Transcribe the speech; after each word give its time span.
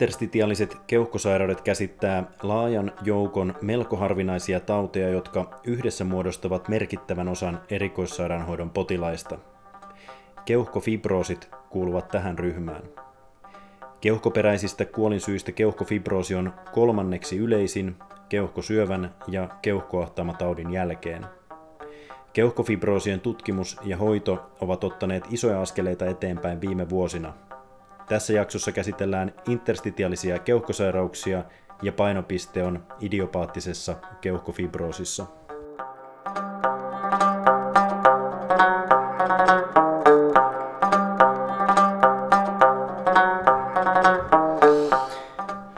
Interstitiaaliset 0.00 0.76
keuhkosairaudet 0.86 1.60
käsittää 1.60 2.24
laajan 2.42 2.92
joukon 3.02 3.54
melko 3.62 3.96
harvinaisia 3.96 4.60
tauteja, 4.60 5.08
jotka 5.08 5.60
yhdessä 5.64 6.04
muodostavat 6.04 6.68
merkittävän 6.68 7.28
osan 7.28 7.60
erikoissairaanhoidon 7.70 8.70
potilaista. 8.70 9.38
Keuhkofibroosit 10.44 11.50
kuuluvat 11.70 12.08
tähän 12.08 12.38
ryhmään. 12.38 12.82
Keuhkoperäisistä 14.00 14.84
kuolinsyistä 14.84 15.52
keuhkofibroosi 15.52 16.34
on 16.34 16.52
kolmanneksi 16.72 17.38
yleisin 17.38 17.96
keuhkosyövän 18.28 19.14
ja 19.28 19.48
keuhkoahtaamataudin 19.62 20.72
jälkeen. 20.72 21.26
Keuhkofibroosien 22.32 23.20
tutkimus 23.20 23.76
ja 23.84 23.96
hoito 23.96 24.50
ovat 24.60 24.84
ottaneet 24.84 25.24
isoja 25.30 25.60
askeleita 25.60 26.06
eteenpäin 26.06 26.60
viime 26.60 26.88
vuosina– 26.88 27.32
tässä 28.10 28.32
jaksossa 28.32 28.72
käsitellään 28.72 29.32
interstitiaalisia 29.48 30.38
keuhkosairauksia 30.38 31.44
ja 31.82 31.92
painopiste 31.92 32.64
on 32.64 32.86
idiopaattisessa 33.00 33.96
keuhkofibroosissa. 34.20 35.26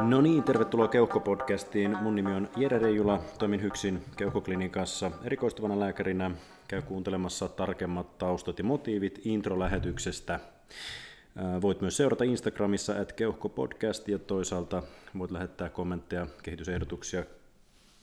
No 0.00 0.20
niin, 0.20 0.42
tervetuloa 0.42 0.88
Keuhkopodcastiin. 0.88 1.96
Mun 2.00 2.14
nimi 2.14 2.34
on 2.34 2.48
Jere 2.56 2.78
Reijula, 2.78 3.20
toimin 3.38 3.62
Hyksin 3.62 4.02
keuhkoklinikassa 4.16 5.10
erikoistuvana 5.24 5.80
lääkärinä. 5.80 6.30
Käy 6.68 6.82
kuuntelemassa 6.82 7.48
tarkemmat 7.48 8.18
taustat 8.18 8.58
ja 8.58 8.64
motiivit 8.64 9.20
intro-lähetyksestä. 9.24 10.40
Voit 11.62 11.80
myös 11.80 11.96
seurata 11.96 12.24
Instagramissa 12.24 13.00
at 13.00 13.12
keuhkopodcast 13.12 14.08
ja 14.08 14.18
toisaalta 14.18 14.82
voit 15.18 15.30
lähettää 15.30 15.68
kommentteja, 15.68 16.26
kehitysehdotuksia 16.42 17.24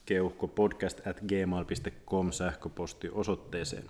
keuhkopodcast 0.05 1.07
at 1.07 1.21
gmail.com 1.27 2.31
sähköpostiosoitteeseen. 2.31 3.83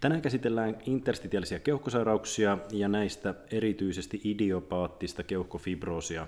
Tänään 0.00 0.22
käsitellään 0.22 0.78
interstitiaalisia 0.86 1.58
keuhkosairauksia 1.58 2.58
ja 2.70 2.88
näistä 2.88 3.34
erityisesti 3.50 4.20
idiopaattista 4.24 5.22
keuhkofibroosia. 5.22 6.26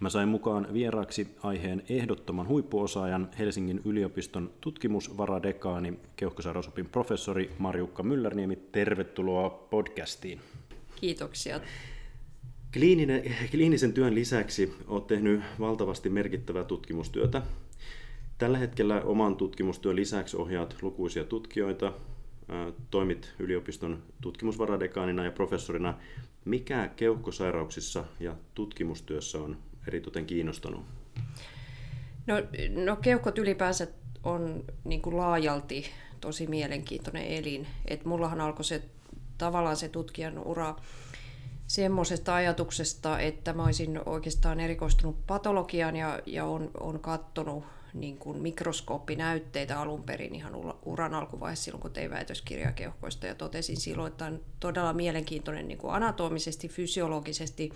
Mä 0.00 0.08
sain 0.08 0.28
mukaan 0.28 0.66
vieraaksi 0.72 1.36
aiheen 1.42 1.82
ehdottoman 1.88 2.48
huippuosaajan 2.48 3.30
Helsingin 3.38 3.80
yliopiston 3.84 4.50
tutkimusvaradekaani, 4.60 5.98
keuhkosairausopin 6.16 6.86
professori 6.86 7.50
Marjukka 7.58 8.02
Myllerniemi. 8.02 8.56
Tervetuloa 8.56 9.50
podcastiin. 9.50 10.40
Kiitoksia. 11.00 11.60
Kliininen, 12.72 13.34
kliinisen 13.50 13.92
työn 13.92 14.14
lisäksi 14.14 14.74
olet 14.86 15.06
tehnyt 15.06 15.40
valtavasti 15.58 16.08
merkittävää 16.08 16.64
tutkimustyötä. 16.64 17.42
Tällä 18.38 18.58
hetkellä 18.58 19.02
oman 19.02 19.36
tutkimustyön 19.36 19.96
lisäksi 19.96 20.36
ohjaat 20.36 20.76
lukuisia 20.82 21.24
tutkijoita, 21.24 21.92
toimit 22.90 23.34
yliopiston 23.38 24.02
tutkimusvaradekaanina 24.20 25.24
ja 25.24 25.30
professorina. 25.30 25.94
Mikä 26.44 26.90
keuhkosairauksissa 26.96 28.04
ja 28.20 28.36
tutkimustyössä 28.54 29.38
on 29.38 29.56
eritoten 29.88 30.26
kiinnostanut? 30.26 30.84
No, 32.26 32.34
no 32.84 32.96
keuhkot 32.96 33.38
ylipäänsä 33.38 33.86
on 34.22 34.64
niin 34.84 35.02
kuin 35.02 35.16
laajalti 35.16 35.90
tosi 36.20 36.46
mielenkiintoinen 36.46 37.26
elin. 37.26 37.66
Et 37.88 38.04
mullahan 38.04 38.40
alkoi 38.40 38.64
se 38.64 38.82
tavallaan 39.40 39.76
se 39.76 39.88
tutkijan 39.88 40.38
ura 40.38 40.76
semmoisesta 41.66 42.34
ajatuksesta, 42.34 43.18
että 43.18 43.52
mä 43.52 43.64
olisin 43.64 44.00
oikeastaan 44.06 44.60
erikoistunut 44.60 45.26
patologiaan 45.26 45.96
ja, 45.96 46.20
ja 46.26 46.44
on, 46.44 46.70
on 46.80 47.00
kattonut 47.00 47.64
niin 47.94 48.18
kuin 48.18 48.38
mikroskooppinäytteitä 48.38 49.80
alun 49.80 50.02
perin 50.02 50.34
ihan 50.34 50.52
uran 50.84 51.14
alkuvaiheessa 51.14 51.64
silloin, 51.64 51.82
kun 51.82 51.90
tein 51.90 52.10
väitöskirjaa 52.10 52.72
keuhkoista 52.72 53.26
ja 53.26 53.34
totesin 53.34 53.76
silloin, 53.76 54.12
että 54.12 54.24
on 54.24 54.40
todella 54.60 54.92
mielenkiintoinen 54.92 55.68
niin 55.68 55.78
kuin 55.78 55.94
anatomisesti, 55.94 56.68
fysiologisesti 56.68 57.72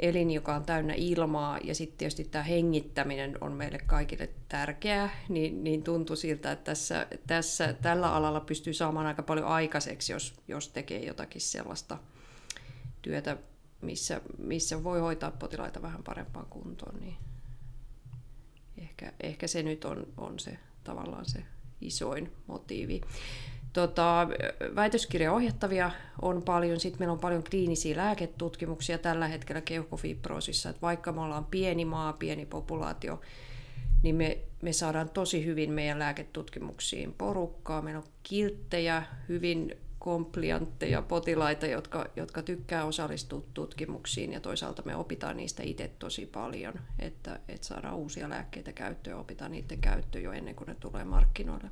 elin, 0.00 0.30
joka 0.30 0.54
on 0.54 0.64
täynnä 0.64 0.94
ilmaa, 0.96 1.58
ja 1.58 1.74
sitten 1.74 1.98
tietysti 1.98 2.24
tämä 2.24 2.42
hengittäminen 2.42 3.38
on 3.40 3.52
meille 3.52 3.78
kaikille 3.78 4.30
tärkeää, 4.48 5.10
niin, 5.28 5.64
niin 5.64 5.82
tuntui 5.82 6.16
siltä, 6.16 6.52
että 6.52 6.64
tässä, 6.64 7.06
tässä, 7.26 7.72
tällä 7.72 8.14
alalla 8.14 8.40
pystyy 8.40 8.72
saamaan 8.72 9.06
aika 9.06 9.22
paljon 9.22 9.46
aikaiseksi, 9.46 10.12
jos, 10.12 10.34
jos 10.48 10.68
tekee 10.68 11.04
jotakin 11.04 11.40
sellaista 11.40 11.98
työtä, 13.02 13.36
missä, 13.80 14.20
missä 14.38 14.84
voi 14.84 15.00
hoitaa 15.00 15.30
potilaita 15.30 15.82
vähän 15.82 16.02
parempaan 16.02 16.46
kuntoon, 16.46 17.00
niin 17.00 17.16
ehkä, 18.78 19.12
ehkä 19.22 19.46
se 19.46 19.62
nyt 19.62 19.84
on, 19.84 20.06
on 20.16 20.38
se 20.38 20.58
tavallaan 20.84 21.26
se 21.26 21.44
isoin 21.80 22.32
motiivi. 22.46 23.00
Tota, 23.72 24.28
väitöskirjaohjattavia 24.76 25.90
on 26.22 26.42
paljon, 26.42 26.80
sitten 26.80 26.98
meillä 26.98 27.12
on 27.12 27.18
paljon 27.18 27.44
kliinisiä 27.50 27.96
lääketutkimuksia 27.96 28.98
tällä 28.98 29.28
hetkellä 29.28 29.60
keuhkofibroosissa, 29.60 30.70
että 30.70 30.82
vaikka 30.82 31.12
me 31.12 31.20
ollaan 31.20 31.44
pieni 31.44 31.84
maa, 31.84 32.12
pieni 32.12 32.46
populaatio, 32.46 33.20
niin 34.02 34.14
me, 34.14 34.38
me 34.62 34.72
saadaan 34.72 35.08
tosi 35.08 35.44
hyvin 35.44 35.70
meidän 35.70 35.98
lääketutkimuksiin 35.98 37.12
porukkaa. 37.12 37.82
Meillä 37.82 37.98
on 37.98 38.08
kilttejä, 38.22 39.02
hyvin 39.28 39.76
kompliantteja 39.98 41.02
potilaita, 41.02 41.66
jotka, 41.66 42.06
jotka 42.16 42.42
tykkää 42.42 42.84
osallistua 42.84 43.42
tutkimuksiin. 43.54 44.32
Ja 44.32 44.40
toisaalta 44.40 44.82
me 44.84 44.96
opitaan 44.96 45.36
niistä 45.36 45.62
itse 45.62 45.90
tosi 45.98 46.26
paljon, 46.26 46.74
että, 46.98 47.40
että 47.48 47.66
saadaan 47.66 47.96
uusia 47.96 48.30
lääkkeitä 48.30 48.72
käyttöön 48.72 49.16
ja 49.16 49.20
opitaan 49.20 49.50
niiden 49.50 49.78
käyttö 49.80 50.20
jo 50.20 50.32
ennen 50.32 50.54
kuin 50.54 50.68
ne 50.68 50.74
tulee 50.74 51.04
markkinoille 51.04 51.70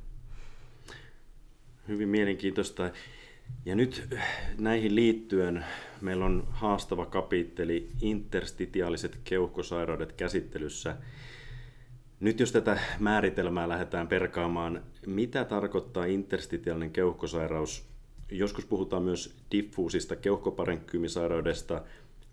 hyvin 1.91 2.09
mielenkiintoista. 2.09 2.91
Ja 3.65 3.75
nyt 3.75 4.07
näihin 4.57 4.95
liittyen 4.95 5.65
meillä 6.01 6.25
on 6.25 6.47
haastava 6.51 7.05
kapitteli 7.05 7.89
interstitiaaliset 8.01 9.19
keuhkosairaudet 9.23 10.11
käsittelyssä. 10.11 10.95
Nyt 12.19 12.39
jos 12.39 12.51
tätä 12.51 12.79
määritelmää 12.99 13.69
lähdetään 13.69 14.07
perkaamaan, 14.07 14.83
mitä 15.05 15.45
tarkoittaa 15.45 16.05
interstitiaalinen 16.05 16.91
keuhkosairaus? 16.91 17.85
Joskus 18.31 18.65
puhutaan 18.65 19.03
myös 19.03 19.35
diffuusista 19.51 20.15
keuhkoparenkkyymisairaudesta. 20.15 21.81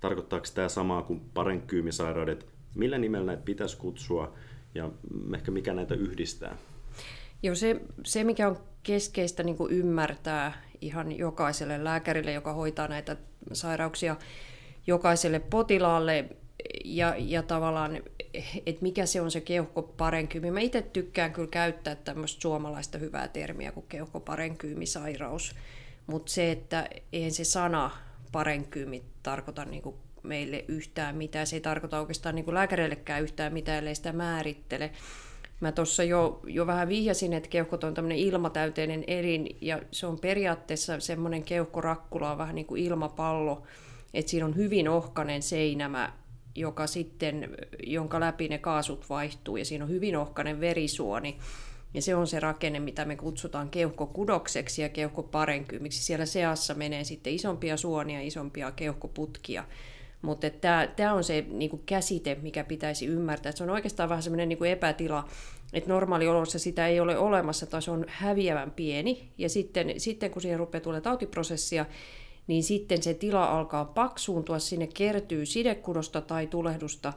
Tarkoittaako 0.01 0.47
tämä 0.55 0.69
samaa 0.69 1.03
kuin 1.03 1.21
parenkkyymisairaudet? 1.35 2.47
Millä 2.75 2.99
nimellä 2.99 3.27
näitä 3.27 3.43
pitäisi 3.43 3.77
kutsua 3.77 4.35
ja 4.75 4.91
ehkä 5.35 5.51
mikä 5.51 5.75
näitä 5.75 5.95
yhdistää? 5.95 6.57
Joo, 7.43 7.55
se, 7.55 7.81
se 8.05 8.25
mikä 8.25 8.49
on 8.49 8.59
keskeistä 8.83 9.43
niin 9.43 9.57
kuin 9.57 9.73
ymmärtää 9.73 10.63
ihan 10.81 11.19
jokaiselle 11.19 11.85
lääkärille, 11.85 12.33
joka 12.33 12.53
hoitaa 12.53 12.89
näitä 12.89 13.17
sairauksia, 13.53 14.17
jokaiselle 14.87 15.41
potilaalle 15.41 16.25
ja, 16.85 17.15
ja 17.19 17.43
tavallaan, 17.43 17.97
että 18.67 18.83
mikä 18.83 19.07
se 19.07 19.21
on 19.21 19.31
se 19.31 19.41
keuhkoparenkyymi. 19.41 20.51
Mä 20.51 20.61
itse 20.61 20.83
tykkään 20.83 21.33
kyllä 21.33 21.49
käyttää 21.51 21.95
tämmöistä 21.95 22.41
suomalaista 22.41 22.99
hyvää 22.99 23.29
termiä 23.29 23.73
kuin 23.73 23.87
keuhkoparenkyymisairaus, 23.89 25.55
mutta 26.07 26.33
se, 26.33 26.51
että 26.51 26.89
eihän 27.13 27.33
se 27.33 27.45
sana 27.45 27.91
parenkyymi 28.33 29.03
tarkoita 29.23 29.65
niin 29.65 29.83
kuin 29.83 29.97
meille 30.23 30.65
yhtään 30.69 31.17
mitään, 31.17 31.47
se 31.47 31.57
ei 31.57 31.61
tarkoita 31.61 32.01
oikeastaan 32.01 32.35
niin 32.35 32.45
kuin 32.45 32.57
yhtään 33.23 33.53
mitään, 33.53 33.79
ellei 33.79 33.95
sitä 33.95 34.13
määrittele. 34.13 34.91
Mä 35.61 35.73
tuossa 35.73 36.05
jo, 36.05 36.41
jo 36.47 36.67
vähän 36.67 36.89
vihjasin, 36.89 37.33
että 37.33 37.49
keuhkot 37.49 37.85
on 37.85 37.95
tämmöinen 37.95 38.19
ilmatäyteinen 38.19 39.05
elin, 39.07 39.57
ja 39.61 39.81
se 39.91 40.07
on 40.07 40.19
periaatteessa 40.19 41.01
semmoinen 41.01 41.43
keuhkorakkula 41.43 42.39
vähän 42.39 42.55
niin 42.55 42.67
kuin 42.67 42.83
ilmapallo, 42.83 43.63
että 44.15 44.31
siinä 44.31 44.47
on 44.47 44.57
hyvin 44.57 44.89
ohkainen 44.89 45.43
seinämä, 45.43 46.13
joka 46.55 46.87
sitten, 46.87 47.57
jonka 47.87 48.21
läpi 48.21 48.49
ne 48.49 48.59
kaasut 48.59 49.09
vaihtuu, 49.11 49.57
ja 49.57 49.65
siinä 49.65 49.85
on 49.85 49.91
hyvin 49.91 50.17
ohkainen 50.17 50.61
verisuoni, 50.61 51.39
ja 51.95 52.03
se 52.03 52.15
on 52.15 52.27
se 52.27 52.41
rakenne, 52.41 52.81
mitä 52.81 53.05
me 53.05 53.17
kutsutaan 53.17 53.71
keuhkokudokseksi 53.71 54.83
ja 54.83 54.89
keuhkoparenkyymiksi. 54.89 56.05
Siellä 56.05 56.27
seassa 56.27 56.75
menee 56.75 57.05
sitten 57.05 57.33
isompia 57.33 57.77
suonia, 57.77 58.21
isompia 58.21 58.71
keuhkoputkia, 58.71 59.65
mutta 60.23 60.51
tämä 60.97 61.15
on 61.15 61.25
se 61.25 61.45
niinku 61.51 61.83
käsite, 61.87 62.39
mikä 62.43 62.65
pitäisi 62.65 63.07
ymmärtää. 63.07 63.51
Et 63.51 63.57
se 63.57 63.65
on 63.65 63.71
oikeastaan 63.71 64.09
vähän 64.09 64.23
semmoinen 64.23 64.49
niinku 64.49 64.65
epätila, 64.65 65.29
että 65.73 65.89
normaaliolossa 65.89 66.59
sitä 66.59 66.87
ei 66.87 67.01
ole 67.01 67.19
olemassa 67.19 67.67
tai 67.67 67.83
se 67.83 67.91
on 67.91 68.05
häviävän 68.09 68.71
pieni. 68.71 69.29
Ja 69.39 69.49
sitten, 69.49 69.95
sitten 69.97 70.31
kun 70.31 70.43
siihen 70.43 70.59
rupeaa 70.59 70.81
tulee 70.81 71.01
tautiprosessia, 71.01 71.87
niin 72.47 72.63
sitten 72.63 73.03
se 73.03 73.15
tila 73.15 73.45
alkaa 73.45 73.85
paksuuntua, 73.85 74.59
sinne 74.59 74.87
kertyy 74.87 75.47
sidekudosta 75.47 76.21
tai 76.21 76.47
tulehdusta, 76.47 77.13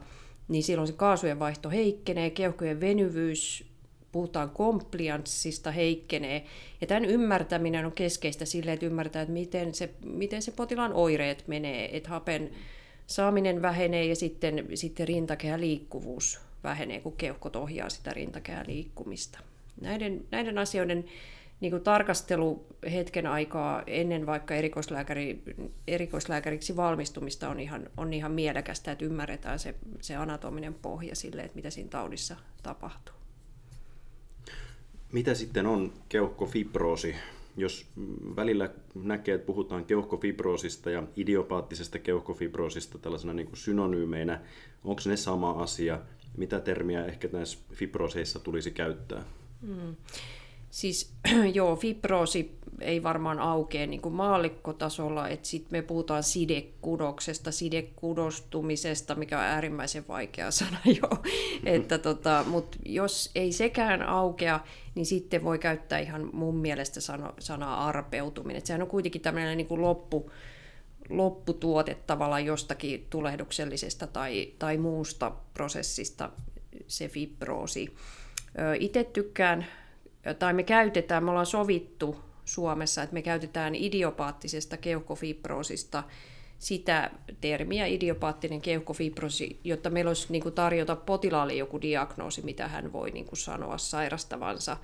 niin 0.48 0.62
silloin 0.62 0.88
se 0.88 0.92
kaasujen 0.92 1.38
vaihto 1.38 1.70
heikkenee, 1.70 2.30
keuhkojen 2.30 2.80
venyvyys, 2.80 3.72
puhutaan 4.12 4.50
komplianssista 4.50 5.70
heikkenee. 5.70 6.44
Ja 6.80 6.86
tämän 6.86 7.04
ymmärtäminen 7.04 7.86
on 7.86 7.92
keskeistä 7.92 8.44
sille, 8.44 8.72
että 8.72 8.86
ymmärtää, 8.86 9.22
että 9.22 9.32
miten 9.32 9.74
se, 9.74 9.90
miten 10.04 10.42
se 10.42 10.50
potilaan 10.50 10.92
oireet 10.92 11.48
menee, 11.48 11.96
että 11.96 12.08
hapen, 12.08 12.50
saaminen 13.06 13.62
vähenee 13.62 14.04
ja 14.04 14.16
sitten, 14.16 14.66
sitten 14.74 15.08
rintakehän 15.08 15.60
liikkuvuus 15.60 16.40
vähenee, 16.64 17.00
kun 17.00 17.16
keuhkot 17.16 17.56
ohjaa 17.56 17.88
sitä 17.88 18.12
rintakehän 18.12 18.66
liikkumista. 18.66 19.38
Näiden, 19.80 20.24
näiden 20.30 20.58
asioiden 20.58 21.04
niin 21.60 21.70
kuin 21.70 21.82
tarkastelu 21.82 22.66
hetken 22.92 23.26
aikaa 23.26 23.82
ennen 23.86 24.26
vaikka 24.26 24.54
erikoislääkäri, 24.54 25.42
erikoislääkäriksi 25.88 26.76
valmistumista 26.76 27.48
on 27.48 27.60
ihan, 27.60 27.90
on 27.96 28.12
ihan 28.12 28.32
mielekästä, 28.32 28.92
että 28.92 29.04
ymmärretään 29.04 29.58
se, 29.58 29.74
se 30.00 30.16
anatominen 30.16 30.74
pohja 30.74 31.16
sille, 31.16 31.42
että 31.42 31.56
mitä 31.56 31.70
siinä 31.70 31.90
taudissa 31.90 32.36
tapahtuu. 32.62 33.14
Mitä 35.12 35.34
sitten 35.34 35.66
on 35.66 35.92
keuhkofibroosi? 36.08 37.14
Jos 37.56 37.86
välillä 38.36 38.70
näkee, 38.94 39.34
että 39.34 39.46
puhutaan 39.46 39.84
keuhkofibroosista 39.84 40.90
ja 40.90 41.02
idiopaattisesta 41.16 41.98
keuhkofibroosista 41.98 42.98
tällaisena 42.98 43.32
niin 43.32 43.46
kuin 43.46 43.56
synonyymeinä, 43.56 44.40
onko 44.84 45.02
ne 45.06 45.16
sama 45.16 45.50
asia? 45.50 46.00
Mitä 46.36 46.60
termiä 46.60 47.06
ehkä 47.06 47.28
näissä 47.32 47.58
fibrooseissa 47.72 48.38
tulisi 48.38 48.70
käyttää? 48.70 49.24
Hmm. 49.66 49.96
Siis 50.72 51.14
joo, 51.54 51.76
fibroosi 51.76 52.58
ei 52.80 53.02
varmaan 53.02 53.38
aukea 53.38 53.86
niin 53.86 54.02
kuin 54.02 54.14
maallikkotasolla, 54.14 55.28
että 55.28 55.48
sitten 55.48 55.78
me 55.78 55.82
puhutaan 55.82 56.22
sidekudoksesta, 56.22 57.52
sidekudostumisesta, 57.52 59.14
mikä 59.14 59.38
on 59.38 59.44
äärimmäisen 59.44 60.04
vaikea 60.08 60.50
sana 60.60 60.78
jo. 60.84 61.22
että 61.64 61.98
tota, 61.98 62.44
Mutta 62.48 62.78
jos 62.86 63.30
ei 63.34 63.52
sekään 63.52 64.02
aukea, 64.02 64.60
niin 64.94 65.06
sitten 65.06 65.44
voi 65.44 65.58
käyttää 65.58 65.98
ihan 65.98 66.30
mun 66.32 66.56
mielestä 66.56 67.00
sana, 67.00 67.32
sanaa 67.38 67.88
arpeutuminen. 67.88 68.58
Et 68.58 68.66
sehän 68.66 68.82
on 68.82 68.88
kuitenkin 68.88 69.22
tämmöinen 69.22 69.56
niin 69.56 69.68
kuin 69.68 69.82
loppu, 69.82 70.30
lopputuote 71.08 71.94
tavallaan 71.94 72.44
jostakin 72.44 73.06
tulehduksellisesta 73.10 74.06
tai, 74.06 74.52
tai 74.58 74.76
muusta 74.76 75.32
prosessista 75.54 76.30
se 76.86 77.08
fibroosi. 77.08 77.94
Itse 78.78 79.04
tykkään 79.04 79.66
tai 80.38 80.52
me 80.52 80.62
käytetään, 80.62 81.24
me 81.24 81.30
ollaan 81.30 81.46
sovittu 81.46 82.16
Suomessa, 82.44 83.02
että 83.02 83.14
me 83.14 83.22
käytetään 83.22 83.74
idiopaattisesta 83.74 84.76
keuhkofibroosista 84.76 86.02
sitä 86.62 87.10
termiä 87.40 87.86
idiopaattinen 87.86 88.60
keuhkofibrosi, 88.60 89.60
jotta 89.64 89.90
meillä 89.90 90.08
olisi 90.08 90.26
niin 90.30 90.42
kuin 90.42 90.54
tarjota 90.54 90.96
potilaalle 90.96 91.54
joku 91.54 91.80
diagnoosi, 91.80 92.42
mitä 92.42 92.68
hän 92.68 92.92
voi 92.92 93.10
niin 93.10 93.24
kuin 93.24 93.38
sanoa 93.38 93.78
sairastavansa. 93.78 94.76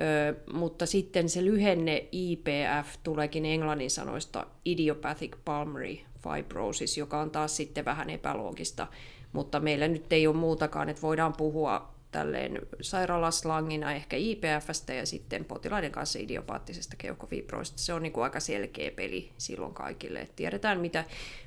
Ö, 0.00 0.34
mutta 0.52 0.86
sitten 0.86 1.28
se 1.28 1.44
lyhenne 1.44 2.08
IPF 2.12 2.88
tuleekin 3.02 3.46
englannin 3.46 3.90
sanoista 3.90 4.46
Idiopathic 4.64 5.36
Pulmonary 5.44 5.96
Fibrosis, 6.18 6.98
joka 6.98 7.20
on 7.20 7.30
taas 7.30 7.56
sitten 7.56 7.84
vähän 7.84 8.10
epäloogista, 8.10 8.86
mutta 9.32 9.60
meillä 9.60 9.88
nyt 9.88 10.12
ei 10.12 10.26
ole 10.26 10.36
muutakaan, 10.36 10.88
että 10.88 11.02
voidaan 11.02 11.32
puhua 11.32 11.95
tälleen 12.16 12.58
sairaalaslangina 12.80 13.92
ehkä 13.92 14.16
IPFstä 14.16 14.94
ja 14.94 15.06
sitten 15.06 15.44
potilaiden 15.44 15.92
kanssa 15.92 16.18
idiopaattisesta 16.18 16.96
keuhkofibroista. 16.96 17.78
Se 17.78 17.92
on 17.92 18.02
niin 18.02 18.12
kuin 18.12 18.24
aika 18.24 18.40
selkeä 18.40 18.90
peli 18.90 19.32
silloin 19.38 19.74
kaikille. 19.74 20.20
Et 20.20 20.36
tiedetään, 20.36 20.80
mitä, 20.80 21.04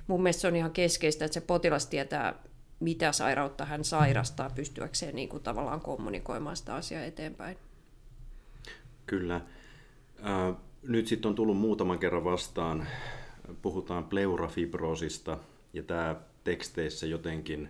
mun 0.08 0.24
mielestä 0.24 0.42
se 0.42 0.48
on 0.48 0.56
ihan 0.56 0.72
keskeistä, 0.72 1.26
että 1.26 1.34
se 1.34 1.42
potilas 1.42 1.86
tietää, 1.86 2.36
mitä 2.80 3.12
sairautta 3.12 3.66
hän 3.66 3.84
sairastaa, 3.84 4.50
pystyäkseen 4.50 5.16
niin 5.16 5.30
kuin 5.30 5.44
tavallaan 5.44 5.82
kommunikoimaan 5.82 6.58
sitä 6.58 6.76
asiaa 6.76 7.04
eteenpäin. 7.04 7.58
Kyllä. 9.06 9.36
Äh, 9.36 10.56
nyt 10.84 11.08
sitten 11.08 11.30
on 11.30 11.36
tullut 11.36 11.58
muutaman 11.58 12.00
kerran 12.00 12.24
vastaan, 12.24 12.88
puhutaan 13.62 14.04
pleurafibroosista, 14.04 15.38
ja 15.74 15.84
tämä 15.84 16.16
teksteissä 16.44 17.06
jotenkin 17.06 17.70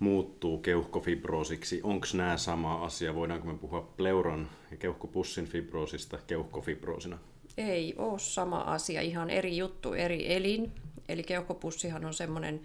muuttuu 0.00 0.58
keuhkofibroosiksi. 0.58 1.80
Onko 1.82 2.06
nämä 2.14 2.36
sama 2.36 2.84
asia? 2.84 3.14
Voidaanko 3.14 3.46
me 3.46 3.58
puhua 3.58 3.92
pleuron 3.96 4.48
ja 4.70 4.76
keuhkopussin 4.76 5.46
fibroosista 5.46 6.18
keuhkofibroosina? 6.26 7.18
Ei 7.56 7.94
ole 7.98 8.18
sama 8.18 8.58
asia, 8.60 9.00
ihan 9.00 9.30
eri 9.30 9.56
juttu, 9.56 9.92
eri 9.92 10.34
elin. 10.34 10.72
Eli 11.08 11.22
keuhkopussihan 11.22 12.04
on 12.04 12.14
semmoinen 12.14 12.60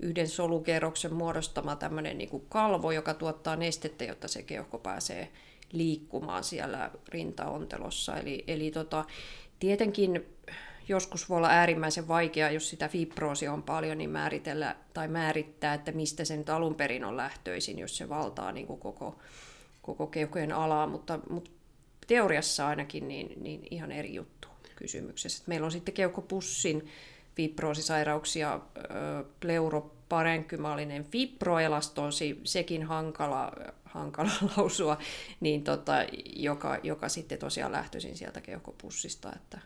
yhden 0.00 0.28
solukerroksen 0.28 1.14
muodostama 1.14 1.76
tämmöinen 1.76 2.18
niin 2.18 2.30
kuin 2.30 2.42
kalvo, 2.48 2.92
joka 2.92 3.14
tuottaa 3.14 3.56
nestettä, 3.56 4.04
jotta 4.04 4.28
se 4.28 4.42
keuhko 4.42 4.78
pääsee 4.78 5.28
liikkumaan 5.72 6.44
siellä 6.44 6.90
rintaontelossa. 7.08 8.16
Eli, 8.16 8.44
eli 8.46 8.70
tota, 8.70 9.04
tietenkin 9.58 10.26
joskus 10.90 11.28
voi 11.28 11.36
olla 11.36 11.48
äärimmäisen 11.48 12.08
vaikeaa, 12.08 12.50
jos 12.50 12.70
sitä 12.70 12.88
fibroosia 12.88 13.52
on 13.52 13.62
paljon, 13.62 13.98
niin 13.98 14.10
määritellä 14.10 14.76
tai 14.94 15.08
määrittää, 15.08 15.74
että 15.74 15.92
mistä 15.92 16.24
se 16.24 16.36
nyt 16.36 16.50
alun 16.50 16.74
perin 16.74 17.04
on 17.04 17.16
lähtöisin, 17.16 17.78
jos 17.78 17.96
se 17.96 18.08
valtaa 18.08 18.52
niin 18.52 18.66
kuin 18.66 18.80
koko, 18.80 19.18
koko 19.82 20.06
keuhkojen 20.06 20.52
alaa, 20.52 20.86
mutta, 20.86 21.18
mutta 21.30 21.50
teoriassa 22.06 22.68
ainakin 22.68 23.08
niin, 23.08 23.42
niin 23.42 23.66
ihan 23.70 23.92
eri 23.92 24.14
juttu 24.14 24.48
kysymyksessä. 24.76 25.44
Meillä 25.46 25.64
on 25.64 25.72
sitten 25.72 25.94
keuhkopussin 25.94 26.86
fibroosisairauksia, 27.36 28.60
pleuroparenkymaalinen 29.40 31.04
fibroelastosi, 31.04 32.40
sekin 32.44 32.82
hankala, 32.82 33.52
hankala 33.84 34.30
lausua, 34.56 34.98
niin 35.40 35.64
tota, 35.64 35.94
joka, 36.36 36.78
joka 36.82 37.08
sitten 37.08 37.38
tosiaan 37.38 37.72
lähtöisin 37.72 38.16
sieltä 38.16 38.40
keuhkopussista, 38.40 39.32
että, 39.36 39.60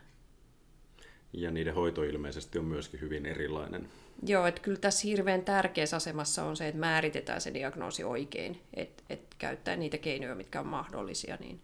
ja 1.35 1.51
niiden 1.51 1.75
hoito 1.75 2.03
ilmeisesti 2.03 2.59
on 2.59 2.65
myöskin 2.65 3.01
hyvin 3.01 3.27
erilainen. 3.27 3.89
Joo, 4.27 4.47
että 4.47 4.61
kyllä 4.61 4.79
tässä 4.79 5.09
hirveän 5.09 5.45
tärkeässä 5.45 5.97
asemassa 5.97 6.45
on 6.45 6.57
se, 6.57 6.69
että 6.69 6.81
määritetään 6.81 7.41
se 7.41 7.55
diagnoosi 7.55 8.05
oikein, 8.05 8.61
että 8.75 9.03
et 9.11 9.21
käyttää 9.39 9.77
niitä 9.77 9.99
keinoja, 9.99 10.35
mitkä 10.35 10.61
on 10.61 10.67
mahdollisia. 10.67 11.37
Niin... 11.41 11.61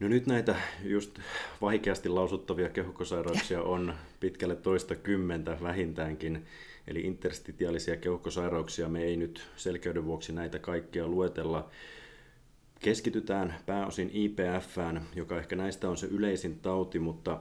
No 0.00 0.08
nyt 0.08 0.26
näitä 0.26 0.56
just 0.82 1.18
vaikeasti 1.60 2.08
lausuttavia 2.08 2.68
keuhkosairauksia 2.68 3.62
on 3.74 3.94
pitkälle 4.20 4.56
toista 4.56 4.94
kymmentä 4.94 5.58
vähintäänkin. 5.62 6.46
Eli 6.88 7.00
interstitiaalisia 7.00 7.96
keuhkosairauksia 7.96 8.88
me 8.88 9.02
ei 9.02 9.16
nyt 9.16 9.48
selkeyden 9.56 10.04
vuoksi 10.04 10.32
näitä 10.32 10.58
kaikkia 10.58 11.06
luetella. 11.06 11.70
Keskitytään 12.80 13.54
pääosin 13.66 14.10
IPFään, 14.12 15.02
joka 15.14 15.38
ehkä 15.38 15.56
näistä 15.56 15.88
on 15.88 15.96
se 15.96 16.06
yleisin 16.06 16.60
tauti, 16.60 16.98
mutta 16.98 17.40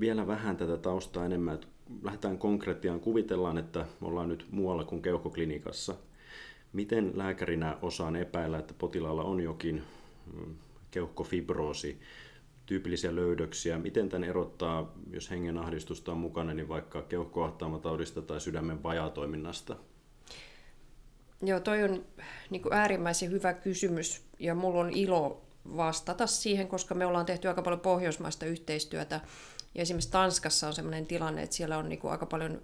vielä 0.00 0.26
vähän 0.26 0.56
tätä 0.56 0.76
taustaa 0.76 1.26
enemmän, 1.26 1.54
että 1.54 1.66
lähdetään 2.02 2.38
konkreettiaan, 2.38 3.00
kuvitellaan, 3.00 3.58
että 3.58 3.86
ollaan 4.02 4.28
nyt 4.28 4.46
muualla 4.50 4.84
kuin 4.84 5.02
keuhkoklinikassa. 5.02 5.94
Miten 6.72 7.12
lääkärinä 7.14 7.78
osaan 7.82 8.16
epäillä, 8.16 8.58
että 8.58 8.74
potilaalla 8.78 9.24
on 9.24 9.40
jokin 9.40 9.82
mm, 10.32 10.54
keuhkofibroosi, 10.90 12.00
tyypillisiä 12.66 13.16
löydöksiä, 13.16 13.78
miten 13.78 14.08
tämän 14.08 14.28
erottaa, 14.28 14.92
jos 15.10 15.30
hengenahdistusta 15.30 16.12
on 16.12 16.18
mukana, 16.18 16.54
niin 16.54 16.68
vaikka 16.68 17.02
keuhkoahtaamataudista 17.02 18.22
tai 18.22 18.40
sydämen 18.40 18.82
vajaatoiminnasta? 18.82 19.76
Joo, 21.42 21.60
toi 21.60 21.82
on 21.82 22.04
niin 22.50 22.62
kuin 22.62 22.72
äärimmäisen 22.72 23.30
hyvä 23.30 23.52
kysymys 23.52 24.24
ja 24.38 24.54
mulla 24.54 24.80
on 24.80 24.90
ilo 24.90 25.42
vastata 25.76 26.26
siihen, 26.26 26.68
koska 26.68 26.94
me 26.94 27.06
ollaan 27.06 27.26
tehty 27.26 27.48
aika 27.48 27.62
paljon 27.62 27.80
pohjoismaista 27.80 28.46
yhteistyötä 28.46 29.20
ja 29.74 29.82
esimerkiksi 29.82 30.10
Tanskassa 30.10 30.66
on 30.66 30.72
sellainen 30.74 31.06
tilanne, 31.06 31.42
että 31.42 31.56
siellä 31.56 31.78
on 31.78 31.88
niin 31.88 31.98
kuin 31.98 32.12
aika 32.12 32.26
paljon 32.26 32.62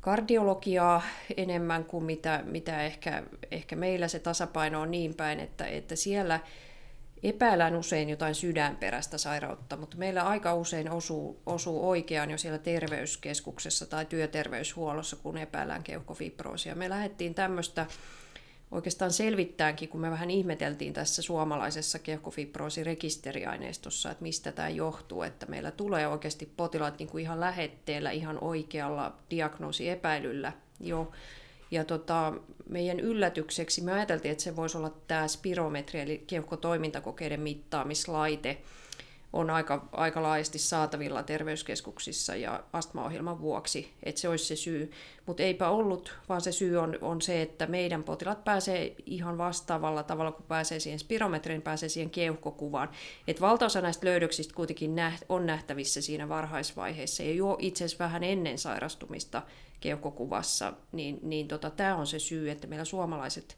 kardiologiaa 0.00 1.02
enemmän 1.36 1.84
kuin 1.84 2.04
mitä, 2.04 2.42
mitä 2.44 2.82
ehkä, 2.82 3.22
ehkä 3.50 3.76
meillä 3.76 4.08
se 4.08 4.18
tasapaino 4.18 4.80
on 4.80 4.90
niin 4.90 5.14
päin, 5.14 5.40
että, 5.40 5.66
että 5.66 5.96
siellä 5.96 6.40
epäillään 7.22 7.76
usein 7.76 8.08
jotain 8.08 8.34
sydänperäistä 8.34 9.18
sairautta, 9.18 9.76
mutta 9.76 9.96
meillä 9.96 10.22
aika 10.22 10.54
usein 10.54 10.90
osuu, 10.90 11.42
osuu 11.46 11.88
oikeaan 11.88 12.30
jo 12.30 12.38
siellä 12.38 12.58
terveyskeskuksessa 12.58 13.86
tai 13.86 14.06
työterveyshuollossa, 14.06 15.16
kun 15.16 15.38
epäillään 15.38 15.82
keuhkofibroosia. 15.82 16.74
Me 16.74 16.88
lähdettiin 16.88 17.34
tämmöistä 17.34 17.86
oikeastaan 18.72 19.12
selvittäänkin, 19.12 19.88
kun 19.88 20.00
me 20.00 20.10
vähän 20.10 20.30
ihmeteltiin 20.30 20.92
tässä 20.92 21.22
suomalaisessa 21.22 21.98
keuhkofibroosi-rekisteriaineistossa, 21.98 24.10
että 24.10 24.22
mistä 24.22 24.52
tämä 24.52 24.68
johtuu, 24.68 25.22
että 25.22 25.46
meillä 25.46 25.70
tulee 25.70 26.08
oikeasti 26.08 26.52
potilaat 26.56 26.98
niin 26.98 27.08
kuin 27.08 27.22
ihan 27.22 27.40
lähetteellä 27.40 28.10
ihan 28.10 28.38
oikealla 28.40 29.16
diagnoosiepäilyllä 29.30 30.52
jo. 30.80 31.10
Ja 31.70 31.84
tota, 31.84 32.32
meidän 32.68 33.00
yllätykseksi 33.00 33.80
me 33.80 33.92
ajateltiin, 33.92 34.32
että 34.32 34.44
se 34.44 34.56
voisi 34.56 34.78
olla 34.78 34.94
tämä 35.08 35.28
spirometri, 35.28 36.00
eli 36.00 36.24
keuhkotoimintakokeiden 36.26 37.40
mittaamislaite, 37.40 38.58
on 39.32 39.50
aika, 39.50 39.88
aika 39.92 40.22
laajasti 40.22 40.58
saatavilla 40.58 41.22
terveyskeskuksissa 41.22 42.36
ja 42.36 42.64
astmaohjelman 42.72 43.40
vuoksi, 43.40 43.92
että 44.02 44.20
se 44.20 44.28
olisi 44.28 44.44
se 44.44 44.56
syy. 44.56 44.90
Mutta 45.26 45.42
eipä 45.42 45.68
ollut, 45.68 46.14
vaan 46.28 46.40
se 46.40 46.52
syy 46.52 46.76
on, 46.76 46.98
on 47.00 47.22
se, 47.22 47.42
että 47.42 47.66
meidän 47.66 48.04
potilaat 48.04 48.44
pääsee 48.44 48.94
ihan 49.06 49.38
vastaavalla 49.38 50.02
tavalla, 50.02 50.32
kun 50.32 50.44
pääsee 50.48 50.80
siihen 50.80 50.98
spirometriin, 50.98 51.62
pääsee 51.62 51.88
siihen 51.88 52.10
keuhkokuvaan. 52.10 52.90
Et 53.28 53.40
valtaosa 53.40 53.80
näistä 53.80 54.06
löydöksistä 54.06 54.54
kuitenkin 54.54 54.94
näht, 54.94 55.22
on 55.28 55.46
nähtävissä 55.46 56.02
siinä 56.02 56.28
varhaisvaiheessa 56.28 57.22
ja 57.22 57.34
jo 57.34 57.56
itse 57.60 57.84
asiassa 57.84 58.04
vähän 58.04 58.24
ennen 58.24 58.58
sairastumista 58.58 59.42
keuhkokuvassa, 59.80 60.72
niin, 60.92 61.18
niin 61.22 61.48
tota, 61.48 61.70
tämä 61.70 61.96
on 61.96 62.06
se 62.06 62.18
syy, 62.18 62.50
että 62.50 62.66
meillä 62.66 62.84
suomalaiset 62.84 63.56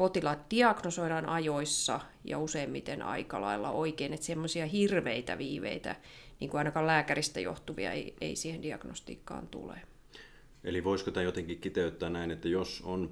potilaat 0.00 0.50
diagnosoidaan 0.50 1.26
ajoissa 1.26 2.00
ja 2.24 2.38
useimmiten 2.38 3.02
aika 3.02 3.40
lailla 3.40 3.70
oikein, 3.70 4.12
että 4.12 4.26
semmoisia 4.26 4.66
hirveitä 4.66 5.38
viiveitä, 5.38 5.96
niin 6.40 6.50
kuin 6.50 6.58
ainakaan 6.58 6.86
lääkäristä 6.86 7.40
johtuvia, 7.40 7.92
ei, 7.92 8.14
ei 8.20 8.36
siihen 8.36 8.62
diagnostiikkaan 8.62 9.46
tule. 9.46 9.80
Eli 10.64 10.84
voisiko 10.84 11.10
tämä 11.10 11.24
jotenkin 11.24 11.58
kiteyttää 11.58 12.10
näin, 12.10 12.30
että 12.30 12.48
jos 12.48 12.82
on 12.84 13.10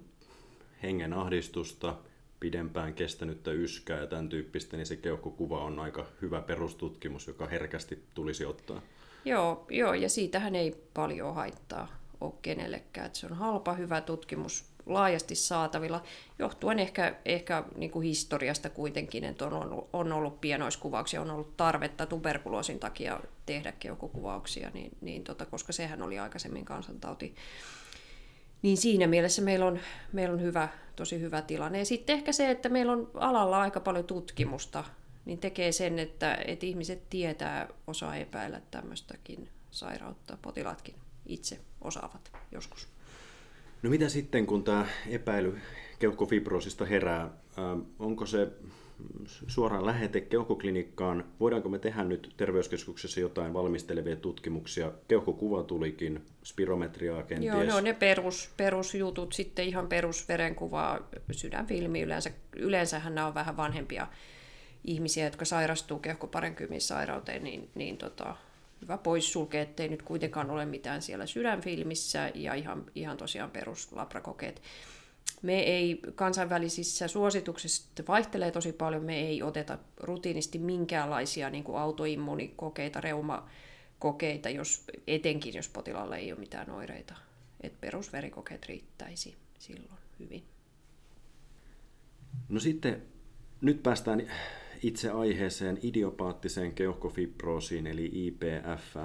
hengen 0.83 1.13
ahdistusta, 1.13 1.97
pidempään 2.41 2.95
kestänyttä 2.95 3.51
yskää 3.51 4.01
ja 4.01 4.07
tämän 4.07 4.29
tyyppistä, 4.29 4.77
niin 4.77 4.87
se 4.87 4.97
keuhkokuva 4.97 5.65
on 5.65 5.79
aika 5.79 6.07
hyvä 6.23 6.41
perustutkimus, 6.41 7.27
joka 7.27 7.47
herkästi 7.47 8.03
tulisi 8.15 8.45
ottaa. 8.45 8.83
Joo, 9.25 9.67
joo 9.71 9.95
ja 9.95 10.09
siitähän 10.09 10.55
ei 10.55 10.85
paljon 10.95 11.35
haittaa 11.35 11.89
ole 12.21 12.33
kenellekään. 12.43 13.07
Että 13.07 13.19
se 13.19 13.27
on 13.27 13.35
halpa, 13.35 13.75
hyvä 13.75 14.01
tutkimus, 14.01 14.65
laajasti 14.89 15.35
saatavilla, 15.35 16.03
johtuen 16.39 16.79
ehkä, 16.79 17.17
ehkä 17.25 17.65
niin 17.77 17.91
kuin 17.91 18.07
historiasta 18.07 18.71
kuitenkin, 18.71 19.25
että 19.25 19.47
on 19.47 19.53
ollut, 19.53 19.89
on 19.93 20.13
ollut 20.13 20.41
pienoiskuvauksia, 20.41 21.21
on 21.21 21.31
ollut 21.31 21.57
tarvetta 21.57 22.07
tuberkuloosin 22.07 22.79
takia 22.79 23.21
tehdä 23.47 23.73
keuhkokuvauksia, 23.73 24.71
niin, 24.75 24.91
niin 25.01 25.25
tota, 25.25 25.47
koska 25.47 25.73
sehän 25.73 26.03
oli 26.03 26.19
aikaisemmin 26.19 26.65
kansantauti. 26.65 27.35
Niin 28.63 28.77
siinä 28.77 29.07
mielessä 29.07 29.43
meillä 29.43 29.67
on, 29.67 29.79
meillä 30.13 30.35
on 30.35 30.43
hyvä, 30.43 30.69
tosi 30.97 31.21
hyvä 31.21 31.43
tilanne. 31.43 31.79
Ja 31.79 31.85
sitten 31.85 32.17
ehkä 32.17 32.33
se, 32.33 32.51
että 32.51 32.69
meillä 32.69 32.93
on 32.93 33.11
alalla 33.15 33.61
aika 33.61 33.81
paljon 33.81 34.05
tutkimusta, 34.05 34.85
niin 35.25 35.39
tekee 35.39 35.73
sen, 35.73 35.99
että, 35.99 36.39
että 36.47 36.67
ihmiset 36.67 37.11
tietää, 37.11 37.69
osaa 37.87 38.17
epäillä 38.17 38.61
tämmöistäkin 38.71 39.49
sairautta, 39.71 40.39
potilaatkin 40.43 40.95
itse 41.27 41.61
osaavat 41.81 42.33
joskus. 42.53 42.98
No 43.83 43.91
mitä 43.91 44.09
sitten, 44.09 44.47
kun 44.47 44.65
tämä 44.65 44.87
epäily 45.09 45.59
keuhkofibrosista 45.99 46.85
herää? 46.85 47.31
Onko 47.99 48.27
se 48.27 48.49
suoraan 49.47 49.87
lähete 49.87 50.21
keuhkoklinikkaan? 50.21 51.25
Voidaanko 51.41 51.69
me 51.69 51.79
tehdä 51.79 52.05
nyt 52.05 52.35
terveyskeskuksessa 52.37 53.21
jotain 53.21 53.55
valmistelevia 53.55 54.17
tutkimuksia? 54.17 54.93
Keuhkokuva 55.09 55.63
tulikin, 55.63 56.21
spirometriaa 56.43 57.23
kenties. 57.23 57.55
Joo, 57.55 57.63
ne 57.63 57.75
on 57.75 57.85
ne 57.85 57.93
perus, 57.93 58.51
perusjutut, 58.57 59.33
sitten 59.33 59.65
ihan 59.65 59.89
perusverenkuva, 59.89 61.01
sydänfilmi 61.31 62.03
yleensä. 62.03 62.31
Yleensähän 62.57 63.15
nämä 63.15 63.27
on 63.27 63.35
vähän 63.35 63.57
vanhempia 63.57 64.07
ihmisiä, 64.85 65.25
jotka 65.25 65.45
sairastuu 65.45 65.99
keuhkoparenkymissairauteen, 65.99 67.45
niin, 67.45 67.71
niin 67.75 67.97
tota, 67.97 68.37
hyvä 68.83 68.99
poissulkea, 68.99 69.63
ettei 69.63 69.89
nyt 69.89 70.03
kuitenkaan 70.03 70.51
ole 70.51 70.67
mitään 70.67 71.03
siellä 71.03 71.27
sydänfilmissä 71.27 72.31
ja 72.35 72.55
ihan, 72.55 72.87
ihan 72.95 73.17
tosiaan 73.17 73.51
peruslabrakokeet. 73.51 74.63
Me 75.43 75.61
ei 75.61 76.01
kansainvälisissä 76.15 77.09
suosituksissa 77.09 78.03
vaihtelee 78.09 78.51
tosi 78.51 78.73
paljon, 78.73 79.05
me 79.05 79.21
ei 79.21 79.43
oteta 79.43 79.79
rutiinisti 80.01 80.59
minkäänlaisia 80.59 81.51
niin 81.51 81.65
kuin 81.65 81.79
autoimmunikokeita, 81.79 83.01
reumakokeita, 83.01 84.49
jos, 84.49 84.85
etenkin 85.07 85.55
jos 85.55 85.69
potilaalla 85.69 86.17
ei 86.17 86.33
ole 86.33 86.41
mitään 86.41 86.71
oireita. 86.71 87.15
Et 87.61 87.81
perusverikokeet 87.81 88.67
riittäisi 88.67 89.37
silloin 89.59 89.99
hyvin. 90.19 90.45
No 92.49 92.61
sitten 92.61 93.03
nyt 93.61 93.83
päästään 93.83 94.31
itse 94.83 95.11
aiheeseen 95.11 95.79
idiopaattiseen 95.83 96.75
keuhkofibroosiin 96.75 97.87
eli 97.87 98.11
IPF. 98.13 98.97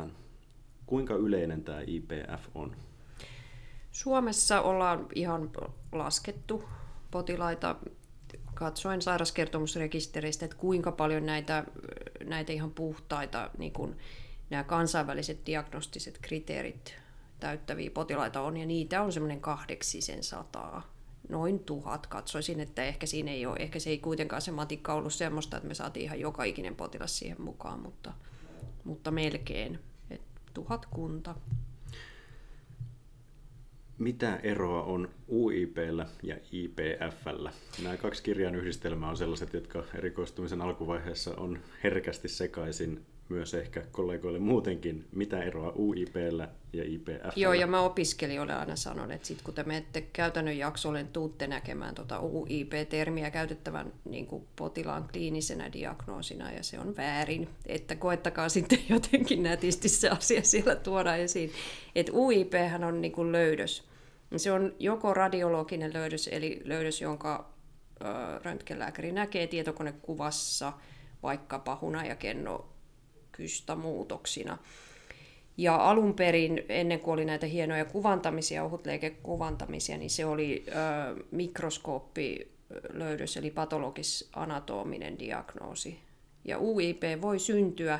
Kuinka 0.86 1.16
yleinen 1.16 1.64
tämä 1.64 1.82
IPF 1.88 2.48
on? 2.56 2.76
Suomessa 3.92 4.62
ollaan 4.62 5.08
ihan 5.16 5.50
laskettu 5.92 6.64
potilaita 7.12 7.76
katsoen 8.54 9.02
sairauskertomusrekisteristä, 9.02 10.46
että 10.46 10.58
kuinka 10.58 10.92
paljon 10.92 11.26
näitä, 11.26 11.64
näitä 12.24 12.54
ihan 12.54 12.72
puhtaita 12.72 13.50
niin 13.58 13.74
kuin 13.74 13.98
nämä 14.50 14.64
kansainväliset 14.64 15.46
diagnostiset 15.46 16.18
kriteerit 16.22 16.96
täyttäviä 17.40 17.92
potilaita 17.92 18.42
on, 18.42 18.58
ja 18.58 18.66
niitä 18.66 19.02
on 19.02 19.12
semmoinen 19.12 19.42
kahdeksisen 19.42 20.24
sataa 20.24 20.94
noin 21.30 21.60
tuhat. 21.60 22.08
Katsoisin, 22.08 22.60
että 22.60 22.84
ehkä 22.84 23.06
siinä 23.06 23.32
ei 23.32 23.46
ole, 23.46 23.58
ehkä 23.60 23.80
se 23.80 23.90
ei 23.90 23.98
kuitenkaan 23.98 24.42
se 24.42 24.52
matikka 24.52 24.94
ollut 24.94 25.14
semmoista, 25.14 25.58
että 25.58 25.68
me 25.68 25.74
saatiin 25.74 26.04
ihan 26.04 26.20
joka 26.20 26.44
ikinen 26.44 26.76
potilas 26.76 27.20
siihen 27.20 27.42
mukaan, 27.42 27.80
mutta, 27.80 28.14
mutta 28.84 29.12
melkein. 29.12 29.80
Et 30.10 30.22
tuhat 30.54 30.86
kunta. 30.86 31.36
Mitä 33.98 34.36
eroa 34.36 34.84
on 34.84 35.10
UIPllä 35.30 36.08
ja 36.24 36.38
IPFllä? 36.52 37.52
Nämä 37.84 37.98
kaksi 37.98 38.24
kirjan 38.24 38.56
yhdistelmää 38.56 39.10
on 39.10 39.18
sellaiset, 39.18 39.54
jotka 39.54 39.84
erikoistumisen 39.96 40.62
alkuvaiheessa 40.62 41.36
on 41.38 41.60
herkästi 41.84 42.28
sekaisin 42.28 43.06
myös 43.30 43.54
ehkä 43.54 43.82
kollegoille 43.92 44.40
muutenkin, 44.40 45.08
mitä 45.12 45.44
eroa 45.44 45.74
UIPllä 45.76 46.50
ja 46.74 46.84
IPF. 46.84 47.38
Joo, 47.38 47.54
ja 47.54 47.68
mä 47.68 47.82
opiskelijoille 47.82 48.54
aina 48.54 48.76
sanon, 48.76 49.12
että 49.12 49.28
sit 49.28 49.42
kun 49.42 49.54
te 49.54 49.64
menette 49.64 50.02
käytännön 50.02 50.58
jaksolle, 50.58 51.04
niin 51.04 51.14
tuutte 51.14 51.48
näkemään 51.48 51.96
tuota 51.96 52.22
UIP-termiä 52.22 53.32
käytettävän 53.32 53.94
niin 54.06 54.28
kuin 54.28 54.48
potilaan 54.56 55.10
kliinisenä 55.12 55.74
diagnoosina, 55.74 56.52
ja 56.52 56.64
se 56.64 56.80
on 56.80 56.98
väärin, 56.98 57.50
että 57.66 57.96
koettakaa 57.96 58.50
sitten 58.50 58.80
jotenkin 58.90 59.44
nätisti 59.44 59.90
se 59.90 60.10
asia 60.10 60.42
siellä 60.44 60.76
tuoda 60.76 61.16
esiin. 61.16 61.52
Että 61.96 62.12
UIP 62.14 62.54
on 62.88 63.02
niin 63.02 63.12
kuin 63.12 63.32
löydös. 63.32 63.84
Se 64.38 64.52
on 64.52 64.76
joko 64.80 65.14
radiologinen 65.14 65.94
löydös, 65.94 66.30
eli 66.32 66.62
löydös, 66.66 67.02
jonka 67.02 67.54
röntgenlääkäri 68.44 69.12
näkee 69.12 69.48
tietokonekuvassa, 69.48 70.74
vaikkapa 71.24 71.76
hunajakenno 73.34 73.38
kystämuutoksina. 73.38 74.58
Ja 75.58 75.76
alun 75.76 76.14
perin, 76.14 76.66
ennen 76.70 77.00
kuin 77.00 77.14
oli 77.14 77.26
näitä 77.26 77.46
hienoja 77.46 77.86
kuvantamisia, 77.86 78.64
ohutleikekuvantamisia, 78.64 79.98
niin 79.98 80.10
se 80.10 80.26
oli 80.26 80.66
ö, 80.68 80.72
mikroskooppilöydös, 81.32 83.38
eli 83.38 83.52
patologis-anatominen 83.52 85.20
diagnoosi. 85.20 86.00
Ja 86.46 86.60
UIP 86.60 87.04
voi 87.22 87.40
syntyä 87.40 88.00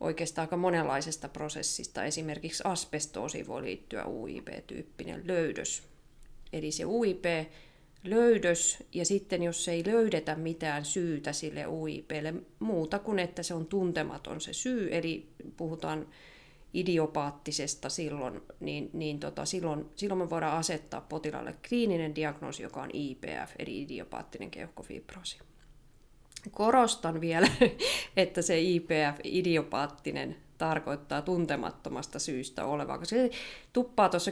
oikeastaan 0.00 0.44
aika 0.44 0.56
monenlaisesta 0.56 1.28
prosessista. 1.28 2.04
Esimerkiksi 2.04 2.62
asbestoosi 2.66 3.46
voi 3.46 3.62
liittyä 3.62 4.04
UIP-tyyppinen 4.04 5.26
löydös. 5.26 5.82
Eli 6.52 6.72
se 6.72 6.84
UIP 6.84 7.24
löydös, 8.10 8.78
ja 8.92 9.04
sitten 9.04 9.42
jos 9.42 9.68
ei 9.68 9.82
löydetä 9.86 10.34
mitään 10.34 10.84
syytä 10.84 11.32
sille 11.32 11.66
UIPlle 11.66 12.34
muuta 12.58 12.98
kuin, 12.98 13.18
että 13.18 13.42
se 13.42 13.54
on 13.54 13.66
tuntematon 13.66 14.40
se 14.40 14.52
syy, 14.52 14.88
eli 14.92 15.28
puhutaan 15.56 16.06
idiopaattisesta 16.74 17.88
silloin, 17.88 18.40
niin, 18.60 18.90
niin 18.92 19.20
tota, 19.20 19.44
silloin, 19.44 19.86
silloin 19.96 20.18
me 20.18 20.30
voidaan 20.30 20.58
asettaa 20.58 21.00
potilaalle 21.00 21.54
kliininen 21.68 22.14
diagnoosi, 22.14 22.62
joka 22.62 22.82
on 22.82 22.90
IPF, 22.92 23.50
eli 23.58 23.82
idiopaattinen 23.82 24.50
keuhkofibroosi. 24.50 25.38
Korostan 26.50 27.20
vielä, 27.20 27.48
että 28.16 28.42
se 28.42 28.60
IPF, 28.60 29.20
idiopaattinen 29.24 30.36
tarkoittaa 30.58 31.22
tuntemattomasta 31.22 32.18
syystä 32.18 32.64
olevaa, 32.64 32.98
koska 32.98 33.16
se 33.16 33.30
tuppaa 33.72 34.08
tuossa 34.08 34.30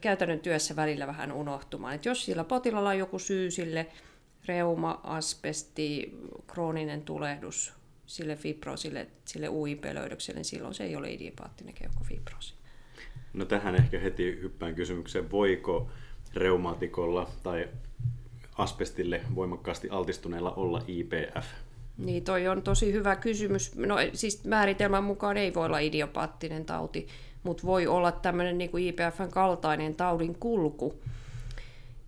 käytännön, 0.00 0.40
työssä 0.40 0.76
välillä 0.76 1.06
vähän 1.06 1.32
unohtumaan. 1.32 1.94
Et 1.94 2.04
jos 2.04 2.24
sillä 2.24 2.44
potilalla 2.44 2.88
on 2.88 2.98
joku 2.98 3.18
syy 3.18 3.50
sille, 3.50 3.86
reuma, 4.46 5.00
asbesti, 5.02 6.18
krooninen 6.46 7.02
tulehdus, 7.02 7.72
sille 8.06 8.36
fibroosille, 8.36 9.06
sille 9.24 9.48
UIP-löydökselle, 9.48 10.38
niin 10.38 10.44
silloin 10.44 10.74
se 10.74 10.84
ei 10.84 10.96
ole 10.96 11.12
idiopaattinen 11.12 11.74
keuhkofibroosi. 11.74 12.54
No 13.32 13.44
tähän 13.44 13.74
ehkä 13.74 13.98
heti 13.98 14.24
hyppään 14.42 14.74
kysymykseen, 14.74 15.30
voiko 15.30 15.90
reumaatikolla 16.34 17.30
tai 17.42 17.68
asbestille 18.58 19.20
voimakkaasti 19.34 19.90
altistuneella 19.90 20.52
olla 20.52 20.82
IPF? 20.86 21.46
Niin, 21.98 22.24
toi 22.24 22.48
on 22.48 22.62
tosi 22.62 22.92
hyvä 22.92 23.16
kysymys. 23.16 23.76
No 23.76 23.96
siis 24.12 24.44
määritelmän 24.44 25.04
mukaan 25.04 25.36
ei 25.36 25.54
voi 25.54 25.66
olla 25.66 25.78
idiopaattinen 25.78 26.64
tauti, 26.64 27.08
mutta 27.42 27.66
voi 27.66 27.86
olla 27.86 28.12
tämmöinen 28.12 28.58
niin 28.58 28.70
kuin 28.70 28.84
IPFn 28.84 29.30
kaltainen 29.30 29.94
taudin 29.94 30.34
kulku. 30.34 30.94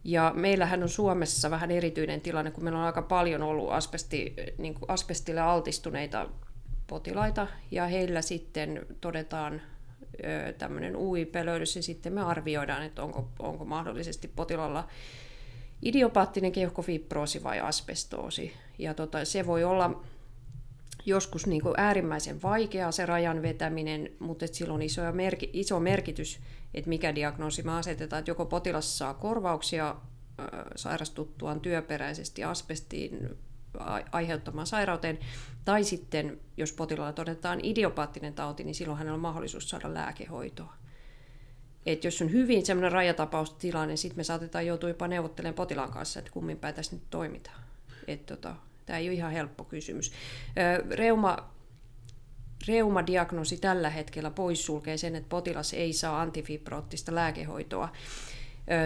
Ja 0.04 0.32
meillähän 0.36 0.82
on 0.82 0.88
Suomessa 0.88 1.50
vähän 1.50 1.70
erityinen 1.70 2.20
tilanne, 2.20 2.50
kun 2.50 2.64
meillä 2.64 2.78
on 2.78 2.86
aika 2.86 3.02
paljon 3.02 3.42
ollut 3.42 3.70
asbesti, 3.70 4.34
niin 4.58 4.74
kuin 4.74 4.90
asbestille 4.90 5.40
altistuneita 5.40 6.28
potilaita 6.86 7.46
ja 7.70 7.86
heillä 7.86 8.22
sitten 8.22 8.86
todetaan 9.00 9.62
tämmöinen 10.58 10.96
UI-pelöydys 10.96 11.76
ja 11.76 11.82
sitten 11.82 12.12
me 12.12 12.22
arvioidaan, 12.22 12.82
että 12.82 13.02
onko, 13.02 13.28
onko 13.38 13.64
mahdollisesti 13.64 14.28
potilalla 14.28 14.88
idiopaattinen 15.82 16.52
keuhkofibroosi 16.52 17.42
vai 17.42 17.60
asbestoosi. 17.60 18.52
Ja 18.78 18.94
tota, 18.94 19.24
se 19.24 19.46
voi 19.46 19.64
olla 19.64 20.02
joskus 21.06 21.46
niin 21.46 21.62
kuin 21.62 21.74
äärimmäisen 21.76 22.42
vaikeaa 22.42 22.92
se 22.92 23.06
rajan 23.06 23.42
vetäminen, 23.42 24.10
mutta 24.18 24.46
sillä 24.46 24.74
on 24.74 24.82
iso, 24.82 25.12
merki, 25.12 25.50
iso 25.52 25.80
merkitys, 25.80 26.40
että 26.74 26.88
mikä 26.88 27.14
diagnoosi 27.14 27.62
me 27.62 27.72
asetetaan, 27.72 28.18
että 28.18 28.30
joko 28.30 28.46
potilas 28.46 28.98
saa 28.98 29.14
korvauksia 29.14 29.96
sairastuttuaan 30.76 31.60
työperäisesti 31.60 32.44
asbestiin 32.44 33.38
aiheuttamaan 34.12 34.66
sairauteen, 34.66 35.18
tai 35.64 35.84
sitten 35.84 36.40
jos 36.56 36.72
potilaalla 36.72 37.12
todetaan 37.12 37.60
idiopaattinen 37.62 38.34
tauti, 38.34 38.64
niin 38.64 38.74
silloin 38.74 38.98
hänellä 38.98 39.14
on 39.14 39.20
mahdollisuus 39.20 39.70
saada 39.70 39.94
lääkehoitoa. 39.94 40.74
Et 41.86 42.04
jos 42.04 42.22
on 42.22 42.32
hyvin 42.32 42.66
semmoinen 42.66 42.92
rajatapaustilanne, 42.92 43.86
niin 43.86 43.98
sitten 43.98 44.18
me 44.18 44.24
saatetaan 44.24 44.66
joutua 44.66 44.88
jopa 44.88 45.08
neuvottelemaan 45.08 45.54
potilaan 45.54 45.90
kanssa, 45.90 46.18
että 46.18 46.30
kummin 46.30 46.58
päin 46.58 46.74
tässä 46.74 46.96
nyt 46.96 47.04
toimitaan. 47.10 47.64
Et 48.06 48.26
tota, 48.26 48.56
Tämä 48.86 48.98
ei 48.98 49.08
ole 49.08 49.14
ihan 49.14 49.32
helppo 49.32 49.64
kysymys. 49.64 50.12
Reuma, 50.90 51.50
reumadiagnoosi 52.68 53.56
tällä 53.56 53.90
hetkellä 53.90 54.30
poissulkee 54.30 54.96
sen, 54.96 55.16
että 55.16 55.28
potilas 55.28 55.72
ei 55.74 55.92
saa 55.92 56.20
antifibrootista 56.20 57.14
lääkehoitoa. 57.14 57.88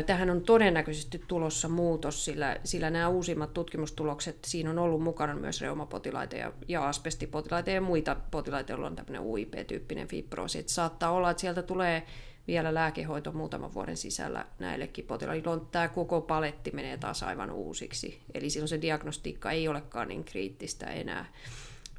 Tähän 0.07 0.31
on 0.31 0.43
todennäköisesti 0.43 1.23
tulossa 1.29 1.69
muutos, 1.69 2.25
sillä, 2.25 2.57
sillä 2.65 2.91
nämä 2.91 3.09
uusimmat 3.09 3.55
tutkimustulokset, 3.55 4.39
siinä 4.45 4.71
on 4.71 4.79
ollut 4.79 5.03
mukana 5.03 5.35
myös 5.35 5.61
reumapotilaita 5.61 6.37
ja, 6.37 6.53
ja 6.69 6.89
asbestipotilaita 6.89 7.71
ja 7.71 7.81
muita 7.81 8.17
potilaita, 8.31 8.73
joilla 8.73 8.87
on 8.87 8.97
tämmöinen 8.97 9.23
UIP-tyyppinen 9.23 10.09
fibroosi. 10.09 10.59
Että 10.59 10.73
saattaa 10.73 11.11
olla, 11.11 11.31
että 11.31 11.41
sieltä 11.41 11.63
tulee 11.63 12.03
vielä 12.49 12.75
lääkehoito 12.75 13.33
muutaman 13.33 13.75
vuoden 13.75 13.97
sisällä 13.97 14.47
näillekin 14.59 15.05
potilaille. 15.05 15.51
On 15.51 15.69
tämä 15.73 15.89
koko 15.89 16.21
paletti 16.21 16.71
menee 16.71 16.97
taas 16.97 17.23
aivan 17.23 17.51
uusiksi. 17.51 18.21
Eli 18.35 18.51
silloin 18.51 18.69
se 18.69 18.81
diagnostiikka 18.81 19.51
ei 19.51 19.69
olekaan 19.69 20.09
niin 20.09 20.25
kriittistä 20.25 20.87
enää. 20.87 21.33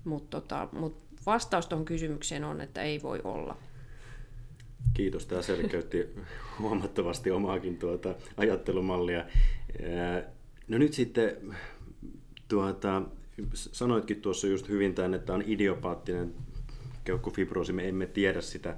Mutta 0.04 0.42
tota, 0.42 0.68
mut 0.72 0.98
vastaus 1.26 1.68
tuohon 1.68 1.86
kysymykseen 1.86 2.44
on, 2.44 2.62
että 2.62 2.82
ei 2.82 3.02
voi 3.02 3.22
olla. 3.24 3.58
Kiitos, 4.94 5.26
tämä 5.26 5.42
selkeytti 5.42 6.10
huomattavasti 6.60 7.32
omaakin 7.32 7.78
tuota 7.78 8.16
ajattelumallia. 8.38 9.26
No 10.68 10.78
nyt 10.78 10.94
sitten, 10.94 11.56
tuota, 12.48 13.02
sanoitkin 13.54 14.22
tuossa 14.22 14.48
just 14.48 14.70
hyvin 14.70 14.96
tämän, 14.96 15.14
että 15.14 15.34
on 15.34 15.44
idiopaattinen 15.46 16.34
keuhkofibroosi, 17.04 17.74
me 17.74 17.88
emme 17.88 18.06
tiedä 18.06 18.42
sitä 18.42 18.78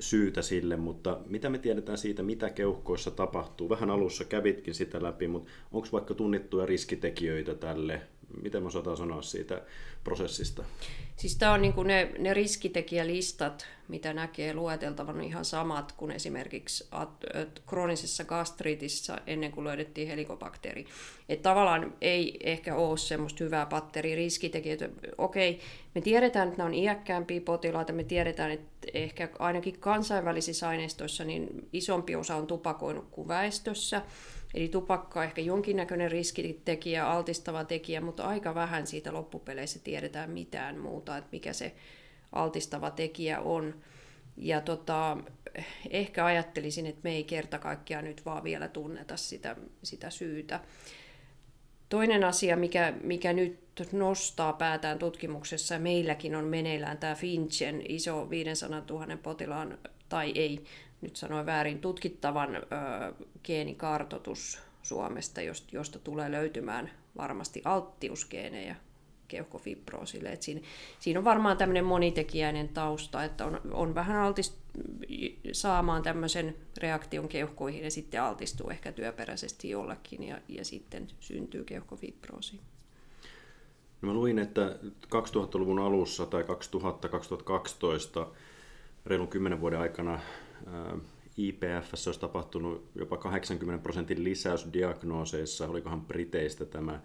syytä 0.00 0.42
sille, 0.42 0.76
mutta 0.76 1.18
mitä 1.26 1.50
me 1.50 1.58
tiedetään 1.58 1.98
siitä, 1.98 2.22
mitä 2.22 2.50
keuhkoissa 2.50 3.10
tapahtuu? 3.10 3.68
Vähän 3.68 3.90
alussa 3.90 4.24
kävitkin 4.24 4.74
sitä 4.74 5.02
läpi, 5.02 5.28
mutta 5.28 5.50
onko 5.72 5.88
vaikka 5.92 6.14
tunnittuja 6.14 6.66
riskitekijöitä 6.66 7.54
tälle? 7.54 8.02
Miten 8.42 8.62
me 8.62 8.66
osataan 8.66 8.96
sanoa 8.96 9.22
siitä 9.22 9.62
prosessista? 10.04 10.64
Siis 11.16 11.36
tämä 11.36 11.52
on 11.52 11.62
niin 11.62 11.72
kuin 11.72 11.86
ne, 11.86 12.10
ne 12.18 12.34
riskitekijälistat, 12.34 13.66
mitä 13.88 14.12
näkee 14.12 14.54
lueteltavan 14.54 15.24
ihan 15.24 15.44
samat 15.44 15.92
kuin 15.92 16.10
esimerkiksi 16.10 16.88
kroonisessa 17.66 18.24
gastriitissa 18.24 19.18
ennen 19.26 19.52
kuin 19.52 19.64
löydettiin 19.64 20.08
helikobakteeri. 20.08 20.86
Että 21.28 21.42
tavallaan 21.42 21.94
ei 22.00 22.36
ehkä 22.42 22.74
ole 22.74 22.98
semmoista 22.98 23.44
hyvää 23.44 23.66
patteeriskitekijöitä. 23.66 24.88
Okei, 25.18 25.60
me 25.94 26.00
tiedetään, 26.00 26.48
että 26.48 26.58
nämä 26.58 26.66
on 26.66 26.74
iäkkäämpiä 26.74 27.40
potilaita, 27.40 27.92
me 27.92 28.04
tiedetään, 28.04 28.50
että 28.50 28.88
ehkä 28.94 29.28
ainakin 29.38 29.80
kansainvälisissä 29.80 30.68
aineistoissa 30.68 31.24
niin 31.24 31.68
isompi 31.72 32.16
osa 32.16 32.36
on 32.36 32.46
tupakoinut 32.46 33.06
kuin 33.10 33.28
väestössä. 33.28 34.02
Eli 34.56 34.68
tupakka 34.68 35.20
on 35.20 35.26
ehkä 35.26 35.40
jonkinnäköinen 35.40 36.10
riskitekijä, 36.10 37.10
altistava 37.10 37.64
tekijä, 37.64 38.00
mutta 38.00 38.24
aika 38.24 38.54
vähän 38.54 38.86
siitä 38.86 39.12
loppupeleissä 39.12 39.78
tiedetään 39.78 40.30
mitään 40.30 40.78
muuta, 40.78 41.16
että 41.16 41.28
mikä 41.32 41.52
se 41.52 41.74
altistava 42.32 42.90
tekijä 42.90 43.40
on. 43.40 43.74
Ja 44.36 44.60
tota, 44.60 45.16
ehkä 45.90 46.24
ajattelisin, 46.24 46.86
että 46.86 47.00
me 47.04 47.12
ei 47.12 47.24
kerta 47.24 47.58
kaikkiaan 47.58 48.04
nyt 48.04 48.24
vaan 48.24 48.44
vielä 48.44 48.68
tunneta 48.68 49.16
sitä, 49.16 49.56
sitä 49.82 50.10
syytä. 50.10 50.60
Toinen 51.88 52.24
asia, 52.24 52.56
mikä, 52.56 52.94
mikä 53.02 53.32
nyt 53.32 53.58
nostaa 53.92 54.52
päätään 54.52 54.98
tutkimuksessa, 54.98 55.78
meilläkin 55.78 56.36
on 56.36 56.44
meneillään 56.44 56.98
tämä 56.98 57.14
Finchen 57.14 57.82
iso 57.88 58.30
500 58.30 58.82
000 58.90 59.16
potilaan, 59.22 59.78
tai 60.08 60.32
ei, 60.34 60.64
nyt 61.00 61.16
sanoin 61.16 61.46
väärin, 61.46 61.78
tutkittavan 61.78 62.56
ö, 62.56 62.60
geenikartoitus 63.44 64.58
Suomesta, 64.82 65.40
josta 65.72 65.98
tulee 65.98 66.32
löytymään 66.32 66.90
varmasti 67.16 67.62
alttiusgeenejä 67.64 68.76
keuhkofibroosille. 69.28 70.32
Et 70.32 70.42
siinä, 70.42 70.60
siinä 71.00 71.20
on 71.20 71.24
varmaan 71.24 71.56
tämmöinen 71.56 71.84
monitekijäinen 71.84 72.68
tausta, 72.68 73.24
että 73.24 73.44
on, 73.46 73.60
on 73.70 73.94
vähän 73.94 74.16
altis 74.16 74.58
saamaan 75.52 76.02
tämmöisen 76.02 76.56
reaktion 76.78 77.28
keuhkoihin 77.28 77.84
ja 77.84 77.90
sitten 77.90 78.22
altistuu 78.22 78.70
ehkä 78.70 78.92
työperäisesti 78.92 79.70
jollekin 79.70 80.22
ja, 80.22 80.40
ja 80.48 80.64
sitten 80.64 81.08
syntyy 81.20 81.64
keuhkofibroosi. 81.64 82.60
No 84.02 84.08
mä 84.08 84.14
luin, 84.14 84.38
että 84.38 84.78
2000-luvun 85.04 85.78
alussa 85.78 86.26
tai 86.26 86.42
2000-2012 86.42 86.46
reilun 89.06 89.28
10 89.28 89.60
vuoden 89.60 89.80
aikana 89.80 90.20
IPF 91.36 91.94
olisi 92.06 92.20
tapahtunut 92.20 92.90
jopa 92.94 93.16
80 93.16 93.82
prosentin 93.82 94.24
lisäys 94.24 94.66
diagnooseissa, 94.72 95.68
olikohan 95.68 96.00
Briteistä 96.00 96.64
tämä, 96.64 97.00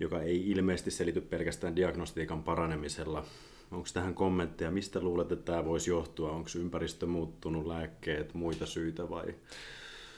joka 0.00 0.22
ei 0.22 0.50
ilmeisesti 0.50 0.90
selity 0.90 1.20
pelkästään 1.20 1.76
diagnostiikan 1.76 2.42
paranemisella. 2.42 3.24
Onko 3.70 3.88
tähän 3.94 4.14
kommentteja? 4.14 4.70
Mistä 4.70 5.00
luulet, 5.00 5.32
että 5.32 5.52
tämä 5.52 5.64
voisi 5.64 5.90
johtua? 5.90 6.30
Onko 6.30 6.50
ympäristö 6.58 7.06
muuttunut, 7.06 7.66
lääkkeet, 7.66 8.34
muita 8.34 8.66
syitä 8.66 9.10
vai? 9.10 9.34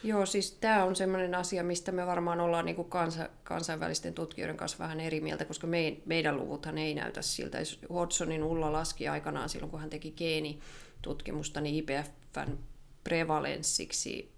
Joo, 0.05 0.27
siis 0.27 0.53
tämä 0.53 0.85
on 0.85 0.97
sellainen 0.97 1.35
asia, 1.35 1.65
mistä 1.65 1.93
me 1.93 2.07
varmaan 2.07 2.41
ollaan 2.41 2.65
niin 2.65 2.77
kuin 2.77 2.91
kansa, 2.91 3.29
kansainvälisten 3.45 4.15
tutkijoiden 4.15 4.57
kanssa 4.57 4.79
vähän 4.79 5.01
eri 5.01 5.21
mieltä, 5.21 5.45
koska 5.45 5.67
me, 5.67 5.97
meidän 6.07 6.37
luvuthan 6.37 6.79
ei 6.79 6.95
näytä 6.95 7.23
siltä. 7.23 7.59
Hodsonin 7.91 8.43
Ulla 8.43 8.73
laski 8.73 9.09
aikanaan 9.09 9.49
silloin, 9.49 9.71
kun 9.71 9.81
hän 9.81 9.91
teki 9.91 10.11
geenitutkimusta, 10.11 11.61
niin 11.61 11.75
IPFn 12.37 12.59
prevalenssiksi 13.05 14.33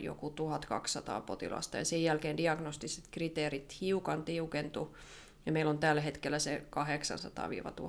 joku 0.00 0.30
1200 0.30 1.20
potilasta 1.20 1.76
ja 1.76 1.84
sen 1.84 2.02
jälkeen 2.02 2.36
diagnostiset 2.36 3.04
kriteerit 3.10 3.80
hiukan 3.80 4.22
tiukentu 4.24 4.96
ja 5.46 5.52
meillä 5.52 5.70
on 5.70 5.78
tällä 5.78 6.00
hetkellä 6.00 6.38
se 6.38 6.62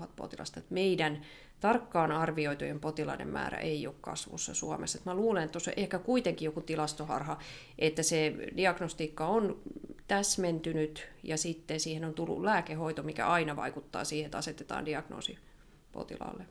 800-1000 0.04 0.08
potilasta. 0.15 0.62
Meidän 0.69 1.22
tarkkaan 1.60 2.12
arvioitujen 2.12 2.80
potilaiden 2.80 3.28
määrä 3.28 3.58
ei 3.58 3.88
ole 3.88 3.95
kasvussa 4.02 4.54
Suomessa. 4.54 5.00
Mä 5.06 5.13
luulen, 5.13 5.43
että 5.43 5.52
tuossa 5.52 5.72
ehkä 5.78 6.00
kuitenkin 6.00 6.45
joku 6.45 6.62
tilastoharha, 6.62 7.39
että 7.80 8.04
se 8.04 8.36
diagnostiikka 8.58 9.28
on 9.28 9.62
täsmentynyt 10.08 11.10
ja 11.24 11.38
sitten 11.38 11.80
siihen 11.80 12.06
on 12.06 12.13
tullut 12.13 12.43
lääkehoito, 12.43 13.04
mikä 13.04 13.28
aina 13.28 13.56
vaikuttaa 13.56 14.04
siihen, 14.04 14.26
että 14.26 14.38
asetetaan 14.38 14.86
diagnoosi 14.86 15.38
potilaalle. 15.91 16.45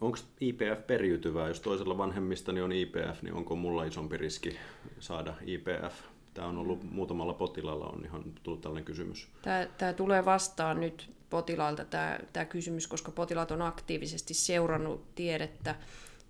Onko 0.00 0.18
IPF 0.40 0.86
periytyvää? 0.86 1.48
Jos 1.48 1.60
toisella 1.60 1.98
vanhemmistani 1.98 2.60
on 2.60 2.72
IPF, 2.72 3.22
niin 3.22 3.34
onko 3.34 3.56
mulla 3.56 3.84
isompi 3.84 4.16
riski 4.16 4.56
saada 5.00 5.34
IPF? 5.46 5.94
Tämä 6.34 6.48
on 6.48 6.58
ollut 6.58 6.92
muutamalla 6.92 7.34
potilaalla 7.34 7.86
on 7.86 8.04
ihan 8.04 8.24
tullut 8.42 8.60
tällainen 8.60 8.84
kysymys. 8.84 9.28
Tämä, 9.42 9.66
tämä 9.78 9.92
tulee 9.92 10.24
vastaan 10.24 10.80
nyt 10.80 11.10
potilailta 11.30 11.84
tämä, 11.84 12.18
tämä 12.32 12.44
kysymys, 12.44 12.86
koska 12.86 13.12
potilaat 13.12 13.50
on 13.50 13.62
aktiivisesti 13.62 14.34
seurannut 14.34 15.14
tiedettä 15.14 15.74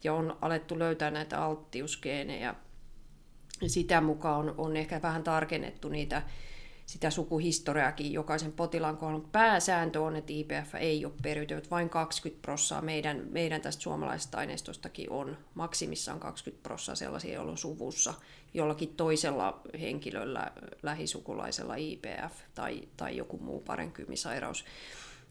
ja 0.04 0.14
on 0.14 0.36
alettu 0.40 0.78
löytää 0.78 1.10
näitä 1.10 1.44
alttiusgeenejä. 1.44 2.54
Sitä 3.66 4.00
mukaan 4.00 4.48
on, 4.48 4.54
on 4.58 4.76
ehkä 4.76 5.02
vähän 5.02 5.22
tarkennettu 5.22 5.88
niitä 5.88 6.22
sitä 6.86 7.10
sukuhistoriaakin 7.10 8.12
jokaisen 8.12 8.52
potilaan 8.52 8.96
kohdalla. 8.96 9.28
Pääsääntö 9.32 10.00
on, 10.00 10.16
että 10.16 10.32
IPF 10.32 10.74
ei 10.74 11.04
ole 11.04 11.12
periytynyt, 11.22 11.70
vain 11.70 11.90
20 11.90 12.42
prossaa 12.42 12.82
meidän, 12.82 13.22
meidän 13.30 13.60
tästä 13.60 13.82
suomalaisesta 13.82 14.38
aineistostakin 14.38 15.10
on. 15.10 15.36
Maksimissaan 15.54 16.20
20 16.20 16.62
prossaa 16.62 16.94
sellaisia, 16.94 17.34
joilla 17.34 17.52
on 17.52 17.58
suvussa 17.58 18.14
jollakin 18.54 18.88
toisella 18.96 19.60
henkilöllä, 19.80 20.52
lähisukulaisella 20.82 21.74
IPF 21.74 22.32
tai, 22.54 22.88
tai 22.96 23.16
joku 23.16 23.38
muu 23.38 23.60
parenkymisairaus. 23.60 24.64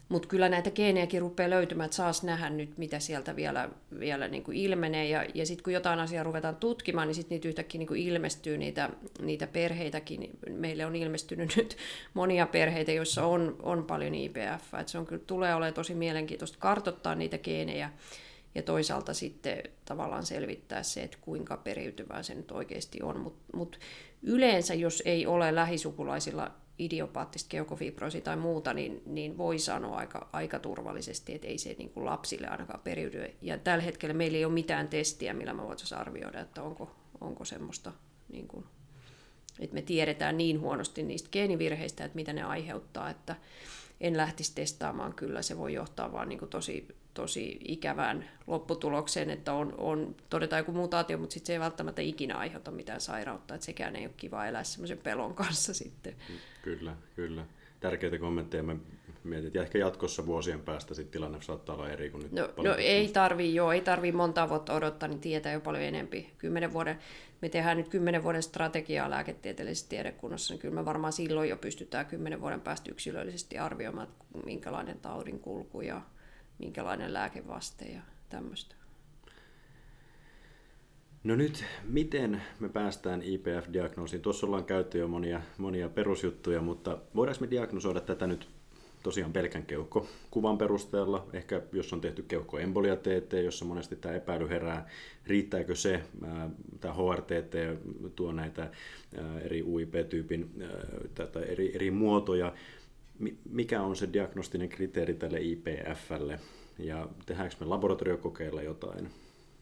Mutta 0.08 0.28
kyllä 0.28 0.48
näitä 0.48 0.70
geenejäkin 0.70 1.20
rupeaa 1.20 1.50
löytymään, 1.50 1.84
että 1.84 1.96
saas 1.96 2.22
nähdä 2.22 2.50
nyt, 2.50 2.78
mitä 2.78 2.98
sieltä 2.98 3.36
vielä, 3.36 3.68
vielä 3.98 4.28
niin 4.28 4.42
kuin 4.42 4.56
ilmenee. 4.56 5.08
Ja, 5.08 5.24
ja 5.34 5.46
sitten 5.46 5.64
kun 5.64 5.72
jotain 5.72 6.00
asiaa 6.00 6.24
ruvetaan 6.24 6.56
tutkimaan, 6.56 7.08
niin 7.08 7.14
sitten 7.14 7.36
niitä 7.36 7.48
yhtäkkiä 7.48 7.78
niin 7.78 7.86
kuin 7.86 8.00
ilmestyy 8.00 8.58
niitä, 8.58 8.90
niitä 9.20 9.46
perheitäkin. 9.46 10.30
Meille 10.50 10.86
on 10.86 10.96
ilmestynyt 10.96 11.56
nyt 11.56 11.76
monia 12.14 12.46
perheitä, 12.46 12.92
joissa 12.92 13.26
on, 13.26 13.56
on 13.62 13.84
paljon 13.84 14.14
IPF. 14.14 14.74
Et 14.80 14.88
se 14.88 14.98
on, 14.98 15.06
kyllä, 15.06 15.22
tulee 15.26 15.54
olemaan 15.54 15.74
tosi 15.74 15.94
mielenkiintoista 15.94 16.58
kartottaa 16.60 17.14
niitä 17.14 17.38
geenejä 17.38 17.90
ja 18.54 18.62
toisaalta 18.62 19.14
sitten 19.14 19.62
tavallaan 19.84 20.26
selvittää 20.26 20.82
se, 20.82 21.02
että 21.02 21.18
kuinka 21.20 21.56
periytyvää 21.56 22.22
se 22.22 22.34
nyt 22.34 22.50
oikeasti 22.50 23.02
on. 23.02 23.20
Mutta 23.20 23.56
mut 23.56 23.78
yleensä, 24.22 24.74
jos 24.74 25.02
ei 25.06 25.26
ole 25.26 25.54
lähisukulaisilla 25.54 26.50
idiopaattista 26.78 27.48
keukofibroosia 27.48 28.20
tai 28.20 28.36
muuta, 28.36 28.74
niin, 28.74 29.02
niin 29.06 29.38
voi 29.38 29.58
sanoa 29.58 29.96
aika, 29.96 30.28
aika 30.32 30.58
turvallisesti, 30.58 31.34
että 31.34 31.46
ei 31.46 31.58
se 31.58 31.74
niin 31.78 31.90
kuin 31.90 32.06
lapsille 32.06 32.46
ainakaan 32.46 32.80
periydy. 32.80 33.34
Ja 33.42 33.58
tällä 33.58 33.84
hetkellä 33.84 34.14
meillä 34.14 34.38
ei 34.38 34.44
ole 34.44 34.52
mitään 34.52 34.88
testiä, 34.88 35.34
millä 35.34 35.54
me 35.54 35.62
voitaisiin 35.62 35.98
arvioida, 35.98 36.40
että 36.40 36.62
onko, 36.62 36.90
onko 37.20 37.44
semmoista, 37.44 37.92
niin 38.32 38.48
kuin, 38.48 38.64
että 39.60 39.74
me 39.74 39.82
tiedetään 39.82 40.36
niin 40.36 40.60
huonosti 40.60 41.02
niistä 41.02 41.28
geenivirheistä, 41.32 42.04
että 42.04 42.16
mitä 42.16 42.32
ne 42.32 42.42
aiheuttaa, 42.42 43.10
että 43.10 43.36
en 44.00 44.16
lähtisi 44.16 44.54
testaamaan 44.54 45.14
kyllä, 45.14 45.42
se 45.42 45.58
voi 45.58 45.74
johtaa 45.74 46.12
vaan 46.12 46.28
niin 46.28 46.38
kuin 46.38 46.50
tosi, 46.50 46.88
tosi 47.14 47.58
ikävään 47.68 48.28
lopputulokseen, 48.46 49.30
että 49.30 49.52
on, 49.52 49.74
on 49.78 50.14
todetaan 50.30 50.60
joku 50.60 50.72
mutaatio, 50.72 51.18
mutta 51.18 51.34
sitten 51.34 51.46
se 51.46 51.52
ei 51.52 51.60
välttämättä 51.60 52.02
ikinä 52.02 52.36
aiheuta 52.36 52.70
mitään 52.70 53.00
sairautta, 53.00 53.54
että 53.54 53.64
sekään 53.64 53.96
ei 53.96 54.06
ole 54.06 54.14
kiva 54.16 54.46
elää 54.46 54.64
semmoisen 54.64 54.98
pelon 54.98 55.34
kanssa 55.34 55.74
sitten. 55.74 56.14
Kyllä, 56.62 56.96
kyllä. 57.16 57.46
Tärkeitä 57.80 58.18
kommentteja. 58.18 58.62
Mä 58.62 58.76
mietin, 59.24 59.46
että 59.46 59.62
ehkä 59.62 59.78
jatkossa 59.78 60.26
vuosien 60.26 60.60
päästä 60.60 60.94
sit 60.94 61.10
tilanne 61.10 61.42
saattaa 61.42 61.76
olla 61.76 61.88
eri 61.88 62.10
kuin 62.10 62.22
nyt. 62.22 62.32
No, 62.32 62.48
no 62.56 62.74
ei 62.74 63.08
tarvii, 63.08 63.54
joo, 63.54 63.72
ei 63.72 63.80
tarvii 63.80 64.12
monta 64.12 64.48
vuotta 64.48 64.74
odottaa, 64.74 65.08
niin 65.08 65.20
tietää 65.20 65.52
jo 65.52 65.60
paljon 65.60 65.84
enempi. 65.84 66.30
Kymmenen 66.38 66.72
vuoden, 66.72 66.98
me 67.42 67.48
tehdään 67.48 67.76
nyt 67.76 67.88
kymmenen 67.88 68.22
vuoden 68.22 68.42
strategiaa 68.42 69.10
lääketieteellisessä 69.10 69.88
tiedekunnassa, 69.88 70.54
niin 70.54 70.60
kyllä 70.60 70.74
me 70.74 70.84
varmaan 70.84 71.12
silloin 71.12 71.48
jo 71.48 71.56
pystytään 71.56 72.06
kymmenen 72.06 72.40
vuoden 72.40 72.60
päästä 72.60 72.90
yksilöllisesti 72.90 73.58
arvioimaan, 73.58 74.08
minkälainen 74.44 75.00
taudin 75.00 75.40
kulku 75.40 75.80
ja 75.80 76.02
minkälainen 76.64 77.12
lääkevaste 77.12 77.84
ja 77.84 78.00
tämmöistä. 78.28 78.74
No 81.24 81.36
nyt, 81.36 81.64
miten 81.84 82.42
me 82.60 82.68
päästään 82.68 83.22
IPF-diagnoosiin? 83.22 84.22
Tuossa 84.22 84.46
ollaan 84.46 84.64
käyty 84.64 84.98
jo 84.98 85.08
monia, 85.08 85.40
monia 85.58 85.88
perusjuttuja, 85.88 86.60
mutta 86.60 86.98
voidaanko 87.14 87.40
me 87.40 87.50
diagnosoida 87.50 88.00
tätä 88.00 88.26
nyt 88.26 88.48
tosiaan 89.02 89.32
pelkän 89.32 89.66
keuhkokuvan 89.66 90.58
perusteella, 90.58 91.26
ehkä 91.32 91.62
jos 91.72 91.92
on 91.92 92.00
tehty 92.00 92.22
keuhkoembolia 92.22 92.96
TT, 92.96 93.32
jossa 93.44 93.64
monesti 93.64 93.96
tämä 93.96 94.14
epäily 94.14 94.48
herää, 94.48 94.88
riittääkö 95.26 95.74
se, 95.74 96.02
tämä 96.80 96.94
HRTT 96.94 97.54
tuo 98.16 98.32
näitä 98.32 98.70
eri 99.42 99.62
UIP-tyypin 99.62 100.62
tai 101.14 101.44
eri, 101.48 101.74
eri 101.74 101.90
muotoja, 101.90 102.52
mikä 103.50 103.82
on 103.82 103.96
se 103.96 104.12
diagnostinen 104.12 104.68
kriteeri 104.68 105.14
tälle 105.14 105.40
IPFlle 105.40 106.40
ja 106.78 107.08
tehdäänkö 107.26 107.56
me 107.60 107.66
laboratoriokokeilla 107.66 108.62
jotain? 108.62 109.10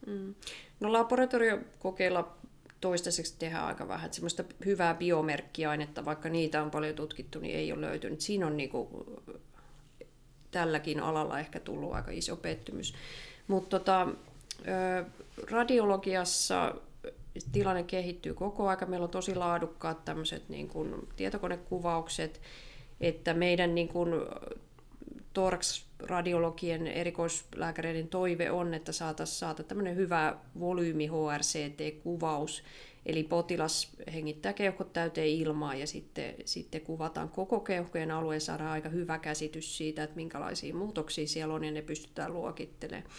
Mm. 0.07 0.35
No 0.79 0.93
laboratoriokokeilla 0.93 2.37
toistaiseksi 2.81 3.35
tehdään 3.39 3.65
aika 3.65 3.87
vähän. 3.87 4.05
Että 4.05 4.15
semmoista 4.15 4.43
hyvää 4.65 4.93
biomerkkiainetta, 4.93 6.05
vaikka 6.05 6.29
niitä 6.29 6.63
on 6.63 6.71
paljon 6.71 6.95
tutkittu, 6.95 7.39
niin 7.39 7.55
ei 7.55 7.71
ole 7.71 7.81
löytynyt. 7.81 8.21
Siinä 8.21 8.47
on 8.47 8.57
niinku, 8.57 9.05
tälläkin 10.51 10.99
alalla 10.99 11.39
ehkä 11.39 11.59
tullut 11.59 11.93
aika 11.93 12.11
iso 12.11 12.35
pettymys. 12.35 12.93
Mutta 13.47 13.79
tota, 13.79 14.07
radiologiassa 15.51 16.75
tilanne 17.51 17.83
kehittyy 17.83 18.33
koko 18.33 18.67
aika. 18.67 18.85
Meillä 18.85 19.03
on 19.03 19.09
tosi 19.09 19.35
laadukkaat 19.35 20.05
tämmöiset 20.05 20.49
niin 20.49 20.67
kuin 20.67 21.07
tietokonekuvaukset, 21.15 22.41
että 23.03 23.33
meidän 23.33 23.75
niin 23.75 23.87
kuin, 23.87 24.09
Torx-radiologien 25.33 26.87
erikoislääkäreiden 26.87 28.07
toive 28.07 28.51
on, 28.51 28.73
että 28.73 28.91
saataisiin 28.91 29.37
saada 29.37 29.63
tämmöinen 29.63 29.95
hyvä 29.95 30.37
volyymi 30.59 31.07
HRCT-kuvaus, 31.07 32.63
eli 33.05 33.23
potilas 33.23 33.91
hengittää 34.13 34.53
keuhkot 34.53 34.93
täyteen 34.93 35.27
ilmaa 35.27 35.75
ja 35.75 35.87
sitten, 35.87 36.35
sitten 36.45 36.81
kuvataan 36.81 37.29
koko 37.29 37.59
keuhkojen 37.59 38.11
alue 38.11 38.35
ja 38.35 38.39
saadaan 38.39 38.71
aika 38.71 38.89
hyvä 38.89 39.19
käsitys 39.19 39.77
siitä, 39.77 40.03
että 40.03 40.15
minkälaisia 40.15 40.75
muutoksia 40.75 41.27
siellä 41.27 41.53
on 41.53 41.63
ja 41.63 41.71
ne 41.71 41.81
pystytään 41.81 42.33
luokittelemaan. 42.33 43.11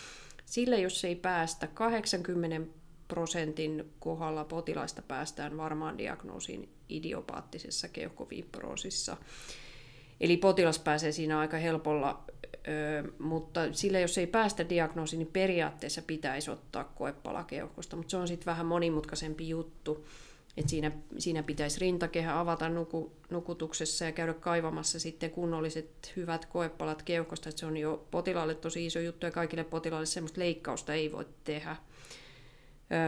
Sille, 0.45 0.81
jos 0.81 1.05
ei 1.05 1.17
päästä 1.17 1.67
80 1.67 2.71
prosentin 3.09 3.93
kohdalla 4.01 4.45
potilaista 4.45 5.03
päästään 5.03 5.57
varmaan 5.57 5.99
diagnoosiin 5.99 6.69
idiopaattisessa 6.89 7.89
keuhkofibrosissa. 7.89 9.17
Eli 10.25 10.37
potilas 10.37 10.79
pääsee 10.79 11.13
siinä 11.13 11.39
aika 11.39 11.57
helpolla, 11.57 12.25
mutta 13.19 13.61
sillä 13.73 14.01
jos 14.01 14.19
ei 14.19 14.27
päästä 14.27 14.69
diagnoosiin, 14.69 15.19
niin 15.19 15.33
periaatteessa 15.33 16.03
pitäisi 16.03 16.51
ottaa 16.51 16.85
koepala 16.85 17.45
keuhkosta, 17.45 17.97
mutta 17.97 18.11
se 18.11 18.17
on 18.17 18.29
sitten 18.29 18.47
vähän 18.47 18.67
monimutkaisempi 18.67 19.49
juttu. 19.49 20.07
Et 20.57 20.69
siinä, 20.69 20.93
siinä 21.19 21.43
pitäisi 21.43 21.81
rintakehä 21.81 22.41
avata 22.41 22.69
nuku, 22.69 23.13
nukutuksessa 23.31 24.05
ja 24.05 24.13
käydä 24.13 24.35
kaivamassa 24.35 25.01
sitten 25.01 25.31
kunnolliset 25.31 26.13
hyvät 26.17 26.47
koepalat 26.47 27.03
keuhkosta. 27.03 27.49
Et 27.49 27.59
se 27.59 27.67
on 27.67 27.77
jo 27.77 28.07
potilaalle 28.11 28.55
tosi 28.55 28.87
iso 28.87 29.01
juttu 29.01 29.27
ja 29.27 29.33
kaikille 29.33 29.65
potilaille 29.65 30.07
semmoista 30.07 30.41
leikkausta 30.41 30.95
ei 30.95 31.13
voi 31.13 31.27
tehdä. 31.45 31.77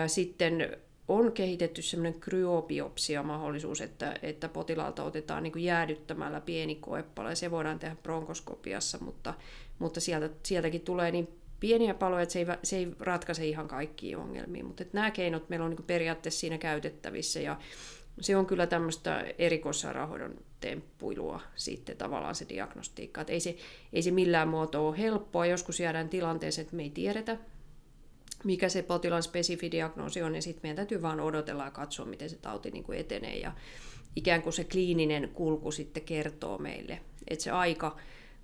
Sitten 0.07 0.79
on 1.09 1.33
kehitetty 1.33 1.83
semmoinen 1.83 2.21
kryobiopsia-mahdollisuus, 2.21 3.81
että, 3.81 4.15
että 4.23 4.49
potilaalta 4.49 5.05
otetaan 5.05 5.43
niin 5.43 5.65
jäädyttämällä 5.65 6.41
pieni 6.41 6.75
koepala, 6.75 7.31
ja 7.31 7.37
se 7.37 7.51
voidaan 7.51 7.79
tehdä 7.79 7.97
bronkoskopiassa, 8.03 8.99
mutta, 9.01 9.35
mutta 9.79 10.01
sieltä, 10.01 10.31
sieltäkin 10.43 10.81
tulee 10.81 11.11
niin 11.11 11.29
pieniä 11.61 11.95
paloja, 11.95 12.23
että 12.23 12.33
se 12.33 12.39
ei, 12.39 12.47
se 12.63 12.77
ei 12.77 12.89
ratkaise 13.01 13.47
ihan 13.47 13.69
kaikkia 13.69 14.19
ongelmia, 14.19 14.65
mutta 14.65 14.83
että 14.83 14.99
nämä 14.99 15.11
keinot 15.11 15.49
meillä 15.49 15.65
on 15.65 15.71
niin 15.71 15.87
periaatteessa 15.87 16.41
siinä 16.41 16.59
käytettävissä, 16.59 17.41
ja 17.41 17.57
se 18.21 18.37
on 18.37 18.47
kyllä 18.47 18.67
tämmöistä 18.67 19.25
erikoissairaanhoidon 19.39 20.35
temppuilua 20.61 21.41
sitten 21.57 21.97
tavallaan 21.97 22.35
se 22.35 22.47
diagnostiikka. 22.49 23.21
Että 23.21 23.33
ei, 23.33 23.41
se, 23.41 23.57
ei 23.93 24.03
se 24.03 24.11
millään 24.11 24.49
muotoa 24.49 24.89
ole 24.89 24.99
helppoa. 24.99 25.47
Joskus 25.47 25.81
jäädään 25.81 26.09
tilanteeseen, 26.09 26.65
että 26.65 26.77
me 26.77 26.83
ei 26.83 26.91
tiedetä, 26.91 27.37
mikä 28.45 28.69
se 28.69 28.83
potilaan 28.83 29.23
spesifi 29.23 29.71
diagnoosi 29.71 30.23
on, 30.23 30.35
ja 30.35 30.43
sitten 30.43 30.61
meidän 30.63 30.77
täytyy 30.77 31.03
vaan 31.03 31.21
odotella 31.21 31.65
ja 31.65 31.71
katsoa, 31.71 32.07
miten 32.07 32.31
se 32.31 32.37
tauti 32.37 32.71
niin 32.71 32.85
kuin 32.85 32.99
etenee, 32.99 33.39
ja 33.39 33.53
ikään 34.17 34.43
kuin 34.43 34.53
se 34.53 34.65
kliininen 34.65 35.31
kulku 35.35 35.71
sitten 35.71 36.03
kertoo 36.03 36.59
meille, 36.59 37.01
että 37.29 37.45
se 37.45 37.51
aika, 37.51 37.97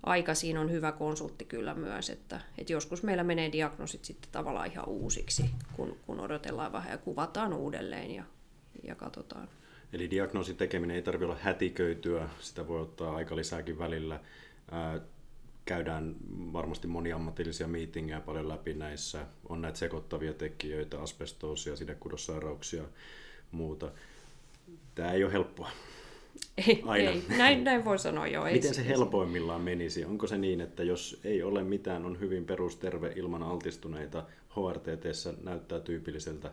aika 0.03 0.33
siinä 0.33 0.61
on 0.61 0.71
hyvä 0.71 0.91
konsultti 0.91 1.45
kyllä 1.45 1.73
myös, 1.73 2.09
että, 2.09 2.41
että 2.57 2.73
joskus 2.73 3.03
meillä 3.03 3.23
menee 3.23 3.51
diagnoosit 3.51 4.05
sitten 4.05 4.31
tavallaan 4.31 4.71
ihan 4.71 4.89
uusiksi, 4.89 5.49
kun, 5.73 5.97
kun 6.05 6.19
odotellaan 6.19 6.71
vähän 6.71 6.91
ja 6.91 6.97
kuvataan 6.97 7.53
uudelleen 7.53 8.11
ja, 8.11 8.23
ja 8.83 8.95
katsotaan. 8.95 9.49
Eli 9.93 10.09
diagnoosin 10.09 10.57
tekeminen 10.57 10.95
ei 10.95 11.01
tarvitse 11.01 11.25
olla 11.25 11.41
hätiköityä, 11.41 12.29
sitä 12.39 12.67
voi 12.67 12.81
ottaa 12.81 13.15
aika 13.15 13.35
lisääkin 13.35 13.79
välillä 13.79 14.19
käydään 15.65 16.15
varmasti 16.53 16.87
moniammatillisia 16.87 17.67
meetingejä 17.67 18.19
paljon 18.19 18.49
läpi 18.49 18.73
näissä. 18.73 19.25
On 19.49 19.61
näitä 19.61 19.79
sekoittavia 19.79 20.33
tekijöitä, 20.33 21.01
asbestoosia, 21.01 21.75
sidekudossairauksia, 21.75 22.83
muuta. 23.51 23.91
Tämä 24.95 25.11
ei 25.11 25.23
ole 25.23 25.33
helppoa. 25.33 25.71
Ei, 26.67 26.83
Aina. 26.85 27.11
ei. 27.11 27.23
Näin, 27.37 27.63
näin 27.63 27.85
voi 27.85 27.99
sanoa 27.99 28.27
jo. 28.27 28.45
Ei 28.45 28.53
Miten 28.53 28.73
se 28.73 28.87
helpoimmillaan 28.87 29.61
menisi? 29.61 30.05
Onko 30.05 30.27
se 30.27 30.37
niin, 30.37 30.61
että 30.61 30.83
jos 30.83 31.19
ei 31.23 31.43
ole 31.43 31.63
mitään, 31.63 32.05
on 32.05 32.19
hyvin 32.19 32.45
perusterve 32.45 33.13
ilman 33.15 33.43
altistuneita, 33.43 34.23
HRTT 34.49 35.05
näyttää 35.43 35.79
tyypilliseltä 35.79 36.51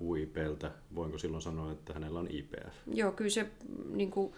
UIPltä, 0.00 0.70
voinko 0.94 1.18
silloin 1.18 1.42
sanoa, 1.42 1.72
että 1.72 1.92
hänellä 1.92 2.18
on 2.18 2.28
IPF? 2.30 2.74
Joo, 2.94 3.12
kyllä 3.12 3.30
se 3.30 3.46
niin 3.90 4.10
kuin, 4.10 4.32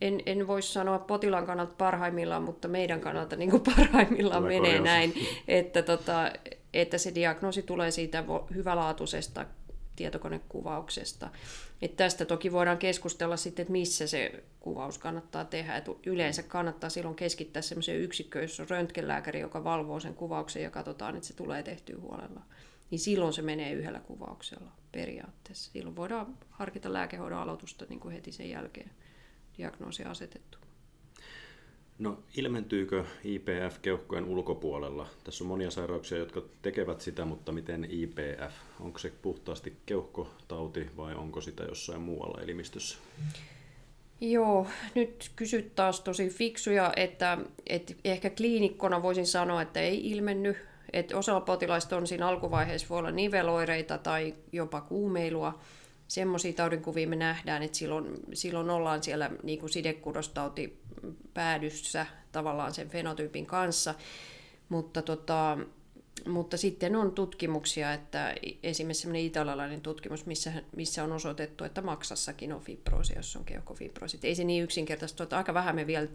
en, 0.00 0.20
en 0.26 0.46
voi 0.46 0.62
sanoa 0.62 0.98
potilaan 0.98 1.46
kannalta 1.46 1.74
parhaimmillaan, 1.78 2.42
mutta 2.42 2.68
meidän 2.68 3.00
kannalta 3.00 3.36
niin 3.36 3.50
kuin 3.50 3.62
parhaimmillaan 3.76 4.42
Tulee 4.42 4.60
menee 4.60 4.78
korjaus. 4.78 4.84
näin, 4.84 5.14
että, 5.48 5.82
tota, 5.82 6.32
että 6.74 6.98
se 6.98 7.14
diagnoosi 7.14 7.62
tulee 7.62 7.90
siitä 7.90 8.24
hyvälaatuisesta 8.54 9.46
tietokonekuvauksesta. 9.96 11.30
Et 11.82 11.96
tästä 11.96 12.24
toki 12.24 12.52
voidaan 12.52 12.78
keskustella 12.78 13.36
sitten, 13.36 13.62
että 13.62 13.72
missä 13.72 14.06
se 14.06 14.44
kuvaus 14.60 14.98
kannattaa 14.98 15.44
tehdä. 15.44 15.76
Et 15.76 15.84
yleensä 16.06 16.42
kannattaa 16.42 16.90
silloin 16.90 17.16
keskittää 17.16 17.62
sellaiseen 17.62 18.00
yksikköön, 18.00 18.42
jossa 18.42 18.62
on 18.62 18.70
röntgenlääkäri, 18.70 19.40
joka 19.40 19.64
valvoo 19.64 20.00
sen 20.00 20.14
kuvauksen 20.14 20.62
ja 20.62 20.70
katsotaan, 20.70 21.16
että 21.16 21.26
se 21.26 21.36
tulee 21.36 21.62
tehtyä 21.62 21.96
huolella. 22.00 22.42
Niin 22.90 22.98
silloin 22.98 23.32
se 23.32 23.42
menee 23.42 23.72
yhdellä 23.72 24.00
kuvauksella 24.00 24.72
periaatteessa. 24.92 25.72
Silloin 25.72 25.96
voidaan 25.96 26.38
harkita 26.50 26.92
lääkehoidon 26.92 27.38
aloitusta 27.38 27.84
niin 27.88 28.00
kuin 28.00 28.14
heti 28.14 28.32
sen 28.32 28.50
jälkeen 28.50 28.90
diagnoosi 29.60 30.04
asetettu. 30.04 30.58
No 31.98 32.18
ilmentyykö 32.36 33.04
IPF 33.24 33.78
keuhkojen 33.82 34.24
ulkopuolella? 34.24 35.06
Tässä 35.24 35.44
on 35.44 35.48
monia 35.48 35.70
sairauksia, 35.70 36.18
jotka 36.18 36.42
tekevät 36.62 37.00
sitä, 37.00 37.24
mutta 37.24 37.52
miten 37.52 37.86
IPF? 37.90 38.54
Onko 38.80 38.98
se 38.98 39.12
puhtaasti 39.22 39.76
keuhkotauti 39.86 40.86
vai 40.96 41.14
onko 41.14 41.40
sitä 41.40 41.64
jossain 41.64 42.00
muualla 42.00 42.40
elimistössä? 42.40 42.98
Joo, 44.20 44.66
nyt 44.94 45.30
kysyt 45.36 45.74
taas 45.74 46.00
tosi 46.00 46.28
fiksuja, 46.28 46.92
että, 46.96 47.38
että 47.66 47.94
ehkä 48.04 48.30
kliinikkona 48.30 49.02
voisin 49.02 49.26
sanoa, 49.26 49.62
että 49.62 49.80
ei 49.80 50.10
ilmenny. 50.10 50.56
Että 50.92 51.16
osalla 51.16 51.40
potilaista 51.40 51.96
on 51.96 52.06
siinä 52.06 52.28
alkuvaiheessa 52.28 52.86
voi 52.90 52.98
olla 52.98 53.10
niveloireita 53.10 53.98
tai 53.98 54.34
jopa 54.52 54.80
kuumeilua. 54.80 55.60
Semmoisia 56.10 56.52
taudinkuvia 56.52 57.08
me 57.08 57.16
nähdään, 57.16 57.62
että 57.62 57.78
silloin, 57.78 58.14
silloin 58.32 58.70
ollaan 58.70 59.02
siellä 59.02 59.30
niin 59.42 59.58
kuin 59.58 59.70
sidekudostauti 59.70 60.82
päädyssä 61.34 62.06
tavallaan 62.32 62.74
sen 62.74 62.88
fenotyypin 62.88 63.46
kanssa. 63.46 63.94
Mutta, 64.68 65.02
tota, 65.02 65.58
mutta 66.28 66.56
sitten 66.56 66.96
on 66.96 67.12
tutkimuksia, 67.12 67.92
että 67.92 68.34
esimerkiksi 68.62 69.02
sellainen 69.02 69.26
italialainen 69.26 69.80
tutkimus, 69.80 70.26
missä, 70.26 70.52
missä 70.76 71.04
on 71.04 71.12
osoitettu, 71.12 71.64
että 71.64 71.82
maksassakin 71.82 72.52
on 72.52 72.60
fibroosi, 72.60 73.12
jos 73.16 73.36
on 73.36 73.44
keuhkofibroosi. 73.44 74.18
Ei 74.22 74.34
se 74.34 74.44
niin 74.44 74.64
yksinkertaista, 74.64 75.22
että 75.22 75.36
aika 75.36 75.54
vähän 75.54 75.76
me 75.76 75.86
vielä 75.86 76.08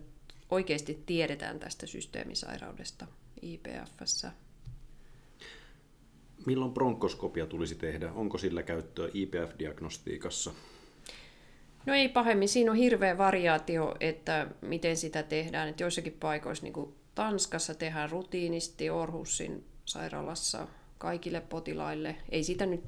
oikeasti 0.49 1.03
tiedetään 1.05 1.60
tästä 1.60 1.86
systeemisairaudesta 1.86 3.08
IPFssä. 3.41 4.31
Milloin 6.45 6.71
bronkoskopia 6.71 7.45
tulisi 7.45 7.75
tehdä? 7.75 8.12
Onko 8.12 8.38
sillä 8.38 8.63
käyttöä 8.63 9.10
IPF-diagnostiikassa? 9.13 10.51
No 11.86 11.93
ei 11.93 12.10
pahemmin. 12.10 12.49
Siinä 12.49 12.71
on 12.71 12.77
hirveä 12.77 13.17
variaatio, 13.17 13.95
että 13.99 14.47
miten 14.62 14.97
sitä 14.97 15.23
tehdään. 15.23 15.69
Että 15.69 15.84
joissakin 15.84 16.17
paikoissa, 16.19 16.63
niin 16.63 16.73
kuin 16.73 16.95
Tanskassa, 17.15 17.75
tehdään 17.75 18.10
rutiinisti 18.10 18.89
Orhussin 18.89 19.63
sairaalassa 19.86 20.67
kaikille 20.97 21.41
potilaille. 21.41 22.15
Ei 22.29 22.43
siitä 22.43 22.65
nyt 22.65 22.84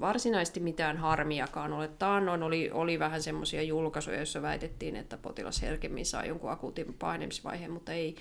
varsinaisesti 0.00 0.60
mitään 0.60 0.96
harmiakaan 0.96 1.72
ole. 1.72 1.88
Taannoin 1.88 2.42
oli, 2.42 2.70
oli 2.70 2.98
vähän 2.98 3.22
semmoisia 3.22 3.62
julkaisuja, 3.62 4.16
joissa 4.16 4.42
väitettiin, 4.42 4.96
että 4.96 5.16
potilas 5.16 5.62
herkemmin 5.62 6.06
saa 6.06 6.26
jonkun 6.26 6.50
akuutin 6.50 6.94
painemisvaiheen, 6.94 7.70
mutta 7.70 7.92
ei, 7.92 8.16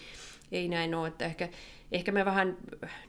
ei 0.52 0.68
näin 0.68 0.96
ole. 0.96 1.08
Että 1.08 1.26
ehkä, 1.26 1.50
ehkä 1.92 2.12
me 2.12 2.26
vähän 2.26 2.58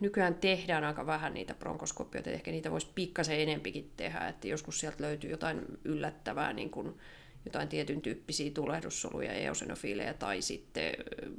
nykyään 0.01 0.35
tehdään 0.35 0.85
aika 0.85 1.07
vähän 1.07 1.35
niitä 1.35 1.55
bronkoskopioita, 1.55 2.31
ehkä 2.31 2.51
niitä 2.51 2.71
voisi 2.71 2.89
pikkasen 2.95 3.41
enempikin 3.41 3.91
tehdä, 3.97 4.29
että 4.29 4.49
joskus 4.49 4.81
sieltä 4.81 5.03
löytyy 5.03 5.31
jotain 5.31 5.65
yllättävää, 5.85 6.53
niin 6.53 6.71
kuin 6.71 6.95
jotain 7.45 7.69
tietyn 7.69 8.01
tyyppisiä 8.01 8.51
tulehdussoluja, 8.51 9.33
eosinofiileja 9.33 10.15
tai 10.15 10.43
sitten 10.43 10.95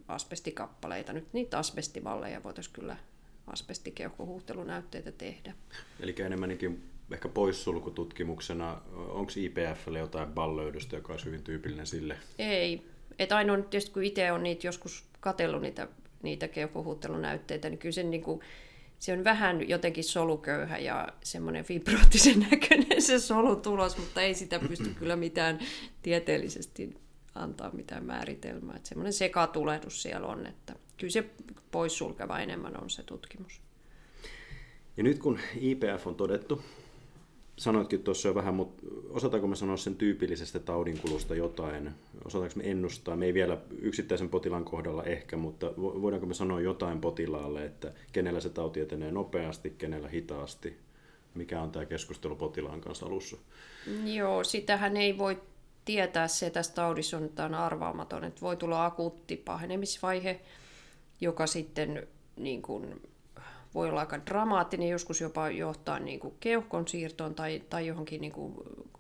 asbestikappaleita. 0.08 1.14
Nyt 1.14 1.34
niitä 1.34 1.58
asbestimalleja 1.58 2.44
voitaisiin 2.44 2.74
kyllä 2.74 2.98
asbestikeuhkohuhtelunäytteitä 3.48 5.12
tehdä. 5.12 5.54
Eli 6.00 6.16
enemmänkin 6.20 6.84
ehkä 7.12 7.30
poissulkututkimuksena, 7.30 8.82
onko 8.96 9.32
IPFlle 9.36 10.00
jotain 10.00 10.30
ballöydöstä, 10.30 10.96
joka 10.96 11.14
olisi 11.14 11.26
hyvin 11.26 11.44
tyypillinen 11.44 11.88
sille? 11.88 12.18
Ei. 12.40 12.82
Et 13.20 13.32
ainoa 13.32 13.58
tietysti 13.58 13.92
kun 13.92 14.04
itse 14.04 14.32
on 14.32 14.44
niitä 14.44 14.68
joskus 14.68 15.07
katellut 15.20 15.62
niitä, 15.62 15.88
niitä 16.24 16.48
keuhkohuhtelunäytteitä, 16.48 17.70
niin 17.70 17.78
kyllä 17.78 17.94
se, 17.94 18.04
niin 18.04 18.24
kuin, 18.24 18.42
se 19.00 19.14
on 19.14 19.24
vähän 19.24 19.70
jotenkin 19.70 20.04
soluköyhä 20.04 20.78
ja 20.78 21.08
semmoinen 21.24 21.66
fibroottisen 21.66 22.40
näköinen 22.52 23.02
se 23.02 23.20
solutulos, 23.20 23.98
mutta 23.98 24.22
ei 24.22 24.34
sitä 24.34 24.60
pysty 24.60 24.90
kyllä 25.00 25.16
mitään 25.16 25.60
tieteellisesti 26.02 26.98
antaa 27.36 27.72
mitään 27.72 28.06
määritelmää. 28.06 28.76
Että 28.76 28.90
semmoinen 28.90 29.14
sekatulehdus 29.14 30.02
siellä 30.02 30.28
on, 30.28 30.48
että 30.48 30.76
kyllä 30.98 31.12
se 31.12 31.30
poissulkeva 31.72 32.40
enemmän 32.40 32.84
on 32.84 32.90
se 32.90 33.04
tutkimus. 33.04 33.62
Ja 34.98 35.04
nyt 35.04 35.20
kun 35.20 35.40
IPF 35.60 36.08
on 36.08 36.16
todettu, 36.16 36.62
sanoitkin 37.58 38.04
tuossa 38.04 38.28
jo 38.28 38.36
vähän, 38.36 38.54
mutta 38.54 38.84
osataanko 39.10 39.48
me 39.48 39.56
sanoa 39.56 39.78
sen 39.78 39.96
tyypillisestä 39.96 40.60
taudinkulusta 40.60 41.36
jotain? 41.36 41.92
Osataanko 42.26 42.54
me 42.58 42.72
ennustaa? 42.72 43.16
Me 43.16 43.26
ei 43.26 43.34
vielä 43.34 43.58
yksittäisen 43.82 44.30
potilaan 44.30 44.66
kohdalla 44.66 45.04
ehkä, 45.04 45.38
mutta 45.38 45.74
voidaanko 45.78 46.28
me 46.28 46.34
sanoa 46.34 46.62
jotain 46.62 47.02
potilaalle, 47.02 47.66
että 47.66 47.94
kenellä 48.12 48.40
se 48.40 48.50
tauti 48.50 48.80
etenee 48.80 49.12
nopeasti, 49.12 49.70
kenellä 49.78 50.08
hitaasti? 50.08 50.78
Mikä 51.36 51.62
on 51.62 51.72
tämä 51.72 51.86
keskustelu 51.86 52.36
potilaan 52.36 52.82
kanssa 52.82 53.06
alussa? 53.06 53.38
Joo, 54.06 54.44
sitähän 54.44 54.98
ei 54.98 55.18
voi 55.18 55.42
tietää 55.86 56.28
se 56.28 56.50
tästä 56.50 56.76
taudissa 56.76 57.18
on, 57.18 57.30
tämä 57.30 57.46
on 57.46 57.54
arvaamaton, 57.56 58.24
että 58.24 58.42
voi 58.42 58.58
tulla 58.58 58.86
akuutti 58.86 59.38
pahenemisvaihe, 59.38 60.42
joka 61.22 61.48
sitten 61.48 62.08
niin 62.36 62.62
kuin, 62.62 63.02
voi 63.78 63.90
olla 63.90 64.00
aika 64.00 64.26
dramaattinen, 64.26 64.90
joskus 64.90 65.22
jopa 65.22 65.50
johtaa 65.50 66.00
niin 66.00 66.20
kuin 66.20 66.34
keuhkon 66.40 66.88
siirtoon 66.88 67.36
tai, 67.36 67.62
tai 67.70 67.88
johonkin 67.88 68.22
niin 68.22 68.34
kuin 68.34 68.54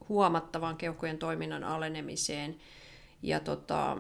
huomattavaan 0.10 0.78
keuhkojen 0.78 1.18
toiminnan 1.18 1.63
alenemiseen. 1.63 2.56
Ja 3.22 3.40
tota, 3.40 3.98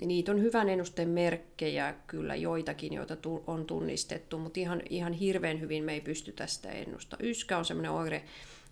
niitä 0.00 0.32
on 0.32 0.42
hyvän 0.42 0.68
ennusteen 0.68 1.08
merkkejä 1.08 1.94
kyllä 2.06 2.36
joitakin, 2.36 2.92
joita 2.92 3.16
on 3.46 3.64
tunnistettu, 3.64 4.38
mutta 4.38 4.60
ihan, 4.60 4.82
ihan 4.90 5.12
hirveän 5.12 5.60
hyvin 5.60 5.84
me 5.84 5.92
ei 5.92 6.00
pysty 6.00 6.32
tästä 6.32 6.70
ennusta. 6.70 7.16
Yskä 7.20 7.58
on 7.58 7.64
sellainen 7.64 7.92
oire, 7.92 8.24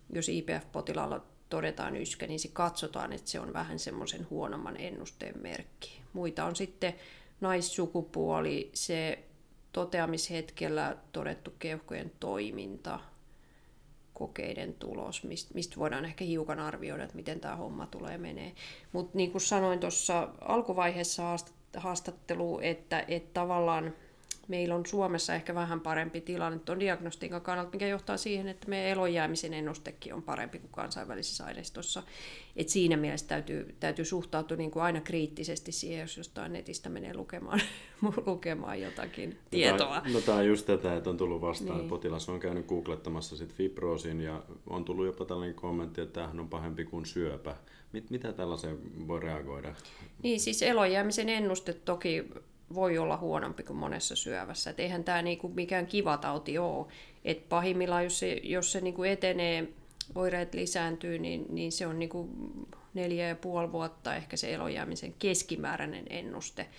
jos 0.09 0.29
IPF-potilaalla 0.29 1.21
todetaan 1.49 1.95
yskä, 1.95 2.27
niin 2.27 2.39
se 2.39 2.49
katsotaan, 2.53 3.13
että 3.13 3.31
se 3.31 3.39
on 3.39 3.53
vähän 3.53 3.79
semmoisen 3.79 4.27
huonomman 4.29 4.77
ennusteen 4.77 5.41
merkki. 5.41 6.01
Muita 6.13 6.45
on 6.45 6.55
sitten 6.55 6.93
naissukupuoli, 7.41 8.69
se 8.73 9.19
toteamishetkellä 9.73 10.97
todettu 11.11 11.53
keuhkojen 11.59 12.11
toiminta, 12.19 12.99
kokeiden 14.13 14.73
tulos, 14.73 15.23
mistä 15.53 15.75
voidaan 15.77 16.05
ehkä 16.05 16.25
hiukan 16.25 16.59
arvioida, 16.59 17.03
että 17.03 17.15
miten 17.15 17.39
tämä 17.39 17.55
homma 17.55 17.87
tulee 17.87 18.17
menee. 18.17 18.53
Mutta 18.91 19.17
niin 19.17 19.31
kuin 19.31 19.41
sanoin 19.41 19.79
tuossa 19.79 20.29
alkuvaiheessa 20.41 21.23
haastattelu, 21.77 22.59
että, 22.59 23.05
että 23.07 23.33
tavallaan 23.33 23.93
meillä 24.47 24.75
on 24.75 24.85
Suomessa 24.85 25.35
ehkä 25.35 25.55
vähän 25.55 25.81
parempi 25.81 26.21
tilanne 26.21 26.59
tuon 26.59 26.79
diagnostiikan 26.79 27.41
kannalta, 27.41 27.71
mikä 27.71 27.87
johtaa 27.87 28.17
siihen, 28.17 28.47
että 28.47 28.69
meidän 28.69 28.91
elonjäämisen 28.91 29.53
ennustekin 29.53 30.13
on 30.13 30.23
parempi 30.23 30.59
kuin 30.59 30.71
kansainvälisissä 30.71 31.45
aineistossa. 31.45 32.03
Et 32.55 32.69
siinä 32.69 32.97
mielessä 32.97 33.27
täytyy, 33.27 33.75
täytyy 33.79 34.05
suhtautua 34.05 34.57
niin 34.57 34.71
kuin 34.71 34.83
aina 34.83 35.01
kriittisesti 35.01 35.71
siihen, 35.71 36.01
jos 36.01 36.17
jostain 36.17 36.53
netistä 36.53 36.89
menee 36.89 37.13
lukemaan, 37.13 37.61
lukemaan 38.25 38.81
jotakin 38.81 39.29
no 39.29 39.35
tietoa. 39.49 40.01
No 40.13 40.21
tämä 40.21 40.37
on 40.37 40.47
just 40.47 40.65
tätä, 40.65 40.95
että 40.95 41.09
on 41.09 41.17
tullut 41.17 41.41
vastaan, 41.41 41.77
niin. 41.77 41.89
potilas 41.89 42.29
on 42.29 42.39
käynyt 42.39 42.65
googlettamassa 42.65 43.37
sit 43.37 43.53
fibroosin 43.53 44.21
ja 44.21 44.43
on 44.67 44.85
tullut 44.85 45.05
jopa 45.05 45.25
tällainen 45.25 45.55
kommentti, 45.55 46.01
että 46.01 46.13
tämähän 46.13 46.39
on 46.39 46.49
pahempi 46.49 46.85
kuin 46.85 47.05
syöpä. 47.05 47.55
Mit, 47.93 48.09
mitä 48.09 48.33
tällaiseen 48.33 49.07
voi 49.07 49.19
reagoida? 49.19 49.75
Niin, 50.23 50.39
siis 50.39 50.61
elonjäämisen 50.61 51.29
ennuste 51.29 51.73
toki 51.73 52.25
voi 52.73 52.97
olla 52.97 53.17
huonompi 53.17 53.63
kuin 53.63 53.77
monessa 53.77 54.15
syövässä. 54.15 54.69
Et 54.69 54.79
eihän 54.79 55.03
tämä 55.03 55.21
niinku 55.21 55.49
mikään 55.49 55.87
kiva 55.87 56.17
tauti 56.17 56.57
ole. 56.57 56.87
Et 57.25 57.49
pahimmillaan, 57.49 58.03
jos 58.03 58.19
se, 58.19 58.39
jos 58.43 58.71
se 58.71 58.81
niinku 58.81 59.03
etenee, 59.03 59.67
oireet 60.15 60.53
lisääntyy, 60.53 61.19
niin, 61.19 61.45
niin 61.49 61.71
se 61.71 61.87
on 61.87 61.99
niinku 61.99 62.29
neljä 62.93 63.27
ja 63.27 63.35
puoli 63.35 63.71
vuotta 63.71 64.15
ehkä 64.15 64.37
se 64.37 64.53
elonjäämisen 64.53 65.13
keskimääräinen 65.19 66.05
ennuste. 66.09 66.69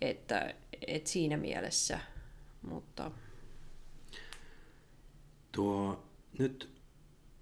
Että, 0.00 0.54
et 0.86 1.06
siinä 1.06 1.36
mielessä, 1.36 2.00
mutta... 2.62 3.10
Tuo, 5.52 6.04
nyt 6.38 6.74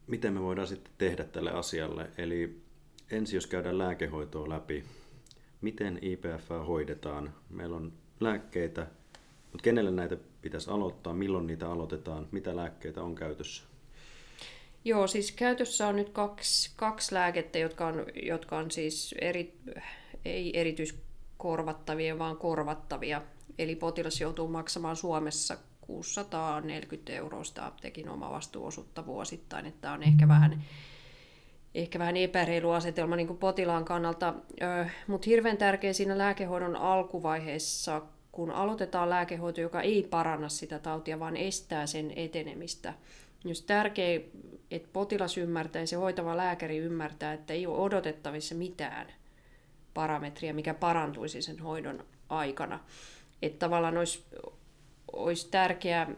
miten 0.07 0.33
me 0.33 0.43
voidaan 0.43 0.69
sitten 0.69 0.93
tehdä 0.99 1.25
tälle 1.25 1.51
asialle? 1.51 2.11
Eli 2.19 2.63
ensin 3.11 3.37
jos 3.37 3.47
käydään 3.47 3.79
lääkehoitoa 3.79 4.49
läpi, 4.49 4.85
miten 5.63 5.99
IPF 6.03 6.49
hoidetaan. 6.67 7.35
Meillä 7.51 7.77
on 7.77 7.93
lääkkeitä, 8.21 8.87
mutta 9.53 9.63
kenelle 9.63 9.91
näitä 9.91 10.17
pitäisi 10.43 10.71
aloittaa, 10.71 11.15
milloin 11.15 11.47
niitä 11.47 11.71
aloitetaan, 11.71 12.29
mitä 12.31 12.57
lääkkeitä 12.57 13.03
on 13.03 13.15
käytössä? 13.15 13.65
Joo, 14.85 15.07
siis 15.07 15.33
käytössä 15.33 15.89
on 15.89 15.97
nyt 15.97 16.09
kaksi, 16.09 16.71
kaksi 16.77 17.15
lääkettä, 17.15 17.59
jotka 17.59 17.87
on, 17.87 18.07
jotka 18.23 18.59
on 18.59 18.71
siis 18.71 19.15
eri, 19.21 19.59
ei 20.25 20.61
erityiskorvattavia, 20.61 22.19
vaan 22.19 22.37
korvattavia. 22.37 23.23
Eli 23.59 23.77
potilas 23.77 24.21
joutuu 24.21 24.49
maksamaan 24.49 24.97
Suomessa 24.97 25.57
640 25.81 27.13
euroa 27.13 27.45
sitä 27.45 27.67
apteekin 27.67 28.09
omavastuuosuutta 28.09 29.07
vuosittain, 29.07 29.67
että 29.67 29.93
on 29.93 30.03
ehkä 30.03 30.29
vähän 30.29 30.65
ehkä 31.75 31.99
vähän 31.99 32.17
epäreilu 32.17 32.71
asetelma 32.71 33.17
niin 33.17 33.37
potilaan 33.37 33.85
kannalta, 33.85 34.35
mutta 35.07 35.31
hirveän 35.31 35.57
tärkeä 35.57 35.93
siinä 35.93 36.19
lääkehoidon 36.19 36.77
alkuvaiheessa, 36.77 38.03
kun 38.33 38.51
aloitetaan 38.51 39.11
lääkehoito, 39.11 39.61
joka 39.61 39.81
ei 39.81 40.07
paranna 40.11 40.49
sitä 40.49 40.79
tautia, 40.79 41.21
vaan 41.21 41.37
estää 41.37 41.87
sen 41.87 42.13
etenemistä. 42.17 42.95
Just 43.45 43.67
tärkeää, 43.67 44.21
että 44.71 44.89
potilas 44.93 45.39
ymmärtää 45.39 45.83
ja 45.83 45.87
se 45.87 45.97
hoitava 45.97 46.37
lääkäri 46.37 46.77
ymmärtää, 46.79 47.33
että 47.33 47.53
ei 47.53 47.67
ole 47.67 47.79
odotettavissa 47.79 48.55
mitään 48.55 49.07
parametria, 49.95 50.55
mikä 50.55 50.75
parantuisi 50.75 51.43
sen 51.43 51.59
hoidon 51.59 52.05
aikana. 52.29 52.81
Että 53.43 53.59
tavallaan 53.59 53.99
olisi, 53.99 54.25
olisi 55.13 55.51
tärkeää 55.51 56.11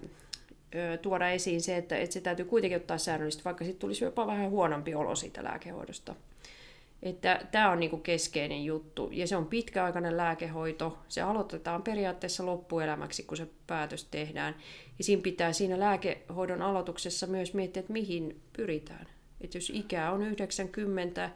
tuoda 1.03 1.31
esiin 1.31 1.61
se, 1.61 1.77
että, 1.77 1.97
että 1.97 2.15
se 2.15 2.21
täytyy 2.21 2.45
kuitenkin 2.45 2.77
ottaa 2.77 2.99
säännöllisesti, 2.99 3.45
vaikka 3.45 3.65
sitten 3.65 3.81
tulisi 3.81 4.05
jopa 4.05 4.27
vähän 4.27 4.51
huonompi 4.51 4.95
olo 4.95 5.15
siitä 5.15 5.45
lääkehoidosta. 5.45 6.15
Että 7.03 7.41
tämä 7.51 7.71
on 7.71 7.81
niinku 7.81 7.99
keskeinen 7.99 8.65
juttu. 8.65 9.09
Ja 9.13 9.27
se 9.27 9.37
on 9.37 9.47
pitkäaikainen 9.47 10.17
lääkehoito. 10.17 10.99
Se 11.09 11.21
aloitetaan 11.23 11.83
periaatteessa 11.83 12.47
loppuelämäksi, 12.47 13.23
kun 13.23 13.37
se 13.37 13.47
päätös 13.67 14.05
tehdään. 14.05 14.55
Ja 14.99 15.05
siinä 15.05 15.23
pitää 15.23 15.53
siinä 15.53 15.81
lääkehoidon 15.81 16.63
aloituksessa 16.63 17.27
myös 17.27 17.55
miettiä, 17.55 17.81
että 17.81 17.93
mihin 17.93 18.41
pyritään. 18.53 19.07
Että 19.41 19.57
jos 19.57 19.71
ikä 19.75 20.11
on 20.11 20.23
90 20.23 21.31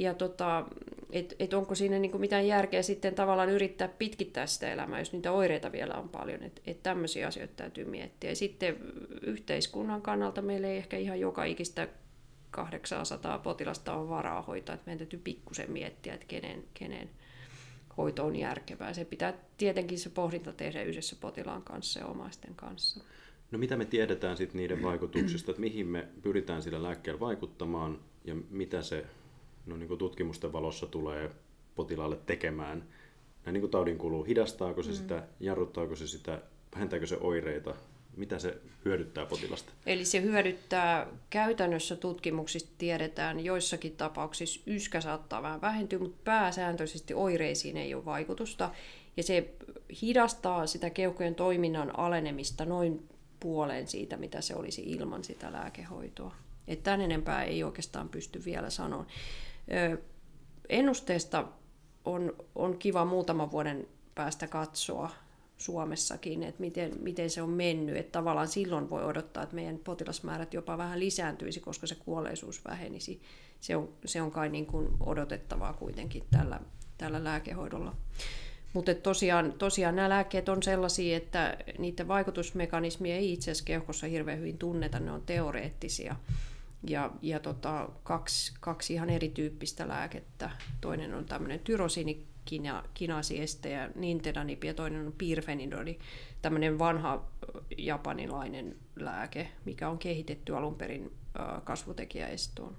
ja 0.00 0.14
tota, 0.14 0.66
että 1.12 1.34
et 1.38 1.54
onko 1.54 1.74
siinä 1.74 1.98
niinku 1.98 2.18
mitään 2.18 2.46
järkeä 2.46 2.82
sitten 2.82 3.14
tavallaan 3.14 3.50
yrittää 3.50 3.88
pitkittää 3.88 4.46
sitä 4.46 4.72
elämää, 4.72 4.98
jos 4.98 5.12
niitä 5.12 5.32
oireita 5.32 5.72
vielä 5.72 5.94
on 5.94 6.08
paljon. 6.08 6.42
Että 6.42 6.60
et 6.66 6.82
tämmöisiä 6.82 7.26
asioita 7.26 7.54
täytyy 7.56 7.84
miettiä. 7.84 8.30
Ja 8.30 8.36
sitten 8.36 8.76
yhteiskunnan 9.22 10.02
kannalta 10.02 10.42
meillä 10.42 10.68
ei 10.68 10.76
ehkä 10.76 10.96
ihan 10.96 11.20
joka 11.20 11.44
ikistä 11.44 11.88
800 12.50 13.38
potilasta 13.38 13.94
on 13.94 14.08
varaa 14.08 14.42
hoitaa, 14.42 14.74
että 14.74 14.86
meidän 14.86 14.98
täytyy 14.98 15.20
pikkusen 15.24 15.72
miettiä, 15.72 16.14
että 16.14 16.26
kenen, 16.26 16.64
kenen 16.74 17.10
hoito 17.96 18.26
on 18.26 18.36
järkevää. 18.36 18.92
Se 18.92 19.04
pitää 19.04 19.34
tietenkin 19.56 19.98
se 19.98 20.10
pohdinta 20.10 20.52
tehdä 20.52 20.82
yhdessä 20.82 21.16
potilaan 21.20 21.62
kanssa 21.62 22.00
ja 22.00 22.06
omaisten 22.06 22.54
kanssa. 22.54 23.04
No 23.50 23.58
mitä 23.58 23.76
me 23.76 23.84
tiedetään 23.84 24.36
sitten 24.36 24.56
niiden 24.56 24.82
vaikutuksista, 24.82 25.50
että 25.50 25.60
mihin 25.60 25.86
me 25.86 26.08
pyritään 26.22 26.62
sillä 26.62 26.82
lääkkeellä 26.82 27.20
vaikuttamaan 27.20 27.98
ja 28.24 28.34
mitä 28.50 28.82
se 28.82 29.06
no 29.66 29.76
niin 29.76 29.88
kuin 29.88 29.98
tutkimusten 29.98 30.52
valossa 30.52 30.86
tulee 30.86 31.30
potilaalle 31.74 32.16
tekemään. 32.26 32.84
Näin 33.44 33.52
niin 33.54 33.60
kuin 33.60 33.70
taudin 33.70 33.98
kuluu, 33.98 34.24
hidastaako 34.24 34.82
se 34.82 34.90
mm. 34.90 34.96
sitä, 34.96 35.22
jarruttaako 35.40 35.96
se 35.96 36.06
sitä, 36.06 36.42
vähentääkö 36.74 37.06
se 37.06 37.18
oireita, 37.20 37.74
mitä 38.16 38.38
se 38.38 38.56
hyödyttää 38.84 39.26
potilasta? 39.26 39.72
Eli 39.86 40.04
se 40.04 40.22
hyödyttää 40.22 41.06
käytännössä 41.30 41.96
tutkimuksista 41.96 42.70
tiedetään, 42.78 43.44
joissakin 43.44 43.96
tapauksissa 43.96 44.60
yskä 44.66 45.00
saattaa 45.00 45.42
vähän 45.42 45.60
vähentyä, 45.60 45.98
mutta 45.98 46.20
pääsääntöisesti 46.24 47.14
oireisiin 47.14 47.76
ei 47.76 47.94
ole 47.94 48.04
vaikutusta. 48.04 48.70
Ja 49.16 49.22
se 49.22 49.54
hidastaa 50.02 50.66
sitä 50.66 50.90
keuhkojen 50.90 51.34
toiminnan 51.34 51.98
alenemista 51.98 52.64
noin 52.64 53.08
puoleen 53.40 53.86
siitä, 53.86 54.16
mitä 54.16 54.40
se 54.40 54.54
olisi 54.54 54.82
ilman 54.82 55.24
sitä 55.24 55.52
lääkehoitoa. 55.52 56.34
Että 56.68 56.82
tämän 56.82 57.00
enempää 57.00 57.44
ei 57.44 57.64
oikeastaan 57.64 58.08
pysty 58.08 58.44
vielä 58.44 58.70
sanoa. 58.70 59.06
Ennusteesta 60.68 61.48
on, 62.04 62.36
on 62.54 62.78
kiva 62.78 63.04
muutaman 63.04 63.50
vuoden 63.50 63.88
päästä 64.14 64.46
katsoa 64.46 65.10
Suomessakin, 65.58 66.42
että 66.42 66.60
miten, 66.60 66.92
miten 67.00 67.30
se 67.30 67.42
on 67.42 67.50
mennyt. 67.50 67.96
Että 67.96 68.12
tavallaan 68.12 68.48
silloin 68.48 68.90
voi 68.90 69.04
odottaa, 69.04 69.42
että 69.42 69.54
meidän 69.54 69.78
potilasmäärät 69.78 70.54
jopa 70.54 70.78
vähän 70.78 71.00
lisääntyisi, 71.00 71.60
koska 71.60 71.86
se 71.86 71.94
kuolleisuus 71.94 72.64
vähenisi. 72.64 73.22
Se 73.60 73.76
on, 73.76 73.88
se 74.04 74.22
on 74.22 74.30
kai 74.30 74.48
niin 74.48 74.66
kuin 74.66 74.88
odotettavaa 75.00 75.72
kuitenkin 75.72 76.24
tällä, 76.30 76.60
tällä 76.98 77.24
lääkehoidolla. 77.24 77.96
Mutta 78.72 78.94
tosiaan, 78.94 79.52
tosiaan 79.52 79.96
nämä 79.96 80.08
lääkkeet 80.08 80.48
on 80.48 80.62
sellaisia, 80.62 81.16
että 81.16 81.56
niiden 81.78 82.08
vaikutusmekanismia 82.08 83.16
ei 83.16 83.32
itse 83.32 83.50
asiassa 83.50 83.64
keuhkossa 83.64 84.06
hirveän 84.06 84.38
hyvin 84.38 84.58
tunneta, 84.58 85.00
ne 85.00 85.12
on 85.12 85.22
teoreettisia. 85.22 86.16
Ja, 86.88 87.10
ja 87.22 87.40
tota, 87.40 87.88
kaksi, 88.02 88.52
kaksi 88.60 88.94
ihan 88.94 89.10
erityyppistä 89.10 89.88
lääkettä. 89.88 90.50
Toinen 90.80 91.14
on 91.14 91.24
tämmöinen 91.24 91.60
tyrosiinikinasieste 91.60 93.70
ja 93.70 93.90
nintedanib 93.94 94.64
ja 94.64 94.74
toinen 94.74 95.06
on 95.06 95.14
pirfenidoni, 95.18 95.98
tämmöinen 96.42 96.78
vanha 96.78 97.24
japanilainen 97.78 98.76
lääke, 98.96 99.48
mikä 99.64 99.88
on 99.88 99.98
kehitetty 99.98 100.56
alun 100.56 100.74
perin 100.74 101.12
kasvutekijäestoon. 101.64 102.76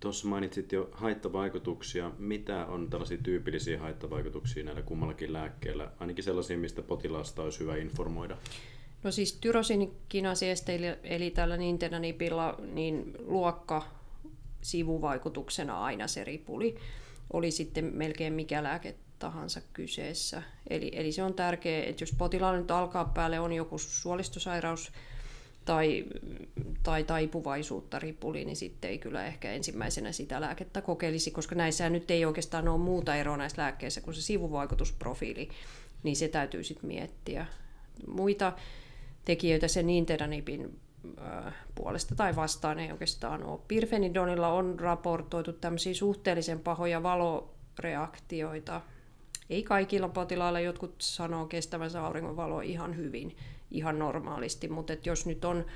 Tuossa 0.00 0.28
mainitsit 0.28 0.72
jo 0.72 0.88
haittavaikutuksia. 0.92 2.10
Mitä 2.18 2.66
on 2.66 2.90
tällaisia 2.90 3.18
tyypillisiä 3.18 3.80
haittavaikutuksia 3.80 4.64
näillä 4.64 4.82
kummallakin 4.82 5.32
lääkkeellä? 5.32 5.90
Ainakin 5.98 6.24
sellaisia, 6.24 6.58
mistä 6.58 6.82
potilaasta 6.82 7.42
olisi 7.42 7.60
hyvä 7.60 7.76
informoida. 7.76 8.36
No 9.06 9.12
siis 9.12 9.32
tyrosiinikinasieste, 9.32 10.98
eli 11.02 11.30
tällä 11.30 11.56
nintenanipilla, 11.56 12.58
niin 12.72 13.12
luokka 13.18 13.86
sivuvaikutuksena 14.62 15.84
aina 15.84 16.08
se 16.08 16.24
ripuli. 16.24 16.76
Oli 17.32 17.50
sitten 17.50 17.84
melkein 17.84 18.32
mikä 18.32 18.62
lääke 18.62 18.94
tahansa 19.18 19.60
kyseessä. 19.72 20.42
Eli, 20.70 20.90
eli 20.94 21.12
se 21.12 21.22
on 21.22 21.34
tärkeää, 21.34 21.84
että 21.84 22.02
jos 22.02 22.12
potilaalla 22.18 22.58
nyt 22.58 22.70
alkaa 22.70 23.04
päälle 23.04 23.40
on 23.40 23.52
joku 23.52 23.78
suolistosairaus, 23.78 24.92
tai, 25.64 26.04
tai 26.82 27.04
taipuvaisuutta 27.04 27.98
ripuliin, 27.98 28.46
niin 28.46 28.56
sitten 28.56 28.90
ei 28.90 28.98
kyllä 28.98 29.26
ehkä 29.26 29.52
ensimmäisenä 29.52 30.12
sitä 30.12 30.40
lääkettä 30.40 30.82
kokeilisi, 30.82 31.30
koska 31.30 31.54
näissä 31.54 31.90
nyt 31.90 32.10
ei 32.10 32.24
oikeastaan 32.24 32.68
ole 32.68 32.78
muuta 32.78 33.16
eroa 33.16 33.36
näissä 33.36 33.62
lääkkeissä 33.62 34.00
kuin 34.00 34.14
se 34.14 34.22
sivuvaikutusprofiili, 34.22 35.48
niin 36.02 36.16
se 36.16 36.28
täytyy 36.28 36.64
sitten 36.64 36.88
miettiä. 36.88 37.46
Muita 38.06 38.52
tekijöitä 39.26 39.68
sen 39.68 39.90
interanipin 39.90 40.80
puolesta 41.74 42.14
tai 42.14 42.36
vastaan 42.36 42.78
ei 42.78 42.92
oikeastaan 42.92 43.42
ole. 43.42 43.60
Pirfenidonilla 43.68 44.48
on 44.48 44.80
raportoitu 44.80 45.52
tämmöisiä 45.52 45.94
suhteellisen 45.94 46.60
pahoja 46.60 47.02
valoreaktioita. 47.02 48.80
Ei 49.50 49.62
kaikilla 49.62 50.08
potilailla, 50.08 50.60
jotkut 50.60 50.94
sanoo 50.98 51.46
kestävänsä 51.46 52.04
auringonvaloa 52.04 52.62
ihan 52.62 52.96
hyvin, 52.96 53.36
ihan 53.70 53.98
normaalisti, 53.98 54.68
mutta 54.68 54.92
et 54.92 55.06
jos 55.06 55.26
nyt 55.26 55.44
on 55.44 55.66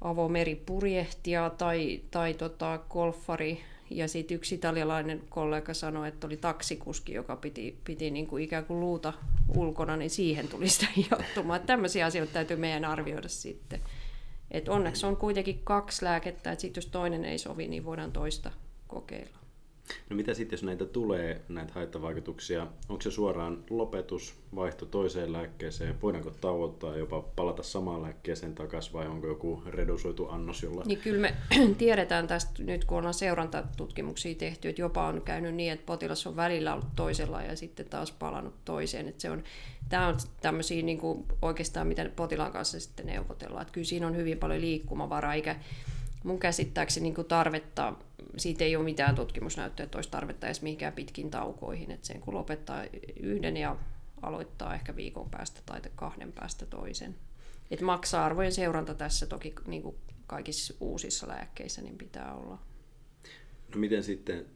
avomeripurjehtia 0.00 1.50
tai, 1.50 2.00
tai 2.10 2.34
tota 2.34 2.78
golfari, 2.90 3.60
ja 3.90 4.08
sitten 4.08 4.34
yksi 4.34 4.54
italialainen 4.54 5.22
kollega 5.28 5.74
sanoi, 5.74 6.08
että 6.08 6.26
oli 6.26 6.36
taksikuski, 6.36 7.12
joka 7.12 7.36
piti, 7.36 7.78
piti 7.84 8.10
niin 8.10 8.26
kuin 8.26 8.44
ikään 8.44 8.64
kuin 8.64 8.80
luuta 8.80 9.12
ulkona, 9.56 9.96
niin 9.96 10.10
siihen 10.10 10.48
tuli 10.48 10.68
sitä 10.68 10.86
hiottumaa. 10.96 11.58
Tämmöisiä 11.58 12.06
asioita 12.06 12.32
täytyy 12.32 12.56
meidän 12.56 12.84
arvioida 12.84 13.28
sitten. 13.28 13.80
Et 14.50 14.68
onneksi 14.68 15.06
on 15.06 15.16
kuitenkin 15.16 15.60
kaksi 15.64 16.04
lääkettä, 16.04 16.52
että 16.52 16.60
sitten 16.60 16.80
jos 16.80 16.90
toinen 16.90 17.24
ei 17.24 17.38
sovi, 17.38 17.68
niin 17.68 17.84
voidaan 17.84 18.12
toista 18.12 18.50
kokeilla. 18.86 19.38
No 20.10 20.16
mitä 20.16 20.34
sitten, 20.34 20.56
jos 20.56 20.62
näitä 20.62 20.84
tulee, 20.84 21.40
näitä 21.48 21.72
haittavaikutuksia, 21.72 22.66
onko 22.88 23.02
se 23.02 23.10
suoraan 23.10 23.64
lopetus, 23.70 24.34
vaihto 24.54 24.86
toiseen 24.86 25.32
lääkkeeseen, 25.32 26.02
voidaanko 26.02 26.30
tauottaa 26.30 26.96
jopa 26.96 27.20
palata 27.36 27.62
samaan 27.62 28.02
lääkkeeseen 28.02 28.54
takaisin 28.54 28.92
vai 28.92 29.06
onko 29.06 29.26
joku 29.26 29.62
redusoitu 29.66 30.28
annos, 30.28 30.62
jolla... 30.62 30.82
Niin 30.86 30.98
kyllä 30.98 31.20
me 31.20 31.34
tiedetään 31.78 32.26
tästä 32.26 32.62
nyt, 32.62 32.84
kun 32.84 32.98
ollaan 32.98 33.14
seurantatutkimuksia 33.14 34.34
tehty, 34.34 34.68
että 34.68 34.82
jopa 34.82 35.06
on 35.06 35.22
käynyt 35.22 35.54
niin, 35.54 35.72
että 35.72 35.86
potilas 35.86 36.26
on 36.26 36.36
välillä 36.36 36.74
ollut 36.74 36.96
toisella 36.96 37.42
ja 37.42 37.56
sitten 37.56 37.86
taas 37.86 38.12
palannut 38.12 38.54
toiseen. 38.64 39.08
Että 39.08 39.22
se 39.22 39.30
on, 39.30 39.42
tämä 39.88 40.08
on 40.08 40.16
tämmöisiä 40.40 40.82
niin 40.82 40.98
kuin 40.98 41.24
oikeastaan, 41.42 41.86
mitä 41.86 42.10
potilaan 42.16 42.52
kanssa 42.52 42.80
sitten 42.80 43.06
neuvotellaan. 43.06 43.62
Että 43.62 43.74
kyllä 43.74 43.86
siinä 43.86 44.06
on 44.06 44.16
hyvin 44.16 44.38
paljon 44.38 44.60
liikkumavaraa, 44.60 45.34
eikä 45.34 45.56
mun 46.24 46.38
käsittääkseni 46.38 47.10
niin 47.10 47.26
tarvetta, 47.26 47.94
siitä 48.36 48.64
ei 48.64 48.76
ole 48.76 48.84
mitään 48.84 49.14
tutkimusnäyttöä, 49.14 49.84
että 49.84 49.98
olisi 49.98 50.10
tarvetta 50.10 50.46
edes 50.46 50.62
mihinkään 50.62 50.92
pitkin 50.92 51.30
taukoihin, 51.30 51.90
että 51.90 52.06
sen 52.06 52.20
kun 52.20 52.34
lopettaa 52.34 52.84
yhden 53.20 53.56
ja 53.56 53.76
aloittaa 54.22 54.74
ehkä 54.74 54.96
viikon 54.96 55.30
päästä 55.30 55.60
tai 55.66 55.80
kahden 55.96 56.32
päästä 56.32 56.66
toisen. 56.66 57.16
Et 57.70 57.80
maksa-arvojen 57.80 58.52
seuranta 58.52 58.94
tässä 58.94 59.26
toki 59.26 59.54
niin 59.66 59.82
kuin 59.82 59.96
kaikissa 60.26 60.74
uusissa 60.80 61.28
lääkkeissä 61.28 61.82
niin 61.82 61.98
pitää 61.98 62.34
olla. 62.34 62.58
No 63.74 63.80
miten 63.80 64.02
sitten 64.02 64.46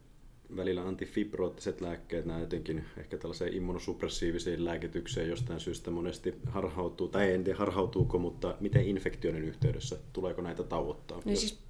välillä 0.57 0.81
antifibroottiset 0.81 1.81
lääkkeet, 1.81 2.25
nämä 2.25 2.39
jotenkin 2.39 2.85
ehkä 2.97 3.17
tällaiseen 3.17 3.53
immunosuppressiiviseen 3.53 4.65
lääkitykseen 4.65 5.29
jostain 5.29 5.59
syystä 5.59 5.91
monesti 5.91 6.33
harhautuu, 6.47 7.07
tai 7.07 7.33
en 7.33 7.43
tiedä 7.43 7.59
harhautuuko, 7.59 8.19
mutta 8.19 8.55
miten 8.59 8.87
infektioiden 8.87 9.43
yhteydessä, 9.43 9.97
tuleeko 10.13 10.41
näitä 10.41 10.63
tauottaa? 10.63 11.21
Niin 11.25 11.37
siis 11.37 11.63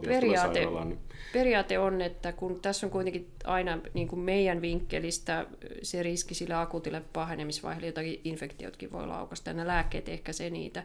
periaate, 0.00 0.66
niin... 0.84 0.98
periaate 1.32 1.78
on, 1.78 2.00
että 2.00 2.32
kun 2.32 2.60
tässä 2.60 2.86
on 2.86 2.90
kuitenkin 2.90 3.28
aina 3.44 3.78
niin 3.94 4.08
kuin 4.08 4.20
meidän 4.20 4.62
vinkkelistä 4.62 5.46
se 5.82 6.02
riski 6.02 6.34
sillä 6.34 6.60
akuutille 6.60 7.02
pahenemisvaiheelle, 7.12 7.86
jotakin 7.86 8.20
infektiotkin 8.24 8.92
voi 8.92 9.06
laukasta, 9.06 9.50
ja 9.50 9.54
nämä 9.54 9.68
lääkkeet 9.68 10.08
ehkä 10.08 10.32
se 10.32 10.50
niitä. 10.50 10.82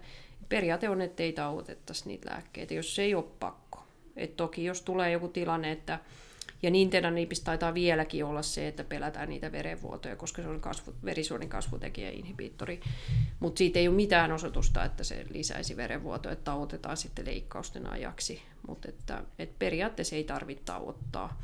Periaate 0.49 0.89
on, 0.89 1.01
että 1.01 1.23
ei 1.23 1.33
tauotettaisi 1.33 2.07
niitä 2.07 2.29
lääkkeitä, 2.29 2.73
jos 2.73 2.95
se 2.95 3.01
ei 3.01 3.15
ole 3.15 3.25
pakko. 3.39 3.79
Et 4.15 4.37
toki 4.37 4.63
jos 4.63 4.81
tulee 4.81 5.11
joku 5.11 5.27
tilanne, 5.27 5.71
että 5.71 5.99
ja 6.61 6.69
Nintendo 6.69 7.09
niipissä 7.09 7.43
taitaa 7.43 7.73
vieläkin 7.73 8.25
olla 8.25 8.41
se, 8.41 8.67
että 8.67 8.83
pelätään 8.83 9.29
niitä 9.29 9.51
verenvuotoja, 9.51 10.15
koska 10.15 10.41
se 10.41 10.47
on 10.47 10.61
kasvu, 10.61 10.93
verisuonin 11.05 11.49
kasvutekijä 11.49 12.09
inhibiittori. 12.09 12.79
Mutta 13.39 13.57
siitä 13.57 13.79
ei 13.79 13.87
ole 13.87 13.95
mitään 13.95 14.31
osoitusta, 14.31 14.83
että 14.83 15.03
se 15.03 15.25
lisäisi 15.29 15.77
verenvuotoja, 15.77 16.33
että 16.33 16.43
tauotetaan 16.43 16.97
sitten 16.97 17.25
leikkausten 17.25 17.89
ajaksi. 17.89 18.41
Mutta 18.67 18.89
että, 18.89 19.23
että 19.39 19.55
periaatteessa 19.59 20.15
ei 20.15 20.23
tarvitse 20.23 20.63
tauottaa. 20.63 21.41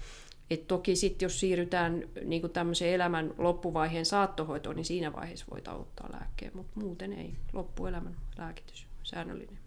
Et 0.50 0.68
toki 0.68 0.96
sitten 0.96 1.26
jos 1.26 1.40
siirrytään 1.40 2.04
niin 2.26 2.50
tämmöiseen 2.50 2.94
elämän 2.94 3.34
loppuvaiheen 3.38 4.06
saattohoitoon, 4.06 4.76
niin 4.76 4.86
siinä 4.86 5.14
vaiheessa 5.14 5.46
voidaan 5.52 5.80
ottaa 5.80 6.12
lääkkeen, 6.12 6.52
mutta 6.56 6.80
muuten 6.80 7.14
ei. 7.14 7.34
Loppuelämän 7.54 8.16
lääkitys, 8.38 8.88
säännöllinen. 9.04 9.58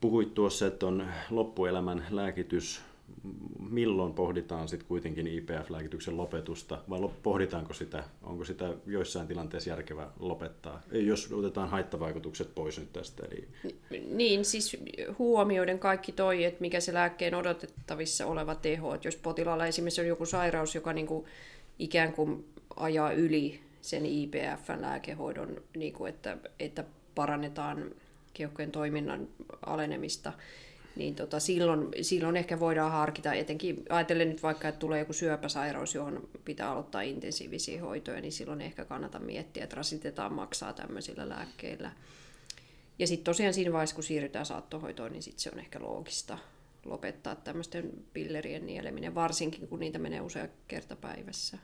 Puhuit 0.00 0.34
tuossa, 0.34 0.66
että 0.66 0.86
on 0.86 1.08
loppuelämän 1.30 2.06
lääkitys 2.10 2.82
milloin 3.70 4.12
pohditaan 4.12 4.68
sitten 4.68 4.88
kuitenkin 4.88 5.26
IPF-lääkityksen 5.26 6.16
lopetusta, 6.16 6.78
vai 6.90 7.00
pohditaanko 7.22 7.72
sitä, 7.72 8.04
onko 8.22 8.44
sitä 8.44 8.74
joissain 8.86 9.26
tilanteissa 9.26 9.70
järkevää 9.70 10.10
lopettaa, 10.18 10.82
jos 10.92 11.32
otetaan 11.32 11.68
haittavaikutukset 11.68 12.54
pois 12.54 12.78
nyt 12.78 12.92
tästä? 12.92 13.26
Eli... 13.26 13.48
Niin, 14.08 14.44
siis 14.44 14.76
huomioiden 15.18 15.78
kaikki 15.78 16.12
toi, 16.12 16.44
että 16.44 16.60
mikä 16.60 16.80
se 16.80 16.94
lääkkeen 16.94 17.34
odotettavissa 17.34 18.26
oleva 18.26 18.54
teho, 18.54 18.94
että 18.94 19.08
jos 19.08 19.16
potilaalla 19.16 19.66
esimerkiksi 19.66 20.00
on 20.00 20.06
joku 20.06 20.26
sairaus, 20.26 20.74
joka 20.74 20.92
niin 20.92 21.06
kuin 21.06 21.24
ikään 21.78 22.12
kuin 22.12 22.44
ajaa 22.76 23.12
yli 23.12 23.60
sen 23.80 24.06
IPF-lääkehoidon, 24.06 25.62
niin 25.76 25.92
kuin 25.92 26.08
että, 26.08 26.38
että 26.60 26.84
parannetaan 27.14 27.90
keuhkojen 28.34 28.72
toiminnan 28.72 29.28
alenemista, 29.66 30.32
niin 30.96 31.14
tota, 31.14 31.40
silloin, 31.40 31.88
silloin 32.02 32.36
ehkä 32.36 32.60
voidaan 32.60 32.92
harkita, 32.92 33.32
etenkin 33.32 33.82
ajatellen 33.88 34.28
nyt 34.28 34.42
vaikka, 34.42 34.68
että 34.68 34.78
tulee 34.78 34.98
joku 34.98 35.12
syöpäsairaus, 35.12 35.94
johon 35.94 36.28
pitää 36.44 36.70
aloittaa 36.70 37.02
intensiivisiä 37.02 37.80
hoitoja, 37.80 38.20
niin 38.20 38.32
silloin 38.32 38.60
ehkä 38.60 38.84
kannata 38.84 39.18
miettiä, 39.18 39.64
että 39.64 39.76
rasitetaan 39.76 40.32
maksaa 40.32 40.72
tämmöisillä 40.72 41.28
lääkkeillä. 41.28 41.92
Ja 42.98 43.06
sitten 43.06 43.24
tosiaan 43.24 43.54
siinä 43.54 43.72
vaiheessa, 43.72 43.96
kun 43.96 44.04
siirrytään 44.04 44.46
saattohoitoon, 44.46 45.12
niin 45.12 45.22
sit 45.22 45.38
se 45.38 45.50
on 45.52 45.58
ehkä 45.58 45.80
loogista 45.80 46.38
lopettaa 46.84 47.34
tämmöisten 47.34 47.90
pillerien 48.12 48.66
nieleminen, 48.66 49.14
varsinkin 49.14 49.68
kun 49.68 49.80
niitä 49.80 49.98
menee 49.98 50.20
usea 50.20 50.48
kerta 50.68 50.96
päivässä. 50.96 51.58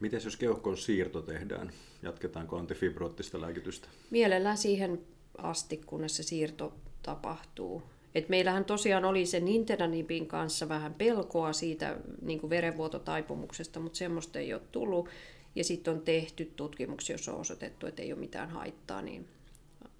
Miten 0.00 0.20
jos 0.24 0.36
keuhkon 0.36 0.76
siirto 0.76 1.22
tehdään? 1.22 1.72
Jatketaanko 2.02 2.56
antifibrootista 2.56 3.40
lääkitystä? 3.40 3.88
Mielellään 4.10 4.58
siihen 4.58 5.00
asti, 5.38 5.76
kunnes 5.86 6.16
se 6.16 6.22
siirto 6.22 6.74
tapahtuu. 7.02 7.82
Et 8.14 8.28
meillähän 8.28 8.64
tosiaan 8.64 9.04
oli 9.04 9.26
sen 9.26 9.44
Nintenanibin 9.44 10.26
kanssa 10.26 10.68
vähän 10.68 10.94
pelkoa 10.94 11.52
siitä 11.52 11.96
niin 12.22 12.40
kuin 12.40 12.50
verenvuototaipumuksesta, 12.50 13.80
mutta 13.80 13.98
semmoista 13.98 14.38
ei 14.38 14.54
ole 14.54 14.62
tullut. 14.72 15.08
Ja 15.54 15.64
sitten 15.64 15.94
on 15.94 16.00
tehty 16.00 16.52
tutkimuksia, 16.56 17.14
jossa 17.14 17.32
on 17.32 17.40
osoitettu, 17.40 17.86
että 17.86 18.02
ei 18.02 18.12
ole 18.12 18.20
mitään 18.20 18.50
haittaa, 18.50 19.02
niin 19.02 19.28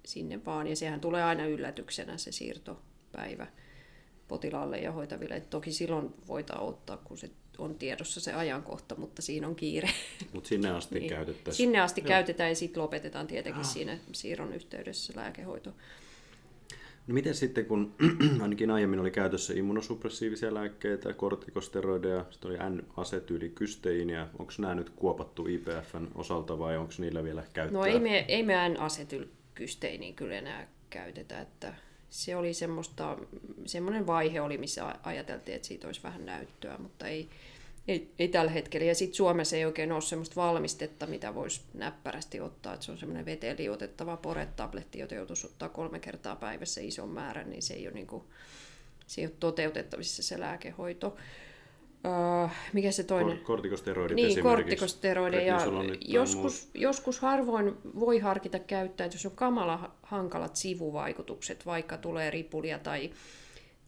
sinne 0.05 0.45
vaan. 0.45 0.67
Ja 0.67 0.75
sehän 0.75 1.01
tulee 1.01 1.23
aina 1.23 1.45
yllätyksenä 1.45 2.17
se 2.17 2.31
siirtopäivä 2.31 3.47
potilaalle 4.27 4.77
ja 4.77 4.91
hoitaville. 4.91 5.35
Et 5.35 5.49
toki 5.49 5.71
silloin 5.71 6.13
voidaan 6.27 6.63
ottaa, 6.63 6.97
kun 6.97 7.17
se 7.17 7.29
on 7.57 7.75
tiedossa 7.75 8.21
se 8.21 8.33
ajankohta, 8.33 8.95
mutta 8.95 9.21
siinä 9.21 9.47
on 9.47 9.55
kiire. 9.55 9.89
Mutta 10.33 10.49
sinne 10.49 10.69
asti 10.69 10.95
niin. 10.99 11.09
käytettäisiin. 11.09 11.67
Sinne 11.67 11.79
asti 11.79 12.01
Joo. 12.01 12.07
käytetään 12.07 12.49
ja 12.49 12.55
sitten 12.55 12.83
lopetetaan 12.83 13.27
tietenkin 13.27 13.61
ah. 13.61 13.67
siinä 13.67 13.97
siirron 14.11 14.53
yhteydessä 14.53 15.13
lääkehoito. 15.15 15.73
No 17.09 17.13
miten 17.13 17.35
sitten, 17.35 17.65
kun 17.65 17.95
ainakin 18.41 18.71
aiemmin 18.71 18.99
oli 18.99 19.11
käytössä 19.11 19.53
immunosuppressiivisia 19.53 20.53
lääkkeitä, 20.53 21.13
kortikosteroideja, 21.13 22.25
sitten 22.29 22.51
oli 22.51 22.57
N-asetyylikysteiiniä, 22.69 24.27
onko 24.39 24.53
nämä 24.57 24.75
nyt 24.75 24.89
kuopattu 24.89 25.47
IPFn 25.47 26.07
osalta 26.15 26.59
vai 26.59 26.77
onko 26.77 26.93
niillä 26.97 27.23
vielä 27.23 27.43
käyttöä? 27.53 27.79
No 27.79 27.85
ei 27.85 27.99
me, 27.99 28.25
ei 28.27 28.43
me 28.43 28.69
N-asetylkysteiniä 28.69 30.13
kyllä 30.13 30.35
enää 30.35 30.67
käytetä, 30.89 31.41
että 31.41 31.73
se 32.09 32.35
oli 32.35 32.53
semmoista, 32.53 33.17
semmoinen 33.65 34.07
vaihe 34.07 34.41
oli, 34.41 34.57
missä 34.57 34.95
ajateltiin, 35.03 35.55
että 35.55 35.67
siitä 35.67 35.87
olisi 35.87 36.03
vähän 36.03 36.25
näyttöä, 36.25 36.77
mutta 36.77 37.07
ei, 37.07 37.29
ei, 37.89 38.11
ei 38.19 38.27
tällä 38.27 38.51
hetkellä. 38.51 38.87
Ja 38.87 38.95
sitten 38.95 39.15
Suomessa 39.15 39.55
ei 39.55 39.65
oikein 39.65 39.91
ole 39.91 40.01
sellaista 40.01 40.35
valmistetta, 40.35 41.07
mitä 41.07 41.35
voisi 41.35 41.61
näppärästi 41.73 42.39
ottaa. 42.41 42.73
Että 42.73 42.85
se 42.85 42.91
on 42.91 42.97
semmoinen 42.97 43.25
veteen 43.25 43.57
liotettava 43.59 44.17
poretabletti, 44.17 44.99
jota 44.99 45.15
joutuisi 45.15 45.47
ottaa 45.47 45.69
kolme 45.69 45.99
kertaa 45.99 46.35
päivässä 46.35 46.81
ison 46.81 47.09
määrän, 47.09 47.49
niin 47.49 47.61
se 47.61 47.73
ei 47.73 47.87
ole, 47.87 47.93
niin 47.93 48.07
kuin, 48.07 48.23
se 49.07 49.21
ei 49.21 49.27
ole 49.27 49.33
toteutettavissa 49.39 50.23
se 50.23 50.39
lääkehoito. 50.39 51.17
Uh, 52.05 52.49
mikä 52.73 52.91
se 52.91 53.03
toinen? 53.03 53.39
Kortikosteroidit 53.39 54.15
Niin, 54.15 54.43
kortikosteroidit. 54.43 55.45
Ja 55.45 55.59
joskus, 56.01 56.69
joskus 56.73 57.19
harvoin 57.19 57.77
voi 57.99 58.19
harkita 58.19 58.59
käyttää, 58.59 59.05
että 59.05 59.15
jos 59.15 59.25
on 59.25 59.31
kamala 59.31 59.91
hankalat 60.03 60.55
sivuvaikutukset, 60.55 61.65
vaikka 61.65 61.97
tulee 61.97 62.31
ripulia 62.31 62.79
tai 62.79 63.11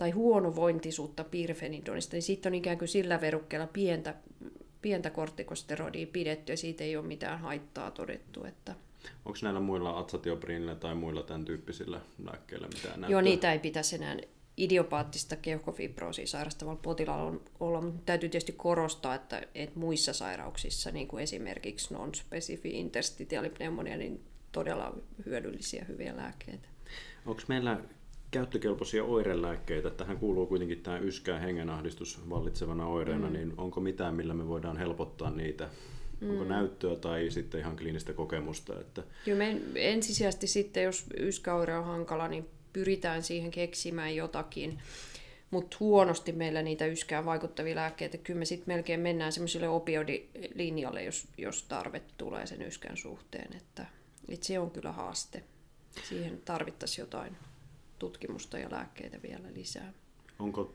tai 0.01 0.11
huonovointisuutta 0.11 1.23
pirfenidonista, 1.23 2.15
niin 2.15 2.23
sitten 2.23 2.49
on 2.49 2.55
ikään 2.55 2.77
kuin 2.77 2.87
sillä 2.87 3.21
verukkeella 3.21 3.67
pientä, 3.67 4.15
pientä 4.81 5.09
kortikosteroidia 5.09 6.07
pidetty 6.07 6.53
ja 6.53 6.57
siitä 6.57 6.83
ei 6.83 6.97
ole 6.97 7.07
mitään 7.07 7.39
haittaa 7.39 7.91
todettu. 7.91 8.45
Että... 8.45 8.75
Onko 9.25 9.39
näillä 9.41 9.59
muilla 9.59 9.99
atsatiopriinilla 9.99 10.75
tai 10.75 10.95
muilla 10.95 11.23
tämän 11.23 11.45
tyyppisillä 11.45 12.01
lääkkeillä 12.23 12.67
mitään 12.67 13.01
näyttöä? 13.01 13.09
Joo, 13.09 13.21
niitä 13.21 13.53
ei 13.53 13.59
pitäisi 13.59 13.95
enää 13.95 14.17
idiopaattista 14.57 15.35
keuhkofibroosia 15.35 16.27
sairastavalla 16.27 16.79
potilaalla 16.83 17.39
olla, 17.59 17.81
mutta 17.81 18.01
täytyy 18.05 18.29
tietysti 18.29 18.53
korostaa, 18.57 19.15
että, 19.15 19.41
että 19.55 19.79
muissa 19.79 20.13
sairauksissa, 20.13 20.91
niin 20.91 21.07
kuin 21.07 21.23
esimerkiksi 21.23 21.93
non-specific 21.93 22.73
interstitial 22.73 23.49
pneumonia, 23.49 23.97
niin 23.97 24.23
todella 24.51 24.97
hyödyllisiä 25.25 25.85
hyviä 25.87 26.17
lääkkeitä. 26.17 26.67
Onko 27.25 27.41
meillä 27.47 27.79
käyttökelpoisia 28.31 29.03
oirelääkkeitä. 29.03 29.89
Tähän 29.89 30.17
kuuluu 30.17 30.45
kuitenkin 30.45 30.81
tämä 30.81 30.97
yskä 30.97 31.39
hengenahdistus 31.39 32.29
vallitsevana 32.29 32.87
oireena, 32.87 33.27
mm. 33.27 33.33
niin 33.33 33.53
onko 33.57 33.81
mitään, 33.81 34.15
millä 34.15 34.33
me 34.33 34.47
voidaan 34.47 34.77
helpottaa 34.77 35.29
niitä? 35.29 35.69
Mm. 36.21 36.29
Onko 36.29 36.43
näyttöä 36.43 36.95
tai 36.95 37.31
sitten 37.31 37.59
ihan 37.59 37.77
kliinistä 37.77 38.13
kokemusta? 38.13 38.79
Että... 38.79 39.03
Kyllä 39.25 39.37
me 39.37 39.61
ensisijaisesti 39.75 40.47
sitten, 40.47 40.83
jos 40.83 41.05
yskäoire 41.19 41.77
on 41.77 41.85
hankala, 41.85 42.27
niin 42.27 42.49
pyritään 42.73 43.23
siihen 43.23 43.51
keksimään 43.51 44.15
jotakin. 44.15 44.79
Mutta 45.51 45.77
huonosti 45.79 46.31
meillä 46.31 46.61
niitä 46.61 46.85
yskään 46.85 47.25
vaikuttavia 47.25 47.75
lääkkeitä. 47.75 48.17
Kyllä 48.17 48.39
me 48.39 48.45
sitten 48.45 48.75
melkein 48.75 48.99
mennään 48.99 49.31
semmoiselle 49.31 49.69
opioidilinjalle, 49.69 51.03
jos, 51.03 51.27
jos 51.37 51.63
tarve 51.63 52.01
tulee 52.17 52.47
sen 52.47 52.61
yskän 52.61 52.97
suhteen. 52.97 53.57
Että, 53.57 53.85
että 54.29 54.45
se 54.45 54.59
on 54.59 54.71
kyllä 54.71 54.91
haaste. 54.91 55.43
Siihen 56.09 56.41
tarvittaisiin 56.45 57.03
jotain 57.03 57.37
tutkimusta 58.01 58.57
ja 58.57 58.71
lääkkeitä 58.71 59.17
vielä 59.23 59.47
lisää. 59.55 59.93
Onko, 60.39 60.73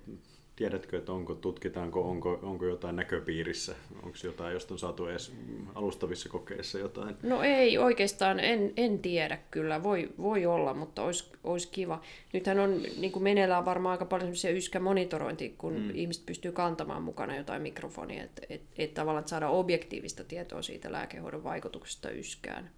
tiedätkö, 0.57 0.99
että 0.99 1.13
onko, 1.13 1.35
tutkitaanko, 1.35 2.11
onko, 2.11 2.39
onko 2.43 2.67
jotain 2.67 2.97
näköpiirissä? 2.97 3.75
Onko 4.03 4.19
jotain, 4.25 4.53
josta 4.53 4.75
on 4.75 4.79
saatu 4.79 5.07
edes 5.07 5.33
alustavissa 5.75 6.29
kokeissa 6.29 6.79
jotain? 6.79 7.17
No 7.23 7.43
ei 7.43 7.79
oikeastaan, 7.79 8.41
en, 8.41 8.73
en 8.77 8.99
tiedä 8.99 9.39
kyllä. 9.51 9.83
Voi, 9.83 10.09
voi 10.19 10.47
olla, 10.47 10.75
mutta 10.75 11.03
olisi, 11.03 11.33
olisi 11.45 11.69
kiva. 11.69 12.01
Nythän 12.33 12.59
on 12.59 12.83
niin 12.97 13.13
kuin 13.13 13.23
meneillään 13.23 13.65
varmaan 13.65 13.93
aika 13.93 14.05
paljon 14.05 14.33
yskämonitorointia, 14.57 15.51
kun 15.59 15.79
mm. 15.79 15.91
ihmiset 15.95 16.27
pystyy 16.27 16.53
kantamaan 16.53 17.03
mukana 17.03 17.37
jotain 17.37 17.63
mikrofonia, 17.63 18.25
että 18.25 18.43
et, 18.49 18.63
et 18.79 18.95
tavallaan 18.95 19.29
saada 19.29 19.49
objektiivista 19.49 20.25
tietoa 20.25 20.63
siitä 20.63 20.93
lääkehoidon 20.93 21.45
vaikutuksesta 21.45 22.11
yskään. 22.11 22.71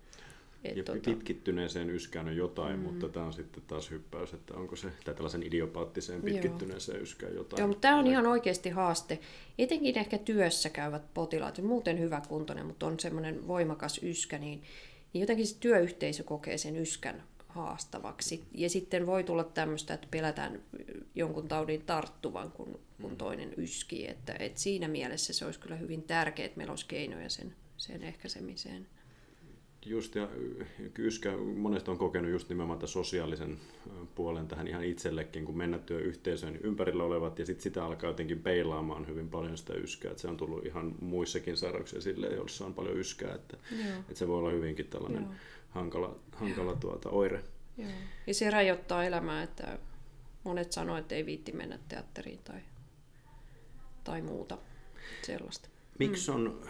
Et 0.65 0.77
ja 0.77 0.85
tota... 0.85 1.01
pitkittyneeseen 1.11 1.91
yskään 1.91 2.29
on 2.29 2.37
jotain, 2.37 2.77
mm. 2.77 2.83
mutta 2.83 3.09
tämä 3.09 3.27
on 3.27 3.33
sitten 3.33 3.63
taas 3.67 3.91
hyppäys, 3.91 4.35
että 4.35 4.55
onko 4.55 4.77
se 4.77 4.89
tai 5.05 5.15
tällaisen 5.15 5.43
idiopaattiseen 5.43 6.23
pitkittyneeseen 6.23 6.97
Joo. 6.97 7.03
yskään 7.03 7.35
jotain. 7.35 7.61
Joo, 7.61 7.69
mutta 7.69 7.81
tämä 7.81 7.99
on 7.99 8.07
ihan 8.07 8.27
oikeasti 8.27 8.71
haaste. 8.71 9.19
Etenkin 9.59 9.99
ehkä 9.99 10.19
työssä 10.19 10.71
käyvät 10.71 11.15
potilaat, 11.15 11.63
muuten 11.63 11.99
hyvä 11.99 12.23
kuntoinen, 12.29 12.67
mutta 12.67 12.87
on 12.87 13.01
semmoinen 13.01 13.49
voimakas 13.49 14.01
yskä, 14.03 14.39
niin, 14.39 14.63
niin 15.13 15.21
jotenkin 15.21 15.47
se 15.47 15.57
työyhteisö 15.61 16.25
kokee 16.25 16.59
sen 16.59 16.77
yskän 16.77 17.23
haastavaksi. 17.49 18.45
Ja 18.55 18.71
sitten 18.71 19.07
voi 19.07 19.25
tulla 19.25 19.45
tämmöistä, 19.45 19.95
että 19.95 20.09
pelätään 20.11 20.63
jonkun 21.15 21.49
taudin 21.49 21.83
tarttuvan, 21.83 22.53
kun, 22.53 22.81
kun 23.03 23.11
mm. 23.11 23.17
toinen 23.17 23.55
yskii. 23.57 24.11
Että, 24.11 24.37
että 24.39 24.61
siinä 24.61 24.89
mielessä 24.89 25.33
se 25.33 25.45
olisi 25.45 25.61
kyllä 25.61 25.77
hyvin 25.77 26.03
tärkeää, 26.03 26.47
että 26.47 26.57
meillä 26.57 26.73
olisi 26.73 26.87
keinoja 26.87 27.29
sen, 27.29 27.55
sen 27.77 28.03
ehkäisemiseen. 28.03 28.87
Just 29.87 30.14
ja 30.14 30.29
Yskä 30.99 31.37
monesti 31.37 31.91
on 31.91 31.99
kokenut 31.99 32.31
just 32.31 32.49
nimenomaan 32.49 32.79
tämän 32.79 32.89
sosiaalisen 32.89 33.59
puolen 34.14 34.49
tähän 34.49 34.68
ihan 34.68 34.85
itsellekin, 34.85 35.45
kun 35.45 35.57
mennä 35.57 35.79
työyhteisöön 35.79 36.53
niin 36.53 36.64
ympärillä 36.64 37.05
olevat 37.05 37.39
ja 37.39 37.47
sitten 37.47 37.62
sitä 37.62 37.85
alkaa 37.85 38.11
jotenkin 38.11 38.43
peilaamaan 38.43 39.07
hyvin 39.07 39.29
paljon 39.29 39.59
sitä 39.59 39.74
yskää. 39.74 40.11
Että 40.11 40.20
se 40.20 40.29
on 40.29 40.37
tullut 40.37 40.66
ihan 40.66 40.95
muissakin 41.01 41.57
sairauksissa 41.57 42.01
sille, 42.01 42.26
joissa 42.26 42.66
on 42.66 42.74
paljon 42.74 42.99
yskää, 42.99 43.35
että, 43.35 43.57
että 43.99 44.14
se 44.14 44.29
voi 44.29 44.39
olla 44.39 44.51
hyvinkin 44.51 44.87
tällainen 44.87 45.22
Joo. 45.22 45.33
hankala, 45.70 46.16
hankala 46.33 46.76
tuota, 46.76 47.11
oire. 47.11 47.45
Joo. 47.79 47.91
Ja 48.26 48.35
se 48.35 48.51
rajoittaa 48.51 49.05
elämää, 49.05 49.43
että 49.43 49.79
monet 50.45 50.72
sanoo, 50.72 50.97
että 50.97 51.14
ei 51.14 51.26
viitti 51.26 51.53
mennä 51.53 51.79
teatteriin 51.89 52.39
tai, 52.45 52.61
tai 54.05 54.22
muuta 54.22 54.59
sellaista. 55.22 55.68
Miksi 55.99 56.31
mm. 56.31 56.37
on 56.37 56.62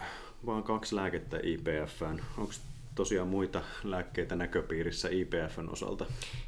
vain 0.45 0.63
kaksi 0.63 0.95
lääkettä 0.95 1.39
IPFään? 1.43 2.21
Onko 2.37 2.53
tosiaan 2.99 3.27
muita 3.27 3.61
lääkkeitä 3.83 4.35
näköpiirissä 4.35 5.09
IPFn 5.09 5.69
osalta. 5.69 6.05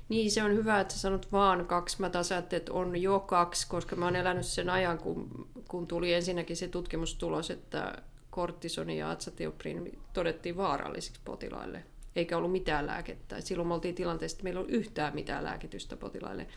Niin, 0.09 0.31
se 0.31 0.43
on 0.43 0.53
hyvä, 0.53 0.79
että 0.79 0.93
sä 0.93 0.99
sanot 0.99 1.31
vaan 1.31 1.65
kaksi. 1.65 2.01
Mä 2.01 2.09
taas 2.09 2.31
että 2.31 2.73
on 2.73 3.01
jo 3.01 3.19
kaksi, 3.19 3.67
koska 3.67 3.95
mä 3.95 4.05
oon 4.05 4.15
elänyt 4.15 4.45
sen 4.45 4.69
ajan, 4.69 4.97
kun, 4.97 5.47
kun 5.67 5.87
tuli 5.87 6.13
ensinnäkin 6.13 6.57
se 6.57 6.67
tutkimustulos, 6.67 7.51
että 7.51 8.01
kortisoni 8.29 8.97
ja 8.97 9.11
atsatioprin 9.11 9.99
todettiin 10.13 10.57
vaarallisiksi 10.57 11.21
potilaille, 11.25 11.83
eikä 12.15 12.37
ollut 12.37 12.51
mitään 12.51 12.87
lääkettä. 12.87 13.41
Silloin 13.41 13.67
me 13.67 13.73
oltiin 13.73 13.95
tilanteessa, 13.95 14.35
että 14.35 14.43
meillä 14.43 14.59
ei 14.59 14.63
ollut 14.63 14.75
yhtään 14.75 15.15
mitään 15.15 15.43
lääkitystä 15.43 15.97
potilaille. 15.97 16.47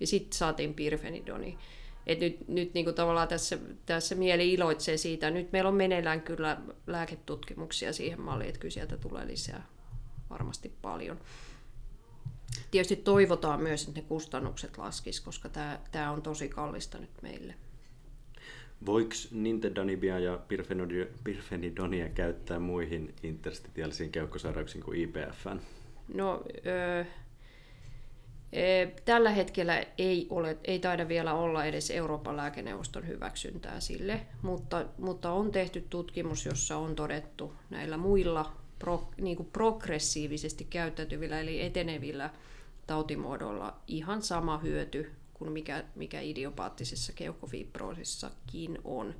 Ja 0.00 0.06
sitten 0.06 0.38
saatiin 0.38 0.74
pirfenidoni. 0.74 1.58
Et 2.06 2.20
nyt 2.20 2.48
nyt 2.48 2.74
niin 2.74 2.84
kuin 2.84 2.94
tavallaan 2.94 3.28
tässä, 3.28 3.58
tässä 3.86 4.14
mieli 4.14 4.52
iloitsee 4.52 4.96
siitä. 4.96 5.30
Nyt 5.30 5.52
meillä 5.52 5.68
on 5.68 5.74
meneillään 5.74 6.22
kyllä 6.22 6.60
lääketutkimuksia 6.86 7.92
siihen 7.92 8.20
malliin, 8.20 8.48
että 8.48 8.60
kyllä 8.60 8.72
sieltä 8.72 8.96
tulee 8.96 9.26
lisää 9.26 9.66
varmasti 10.30 10.72
paljon. 10.82 11.20
Tietysti 12.70 12.96
toivotaan 12.96 13.62
myös, 13.62 13.88
että 13.88 14.00
ne 14.00 14.06
kustannukset 14.08 14.78
laskis, 14.78 15.20
koska 15.20 15.48
tämä, 15.48 15.80
tämä 15.92 16.10
on 16.10 16.22
tosi 16.22 16.48
kallista 16.48 16.98
nyt 16.98 17.22
meille. 17.22 17.54
Voiko 18.86 19.14
nintedanibia 19.30 20.18
ja 20.18 20.38
pirfenidonia 21.24 22.08
käyttää 22.08 22.58
muihin 22.58 23.14
interstitiaalisiin 23.22 24.12
keuhkosairauksiin 24.12 24.84
kuin 24.84 25.00
IPFn? 25.00 25.60
No, 26.14 26.44
öö, 26.66 27.04
Tällä 29.04 29.30
hetkellä 29.30 29.84
ei, 29.98 30.26
ole, 30.30 30.56
ei 30.64 30.78
taida 30.78 31.08
vielä 31.08 31.34
olla 31.34 31.64
edes 31.64 31.90
Euroopan 31.90 32.36
lääkeneuvoston 32.36 33.06
hyväksyntää 33.06 33.80
sille, 33.80 34.20
mutta, 34.42 34.84
mutta 34.98 35.32
on 35.32 35.52
tehty 35.52 35.86
tutkimus, 35.90 36.46
jossa 36.46 36.76
on 36.76 36.94
todettu 36.94 37.52
näillä 37.70 37.96
muilla 37.96 38.52
pro, 38.78 39.08
niin 39.20 39.36
kuin 39.36 39.48
progressiivisesti 39.52 40.64
käyttäytyvillä 40.64 41.40
eli 41.40 41.62
etenevillä 41.62 42.30
tautimuodoilla 42.86 43.76
ihan 43.86 44.22
sama 44.22 44.58
hyöty 44.58 45.12
kuin 45.34 45.52
mikä, 45.52 45.84
mikä 45.94 46.20
idiopaattisessa 46.20 47.12
keuhkofibroosissakin 47.12 48.78
on. 48.84 49.14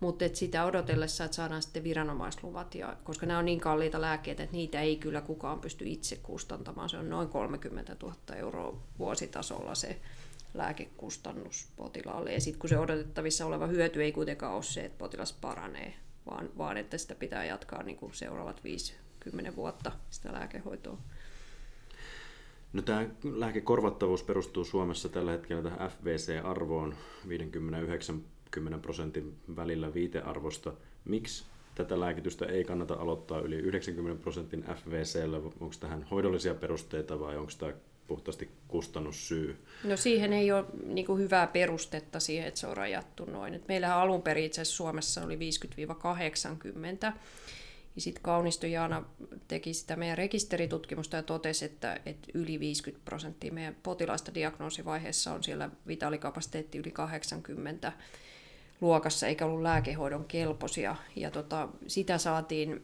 Mutta 0.00 0.24
sitä 0.32 0.64
odotellessa, 0.64 1.24
että 1.24 1.34
saadaan 1.34 1.62
sitten 1.62 1.84
viranomaisluvat, 1.84 2.74
ja, 2.74 2.96
koska 3.04 3.26
nämä 3.26 3.38
on 3.38 3.44
niin 3.44 3.60
kalliita 3.60 4.00
lääkkeitä, 4.00 4.42
että 4.42 4.56
niitä 4.56 4.80
ei 4.80 4.96
kyllä 4.96 5.20
kukaan 5.20 5.60
pysty 5.60 5.84
itse 5.88 6.16
kustantamaan. 6.16 6.88
Se 6.88 6.98
on 6.98 7.10
noin 7.10 7.28
30 7.28 7.96
000 8.02 8.16
euroa 8.36 8.82
vuositasolla 8.98 9.74
se 9.74 10.00
lääkekustannus 10.54 11.68
potilaalle. 11.76 12.32
Ja 12.32 12.40
sitten 12.40 12.60
kun 12.60 12.68
se 12.68 12.78
odotettavissa 12.78 13.46
oleva 13.46 13.66
hyöty 13.66 14.02
ei 14.02 14.12
kuitenkaan 14.12 14.54
ole 14.54 14.62
se, 14.62 14.84
että 14.84 14.98
potilas 14.98 15.32
paranee, 15.32 15.94
vaan, 16.30 16.50
vaan 16.58 16.76
että 16.76 16.98
sitä 16.98 17.14
pitää 17.14 17.44
jatkaa 17.44 17.82
niin 17.82 17.96
kuin 17.96 18.14
seuraavat 18.14 18.64
50 18.64 19.56
vuotta 19.56 19.92
sitä 20.10 20.32
lääkehoitoa. 20.32 20.98
No, 22.72 22.82
tämä 22.82 23.06
lääkekorvattavuus 23.24 24.22
perustuu 24.22 24.64
Suomessa 24.64 25.08
tällä 25.08 25.32
hetkellä 25.32 25.62
tähän 25.62 25.90
FVC-arvoon 25.90 26.94
59 27.28 28.24
10 28.50 28.80
prosentin 28.80 29.34
välillä 29.56 29.94
viitearvosta. 29.94 30.72
Miksi 31.04 31.44
tätä 31.74 32.00
lääkitystä 32.00 32.46
ei 32.46 32.64
kannata 32.64 32.94
aloittaa 32.94 33.40
yli 33.40 33.56
90 33.56 34.22
prosentin 34.22 34.64
FVCllä? 34.74 35.36
Onko 35.36 35.74
tähän 35.80 36.06
hoidollisia 36.10 36.54
perusteita 36.54 37.20
vai 37.20 37.36
onko 37.36 37.52
tämä 37.58 37.72
puhtaasti 38.06 38.50
kustannussyy? 38.68 39.56
No 39.84 39.96
siihen 39.96 40.32
ei 40.32 40.52
ole 40.52 40.64
niin 40.84 41.06
kuin 41.06 41.22
hyvää 41.22 41.46
perustetta 41.46 42.20
siihen, 42.20 42.48
että 42.48 42.60
se 42.60 42.66
on 42.66 42.76
rajattu 42.76 43.24
noin. 43.24 43.54
Et 43.54 43.68
meillähän 43.68 43.98
alun 43.98 44.22
perin 44.22 44.44
itse 44.44 44.64
Suomessa 44.64 45.22
oli 45.24 45.38
50-80. 47.06 47.12
Ja 47.96 48.02
sitten 48.02 48.22
Kaunisto 48.22 48.66
Jaana 48.66 49.04
teki 49.48 49.74
sitä 49.74 49.96
meidän 49.96 50.18
rekisteritutkimusta 50.18 51.16
ja 51.16 51.22
totesi, 51.22 51.64
että, 51.64 52.00
että 52.06 52.28
yli 52.34 52.60
50 52.60 53.04
prosenttia 53.04 53.52
meidän 53.52 53.76
potilaista 53.82 54.34
diagnoosivaiheessa 54.34 55.32
on 55.32 55.44
siellä 55.44 55.70
vitaalikapasiteetti 55.86 56.78
yli 56.78 56.90
80 56.90 57.92
luokassa 58.80 59.26
eikä 59.26 59.46
ollut 59.46 59.62
lääkehoidon 59.62 60.24
kelpoisia. 60.24 60.96
Ja 61.16 61.30
tota, 61.30 61.68
sitä 61.86 62.18
saatiin, 62.18 62.82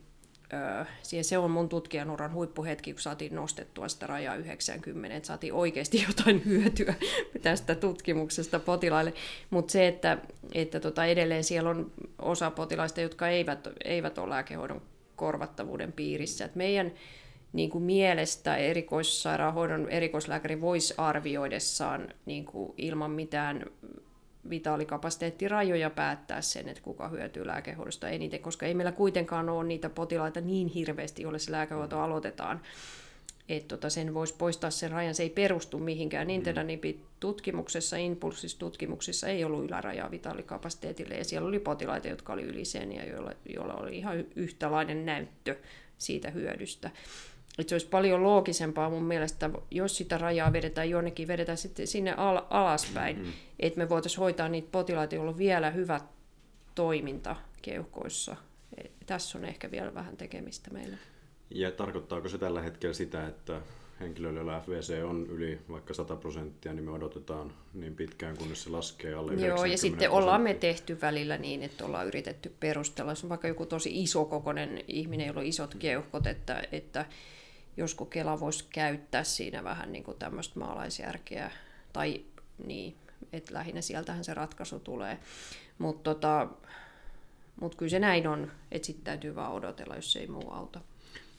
siihen 1.02 1.24
se 1.24 1.38
on 1.38 1.50
mun 1.50 1.68
tutkijan 1.68 2.10
uran 2.10 2.32
huippuhetki, 2.32 2.92
kun 2.92 3.00
saatiin 3.00 3.34
nostettua 3.34 3.88
sitä 3.88 4.06
rajaa 4.06 4.36
90, 4.36 5.16
että 5.16 5.26
saatiin 5.26 5.52
oikeasti 5.52 6.02
jotain 6.08 6.42
hyötyä 6.44 6.94
tästä 7.42 7.74
tutkimuksesta 7.74 8.58
potilaille. 8.58 9.14
Mutta 9.50 9.72
se, 9.72 9.88
että, 9.88 10.18
että 10.54 10.80
tota, 10.80 11.04
edelleen 11.04 11.44
siellä 11.44 11.70
on 11.70 11.92
osa 12.18 12.50
potilaista, 12.50 13.00
jotka 13.00 13.28
eivät, 13.28 13.68
eivät 13.84 14.18
ole 14.18 14.28
lääkehoidon 14.28 14.82
korvattavuuden 15.16 15.92
piirissä. 15.92 16.44
Et 16.44 16.56
meidän 16.56 16.92
niin 17.52 17.70
kuin 17.70 17.84
mielestä 17.84 18.56
erikoissairaanhoidon 18.56 19.88
erikoislääkäri 19.88 20.60
voisi 20.60 20.94
arvioidessaan 20.98 22.08
niin 22.26 22.44
kuin 22.44 22.74
ilman 22.76 23.10
mitään 23.10 23.66
vitaalikapasiteettirajoja 24.50 25.90
päättää 25.90 26.40
sen, 26.40 26.68
että 26.68 26.82
kuka 26.82 27.08
hyötyy 27.08 27.46
lääkehoidosta 27.46 28.08
eniten, 28.08 28.40
koska 28.40 28.66
ei 28.66 28.74
meillä 28.74 28.92
kuitenkaan 28.92 29.48
ole 29.48 29.64
niitä 29.64 29.90
potilaita 29.90 30.40
niin 30.40 30.68
hirveästi, 30.68 31.22
joille 31.22 31.38
se 31.38 31.52
lääkehoito 31.52 32.00
aloitetaan. 32.00 32.60
Että 33.48 33.68
tota, 33.68 33.90
sen 33.90 34.14
voisi 34.14 34.34
poistaa 34.38 34.70
sen 34.70 34.90
rajan, 34.90 35.14
se 35.14 35.22
ei 35.22 35.30
perustu 35.30 35.78
mihinkään. 35.78 36.30
Internetipit-tutkimuksessa, 36.30 37.96
impulssis-tutkimuksissa 37.96 39.28
ei 39.28 39.44
ollut 39.44 39.64
ylärajaa 39.64 40.10
vitaalikapasiteetille, 40.10 41.14
ja 41.14 41.24
siellä 41.24 41.48
oli 41.48 41.58
potilaita, 41.58 42.08
jotka 42.08 42.32
oli 42.32 42.42
yli 42.42 42.64
sen, 42.64 42.92
ja 42.92 43.06
joilla, 43.06 43.32
joilla 43.56 43.74
oli 43.74 43.98
ihan 43.98 44.24
yhtälainen 44.36 45.06
näyttö 45.06 45.56
siitä 45.98 46.30
hyödystä. 46.30 46.90
Että 47.58 47.68
se 47.68 47.74
olisi 47.74 47.86
paljon 47.86 48.22
loogisempaa 48.22 48.90
mun 48.90 49.02
mielestä, 49.02 49.50
jos 49.70 49.96
sitä 49.96 50.18
rajaa 50.18 50.52
vedetään 50.52 50.90
jonnekin, 50.90 51.28
vedetään 51.28 51.58
sitten 51.58 51.86
sinne 51.86 52.14
al- 52.16 52.42
alaspäin, 52.50 53.16
mm-hmm. 53.16 53.32
että 53.60 53.78
me 53.78 53.88
voitaisiin 53.88 54.20
hoitaa 54.20 54.48
niitä 54.48 54.68
potilaita, 54.72 55.14
joilla 55.14 55.30
on 55.30 55.38
vielä 55.38 55.70
hyvä 55.70 56.00
toiminta 56.74 57.36
keuhkoissa. 57.62 58.36
Et 58.76 58.92
tässä 59.06 59.38
on 59.38 59.44
ehkä 59.44 59.70
vielä 59.70 59.94
vähän 59.94 60.16
tekemistä 60.16 60.70
meillä. 60.70 60.96
Ja 61.50 61.70
tarkoittaako 61.70 62.28
se 62.28 62.38
tällä 62.38 62.62
hetkellä 62.62 62.94
sitä, 62.94 63.26
että 63.26 63.60
henkilöillä, 64.00 64.38
joilla 64.38 64.60
FVC 64.60 65.04
on 65.04 65.26
yli 65.26 65.58
vaikka 65.70 65.94
100 65.94 66.16
prosenttia, 66.16 66.72
niin 66.72 66.84
me 66.84 66.90
odotetaan 66.90 67.52
niin 67.74 67.96
pitkään, 67.96 68.36
kunnes 68.36 68.62
se 68.62 68.70
laskee 68.70 69.14
alle 69.14 69.32
90 69.32 69.60
Joo, 69.60 69.72
ja 69.72 69.78
sitten 69.78 70.10
ollaan 70.10 70.40
me 70.40 70.54
tehty 70.54 71.00
välillä 71.00 71.38
niin, 71.38 71.62
että 71.62 71.84
ollaan 71.84 72.06
yritetty 72.06 72.52
perustella, 72.60 73.12
jos 73.12 73.22
on 73.24 73.30
vaikka 73.30 73.48
joku 73.48 73.66
tosi 73.66 74.02
isokokoinen 74.02 74.84
ihminen, 74.88 75.26
jolla 75.26 75.40
on 75.40 75.46
isot 75.46 75.74
keuhkot, 75.78 76.26
että, 76.26 76.62
että 76.72 77.06
josko 77.76 78.04
Kela 78.04 78.40
voisi 78.40 78.64
käyttää 78.70 79.24
siinä 79.24 79.64
vähän 79.64 79.92
niin 79.92 80.04
kuin 80.04 80.18
tämmöistä 80.18 80.58
maalaisjärkeä, 80.58 81.50
tai 81.92 82.24
niin, 82.66 82.94
että 83.32 83.54
lähinnä 83.54 83.80
sieltähän 83.80 84.24
se 84.24 84.34
ratkaisu 84.34 84.80
tulee. 84.80 85.18
Mutta 85.78 86.14
tota, 86.14 86.48
mut 87.60 87.74
kyllä 87.74 87.90
se 87.90 87.98
näin 87.98 88.26
on, 88.26 88.52
että 88.72 88.86
sitten 88.86 89.04
täytyy 89.04 89.34
vaan 89.34 89.52
odotella, 89.52 89.96
jos 89.96 90.16
ei 90.16 90.26
muu 90.26 90.50
auta. 90.50 90.80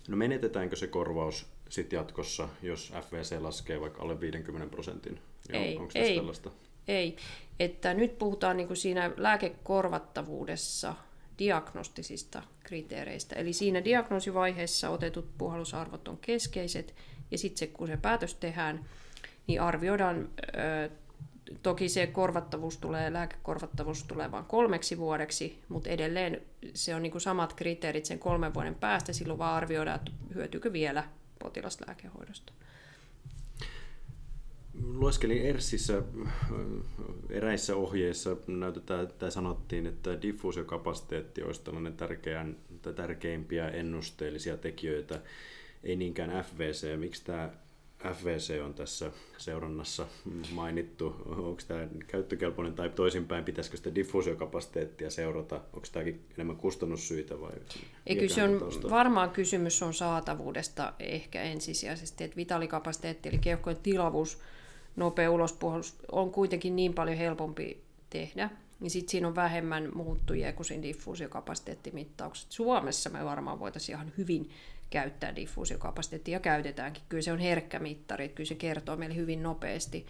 No 0.07 0.17
menetetäänkö 0.17 0.75
se 0.75 0.87
korvaus 0.87 1.45
sitten 1.69 1.97
jatkossa, 1.97 2.49
jos 2.61 2.93
FVC 3.09 3.41
laskee 3.41 3.81
vaikka 3.81 4.01
alle 4.01 4.19
50 4.19 4.71
prosentin? 4.71 5.19
Ei, 5.49 5.77
Onko 5.77 5.91
ei, 5.95 6.15
tällaista? 6.15 6.51
ei. 6.87 7.15
Että 7.59 7.93
nyt 7.93 8.19
puhutaan 8.19 8.57
niin 8.57 8.67
kuin 8.67 8.77
siinä 8.77 9.11
lääkekorvattavuudessa 9.17 10.93
diagnostisista 11.39 12.43
kriteereistä. 12.63 13.35
Eli 13.35 13.53
siinä 13.53 13.83
diagnoosivaiheessa 13.83 14.89
otetut 14.89 15.37
puhallusarvot 15.37 16.07
on 16.07 16.17
keskeiset, 16.17 16.95
ja 17.31 17.37
sitten 17.37 17.67
kun 17.67 17.87
se 17.87 17.97
päätös 17.97 18.35
tehdään, 18.35 18.85
niin 19.47 19.61
arvioidaan, 19.61 20.29
toki 21.63 21.89
se 21.89 22.07
korvattavuus 22.07 22.77
tulee, 22.77 23.13
lääkekorvattavuus 23.13 24.03
tulee 24.03 24.31
vain 24.31 24.45
kolmeksi 24.45 24.97
vuodeksi, 24.97 25.59
mutta 25.69 25.89
edelleen 25.89 26.41
se 26.73 26.95
on 26.95 27.03
niin 27.03 27.21
samat 27.21 27.53
kriteerit 27.53 28.05
sen 28.05 28.19
kolmen 28.19 28.53
vuoden 28.53 28.75
päästä, 28.75 29.13
silloin 29.13 29.39
vaan 29.39 29.55
arvioidaan, 29.55 29.95
että 29.99 30.11
hyötyykö 30.35 30.73
vielä 30.73 31.03
potilaslääkehoidosta 31.39 32.53
lueskelin 34.85 35.45
ERSissä 35.45 36.03
eräissä 37.29 37.75
ohjeissa 37.75 38.37
näytetään, 38.47 39.07
tai 39.07 39.31
sanottiin, 39.31 39.87
että 39.87 40.21
diffuusiokapasiteetti 40.21 41.43
olisi 41.43 41.61
tällainen 41.63 41.93
tärkeän, 41.93 42.57
tärkeimpiä 42.95 43.69
ennusteellisia 43.69 44.57
tekijöitä, 44.57 45.21
ei 45.83 45.95
niinkään 45.95 46.45
FVC. 46.45 46.97
Miksi 46.97 47.25
tämä 47.25 47.49
FVC 48.13 48.61
on 48.63 48.73
tässä 48.73 49.11
seurannassa 49.37 50.07
mainittu? 50.51 51.15
Onko 51.25 51.61
tämä 51.67 51.87
käyttökelpoinen 52.07 52.73
tai 52.73 52.89
toisinpäin, 52.89 53.43
pitäisikö 53.43 53.77
sitä 53.77 53.95
diffuusiokapasiteettia 53.95 55.09
seurata? 55.09 55.55
Onko 55.55 55.87
tämäkin 55.91 56.25
enemmän 56.35 56.55
kustannussyitä 56.55 57.41
vai? 57.41 57.51
Ei, 58.07 58.15
kyllä 58.15 58.33
se 58.33 58.43
on, 58.43 58.59
varmaan 58.89 59.29
kysymys 59.29 59.83
on 59.83 59.93
saatavuudesta 59.93 60.93
ehkä 60.99 61.41
ensisijaisesti, 61.41 62.23
että 62.23 62.37
vitaalikapasiteetti 62.37 63.29
eli 63.29 63.37
keuhkojen 63.37 63.79
tilavuus 63.83 64.41
nopea 64.95 65.31
ulospuhalus 65.31 65.95
on 66.11 66.31
kuitenkin 66.31 66.75
niin 66.75 66.93
paljon 66.93 67.17
helpompi 67.17 67.83
tehdä, 68.09 68.49
niin 68.79 68.91
sitten 68.91 69.11
siinä 69.11 69.27
on 69.27 69.35
vähemmän 69.35 69.89
muuttujia 69.95 70.53
kuin 70.53 70.65
siinä 70.65 70.83
diffuusiokapasiteettimittaukset. 70.83 72.51
Suomessa 72.51 73.09
me 73.09 73.25
varmaan 73.25 73.59
voitaisiin 73.59 73.95
ihan 73.95 74.11
hyvin 74.17 74.49
käyttää 74.89 75.35
diffuusiokapasiteettia 75.35 76.33
ja 76.33 76.39
käytetäänkin. 76.39 77.03
Kyllä 77.09 77.23
se 77.23 77.31
on 77.31 77.39
herkkä 77.39 77.79
mittari, 77.79 78.25
että 78.25 78.35
kyllä 78.35 78.47
se 78.47 78.55
kertoo 78.55 78.95
meille 78.95 79.15
hyvin 79.15 79.43
nopeasti. 79.43 80.05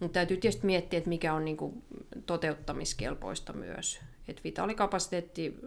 Mutta 0.00 0.14
täytyy 0.14 0.36
tietysti 0.36 0.66
miettiä, 0.66 0.98
että 0.98 1.08
mikä 1.08 1.34
on 1.34 1.44
niinku 1.44 1.82
toteuttamiskelpoista 2.26 3.52
myös. 3.52 4.00
Et 4.28 4.44
vitaalikapasiteetti 4.44 5.60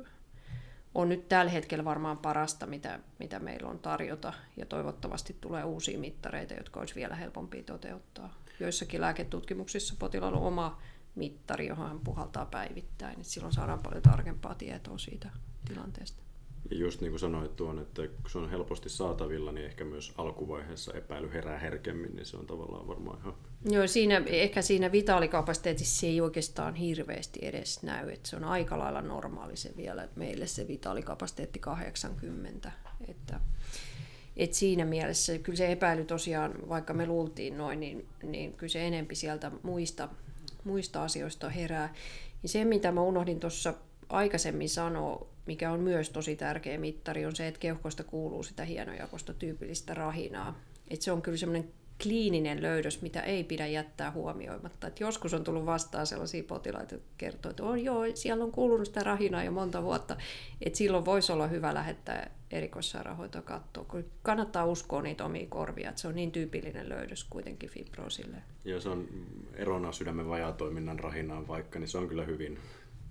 on 0.95 1.09
nyt 1.09 1.30
tällä 1.30 1.51
hetkellä 1.51 1.86
varmaan 1.86 2.18
parasta, 2.18 2.65
mitä, 2.65 2.99
mitä 3.20 3.39
meillä 3.39 3.70
on 3.70 3.80
tarjota, 3.80 4.34
ja 4.57 4.65
toivottavasti 4.65 5.36
tulee 5.41 5.63
uusia 5.63 5.99
mittareita, 5.99 6.53
jotka 6.53 6.80
olisi 6.80 6.95
vielä 6.95 7.15
helpompia 7.15 7.63
toteuttaa. 7.63 8.34
Joissakin 8.60 9.01
lääketutkimuksissa 9.01 9.95
potilaalla 9.99 10.38
on 10.38 10.47
oma 10.47 10.82
mittari, 11.16 11.68
johon 11.68 11.88
hän 11.88 11.99
puhaltaa 11.99 12.45
päivittäin, 12.45 13.20
että 13.20 13.34
silloin 13.34 13.53
saadaan 13.53 13.84
paljon 13.84 14.01
tarkempaa 14.01 14.55
tietoa 14.55 14.97
siitä 14.97 15.30
tilanteesta. 15.68 16.28
Ja 16.72 16.78
just 16.78 17.01
niin 17.01 17.12
kuin 17.12 17.20
sanoit 17.20 17.55
tuon, 17.55 17.80
että 17.80 18.08
kun 18.08 18.30
se 18.30 18.38
on 18.38 18.49
helposti 18.49 18.89
saatavilla, 18.89 19.51
niin 19.51 19.66
ehkä 19.66 19.86
myös 19.86 20.14
alkuvaiheessa 20.18 20.93
epäily 20.93 21.34
herää 21.34 21.60
herkemmin, 21.60 22.16
niin 22.16 22.26
se 22.26 22.38
on 22.38 22.45
tavallaan 22.45 22.88
varmaan 22.88 23.20
ihan... 23.20 23.34
Joo, 23.70 23.88
siinä, 23.88 24.24
ehkä 24.26 24.62
siinä 24.62 24.91
vitaalikapasiteetissa 24.91 25.99
se 25.99 26.08
ei 26.08 26.22
oikeastaan 26.22 26.76
hirveästi 26.76 27.39
edes 27.41 27.84
näy, 27.84 28.10
että 28.10 28.30
se 28.30 28.36
on 28.36 28.43
aika 28.43 28.80
lailla 28.80 29.01
normaali 29.01 29.58
se 29.58 29.74
vielä, 29.78 30.08
meille 30.16 30.47
se 30.47 30.68
vitaalikapasiteetti 30.68 31.60
80, 31.60 32.72
että, 33.08 33.39
et 34.38 34.53
siinä 34.53 34.85
mielessä 34.85 35.38
kyllä 35.38 35.57
se 35.57 35.71
epäily 35.71 36.05
tosiaan, 36.05 36.69
vaikka 36.69 36.93
me 36.93 37.05
luultiin 37.07 37.57
noin, 37.57 37.79
niin, 37.79 38.07
niin 38.23 38.53
kyllä 38.53 38.71
se 38.71 38.88
enempi 38.88 39.15
sieltä 39.15 39.51
muista, 39.63 40.09
muista 40.63 41.03
asioista 41.03 41.49
herää. 41.49 41.93
Ja 42.43 42.49
se, 42.49 42.65
mitä 42.65 42.91
mä 42.91 43.01
unohdin 43.01 43.39
tuossa 43.39 43.73
aikaisemmin 44.09 44.69
sanoa, 44.69 45.27
mikä 45.45 45.71
on 45.71 45.79
myös 45.79 46.09
tosi 46.09 46.35
tärkeä 46.35 46.77
mittari, 46.77 47.25
on 47.25 47.35
se, 47.35 47.47
että 47.47 47.59
keuhkosta 47.59 48.03
kuuluu 48.03 48.43
sitä 48.43 48.65
hienojakosta 48.65 49.33
tyypillistä 49.33 49.93
rahinaa. 49.93 50.59
Et 50.89 51.01
se 51.01 51.11
on 51.11 51.21
kyllä 51.21 51.38
semmoinen 51.38 51.69
kliininen 52.03 52.61
löydös, 52.61 53.01
mitä 53.01 53.21
ei 53.21 53.43
pidä 53.43 53.67
jättää 53.67 54.11
huomioimatta. 54.11 54.88
Et 54.88 54.99
joskus 54.99 55.33
on 55.33 55.43
tullut 55.43 55.65
vastaan 55.65 56.07
sellaisia 56.07 56.43
potilaita, 56.43 56.95
jotka 56.95 57.09
kertoo, 57.17 57.49
että 57.49 57.63
on 57.63 57.83
joo, 57.83 58.03
siellä 58.13 58.43
on 58.43 58.51
kuulunut 58.51 58.88
sitä 58.88 59.03
rahinaa 59.03 59.43
jo 59.43 59.51
monta 59.51 59.83
vuotta. 59.83 60.17
Et 60.61 60.75
silloin 60.75 61.05
voisi 61.05 61.31
olla 61.31 61.47
hyvä 61.47 61.73
lähettää 61.73 62.29
erikoissairaanhoitoa 62.51 63.41
katsoa, 63.41 63.85
kun 63.85 64.05
kannattaa 64.23 64.65
uskoa 64.65 65.01
niitä 65.01 65.25
omia 65.25 65.45
korvia, 65.49 65.89
että 65.89 66.01
se 66.01 66.07
on 66.07 66.15
niin 66.15 66.31
tyypillinen 66.31 66.89
löydös 66.89 67.23
kuitenkin 67.23 67.69
fibroosille. 67.69 68.37
Joo, 68.65 68.79
se 68.79 68.89
on 68.89 69.07
erona 69.53 69.91
sydämen 69.91 70.27
vajaatoiminnan 70.27 70.99
rahinaan 70.99 71.47
vaikka, 71.47 71.79
niin 71.79 71.87
se 71.87 71.97
on 71.97 72.07
kyllä 72.07 72.25
hyvin 72.25 72.59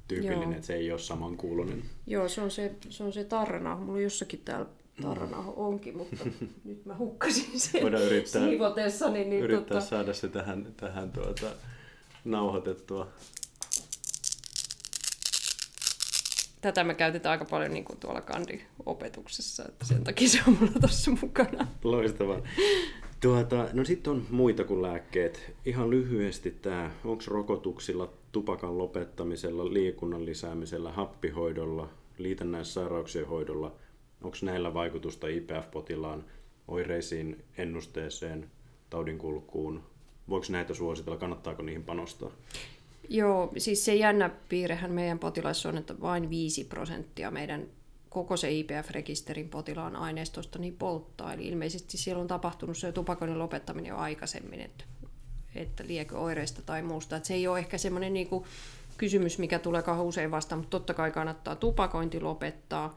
tyypillinen, 0.08 0.42
Joo. 0.42 0.52
että 0.52 0.66
se 0.66 0.74
ei 0.74 0.90
ole 0.90 0.98
samankuulunen. 0.98 1.82
Joo, 2.06 2.28
se 2.28 2.40
on 2.40 2.50
se, 2.50 2.74
se, 2.90 3.04
on 3.04 3.12
se 3.12 3.24
tarna. 3.24 3.76
Mulla 3.76 3.92
on 3.92 4.02
jossakin 4.02 4.40
täällä 4.44 4.66
tarna 5.02 5.38
onkin, 5.38 5.96
mutta 5.96 6.24
nyt 6.64 6.84
mä 6.84 6.96
hukkasin 6.96 7.60
sen 7.60 7.82
Voidaan 7.82 8.02
yrittää, 8.02 8.42
siivotessani. 8.42 9.24
Niin 9.24 9.42
yrittää 9.42 9.66
tota... 9.66 9.80
saada 9.80 10.12
se 10.12 10.28
tähän, 10.28 10.66
tähän 10.76 11.12
tuota, 11.12 11.46
nauhoitettua. 12.24 13.08
Tätä 16.66 16.84
me 16.84 16.94
käytetään 16.94 17.30
aika 17.30 17.44
paljon 17.44 17.72
niin 17.72 17.84
kuin 17.84 17.98
tuolla 17.98 18.20
kandiopetuksessa, 18.20 19.64
että 19.68 19.86
sen 19.86 20.04
takia 20.04 20.28
se 20.28 20.38
on 20.48 20.56
mulla 20.60 20.72
tuossa 20.80 21.10
mukana. 21.22 21.66
Loistavaa. 21.84 22.40
Tuota, 23.20 23.68
no 23.72 23.84
sitten 23.84 24.12
on 24.12 24.26
muita 24.30 24.64
kuin 24.64 24.82
lääkkeet. 24.82 25.54
Ihan 25.64 25.90
lyhyesti 25.90 26.50
tämä, 26.50 26.90
onko 27.04 27.22
rokotuksilla 27.26 28.12
tupakan 28.32 28.78
lopettamisella, 28.78 29.72
liikunnan 29.72 30.26
lisäämisellä, 30.26 30.92
happihoidolla, 30.92 31.88
liitännäissairauksien 32.18 33.26
hoidolla, 33.26 33.72
onko 34.22 34.36
näillä 34.42 34.74
vaikutusta 34.74 35.26
IPF-potilaan 35.26 36.24
oireisiin, 36.68 37.44
ennusteeseen, 37.58 38.50
taudinkulkuun? 38.90 39.82
Voiko 40.28 40.46
näitä 40.48 40.74
suositella, 40.74 41.18
kannattaako 41.18 41.62
niihin 41.62 41.84
panostaa? 41.84 42.30
Joo, 43.08 43.52
siis 43.58 43.84
se 43.84 43.94
jännä 43.94 44.30
piirrehän 44.48 44.92
meidän 44.92 45.18
potilaissa 45.18 45.68
on, 45.68 45.76
että 45.76 46.00
vain 46.00 46.30
5 46.30 46.64
prosenttia 46.64 47.30
meidän 47.30 47.66
koko 48.08 48.36
se 48.36 48.50
IPF-rekisterin 48.50 49.48
potilaan 49.48 49.96
aineistosta 49.96 50.58
niin 50.58 50.76
polttaa. 50.76 51.32
Eli 51.32 51.48
ilmeisesti 51.48 51.96
siellä 51.96 52.20
on 52.20 52.28
tapahtunut 52.28 52.78
se 52.78 52.92
tupakoinnin 52.92 53.38
lopettaminen 53.38 53.88
jo 53.88 53.96
aikaisemmin, 53.96 54.60
että 54.60 54.84
että 55.54 55.84
liekö 55.86 56.18
oireista 56.18 56.62
tai 56.62 56.82
muusta. 56.82 57.16
Että 57.16 57.26
se 57.26 57.34
ei 57.34 57.48
ole 57.48 57.58
ehkä 57.58 57.78
semmoinen 57.78 58.12
niin 58.12 58.26
kuin 58.26 58.44
kysymys, 58.96 59.38
mikä 59.38 59.58
tulee 59.58 59.82
usein 60.02 60.30
vastaan, 60.30 60.58
mutta 60.58 60.70
totta 60.70 60.94
kai 60.94 61.10
kannattaa 61.10 61.56
tupakointi 61.56 62.20
lopettaa. 62.20 62.96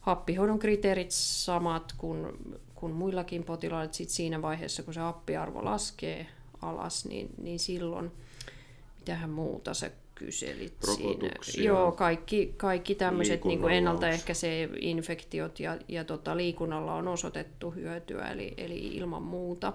Happihoidon 0.00 0.58
kriteerit 0.58 1.10
samat 1.10 1.94
kuin, 1.98 2.26
kuin 2.74 2.92
muillakin 2.92 3.44
potilailla. 3.44 3.92
Sitten 3.92 4.16
siinä 4.16 4.42
vaiheessa, 4.42 4.82
kun 4.82 4.94
se 4.94 5.00
happiarvo 5.00 5.64
laskee 5.64 6.26
alas, 6.62 7.04
niin, 7.04 7.28
niin 7.42 7.58
silloin, 7.58 8.12
mitähän 9.02 9.30
muuta 9.30 9.74
se 9.74 9.92
kyselit 10.14 10.74
siinä. 10.82 11.30
Joo, 11.56 11.92
kaikki, 11.92 12.54
kaikki 12.56 12.94
tämmöiset 12.94 13.44
niin 13.44 13.70
ennaltaehkäisee 13.70 14.68
infektiot 14.80 15.60
ja, 15.60 15.78
ja 15.88 16.04
tota, 16.04 16.36
liikunnalla 16.36 16.94
on 16.94 17.08
osoitettu 17.08 17.70
hyötyä, 17.70 18.28
eli, 18.28 18.54
eli 18.56 18.78
ilman 18.78 19.22
muuta. 19.22 19.72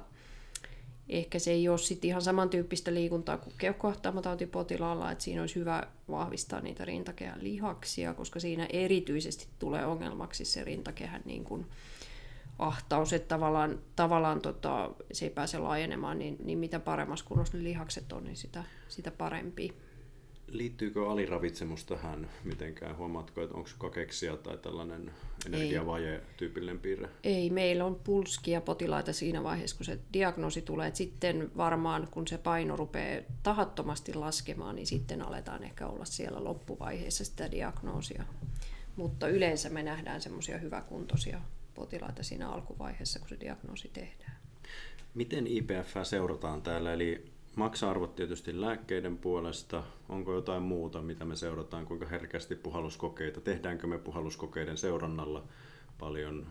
Ehkä 1.10 1.40
se 1.40 1.52
ei 1.52 1.70
ole 1.70 1.78
sit 1.78 2.06
ihan 2.06 2.22
samantyyppistä 2.22 2.94
liikuntaa 2.94 3.38
kuin 3.38 3.54
keuhkohtaamatautipotilaalla, 3.58 5.12
että 5.12 5.24
siinä 5.24 5.42
olisi 5.42 5.56
hyvä 5.56 5.84
vahvistaa 6.10 6.62
niitä 6.62 6.86
rintakehän 6.86 7.44
lihaksia, 7.44 8.14
koska 8.14 8.40
siinä 8.40 8.68
erityisesti 8.74 9.48
tulee 9.60 9.86
ongelmaksi 9.86 10.46
se 10.46 10.64
rintakehän 10.64 11.22
niin 11.26 11.44
kuin 11.44 11.66
ahtaus, 12.60 13.14
että 13.14 13.28
tavallaan, 13.28 13.80
tavallaan 13.96 14.42
tota, 14.42 14.92
se 15.12 15.26
ei 15.26 15.30
pääse 15.30 15.58
laajenemaan, 15.58 16.20
niin, 16.20 16.38
niin 16.44 16.60
mitä 16.60 16.80
paremmassa 16.80 17.26
kunnossa 17.26 17.58
ne 17.58 17.64
lihakset 17.64 18.14
on, 18.14 18.24
niin 18.24 18.36
sitä, 18.36 18.64
sitä 18.88 19.12
parempi. 19.12 19.74
Liittyykö 20.48 21.10
aliravitsemus 21.10 21.86
tähän 21.86 22.30
mitenkään? 22.44 22.98
Huomaatko, 22.98 23.42
että 23.42 23.56
onko 23.56 23.70
kakeksia 23.78 24.38
tai 24.38 24.58
tällainen 24.58 25.12
energiavaje 25.46 26.22
tyypillinen 26.38 26.80
piirre? 26.80 27.10
Ei, 27.24 27.50
meillä 27.50 27.86
on 27.86 27.96
pulskia 27.96 28.62
potilaita 28.62 29.14
siinä 29.14 29.44
vaiheessa, 29.44 29.78
kun 29.78 29.86
se 29.86 30.00
diagnoosi 30.14 30.62
tulee. 30.62 30.96
sitten 30.96 31.52
varmaan, 31.58 32.08
kun 32.12 32.28
se 32.28 32.38
paino 32.38 32.76
rupeaa 32.76 33.22
tahattomasti 33.44 34.14
laskemaan, 34.14 34.76
niin 34.76 34.88
sitten 34.88 35.22
aletaan 35.22 35.64
ehkä 35.64 35.88
olla 35.88 36.06
siellä 36.06 36.44
loppuvaiheessa 36.44 37.26
sitä 37.26 37.52
diagnoosia. 37.52 38.24
Mutta 38.96 39.28
yleensä 39.28 39.70
me 39.70 39.84
nähdään 39.84 40.22
semmoisia 40.22 40.58
hyväkuntoisia 40.58 41.42
potilaita 41.78 42.24
siinä 42.24 42.50
alkuvaiheessa, 42.50 43.20
kun 43.20 43.30
se 43.30 43.40
diagnoosi 43.40 43.90
tehdään. 43.94 44.38
Miten 45.14 45.48
IPF 45.48 45.96
seurataan 46.04 46.62
täällä? 46.62 46.94
Eli 46.94 47.26
Maksa-arvot 47.56 48.16
tietysti 48.16 48.62
lääkkeiden 48.62 49.18
puolesta. 49.18 49.84
Onko 50.10 50.34
jotain 50.34 50.64
muuta, 50.64 51.02
mitä 51.02 51.26
me 51.26 51.36
seurataan, 51.36 51.86
kuinka 51.86 52.06
herkästi 52.06 52.56
puhalluskokeita? 52.56 53.42
Tehdäänkö 53.42 53.88
me 53.88 53.98
puhalluskokeiden 53.98 54.78
seurannalla 54.78 55.44
paljon? 56.00 56.48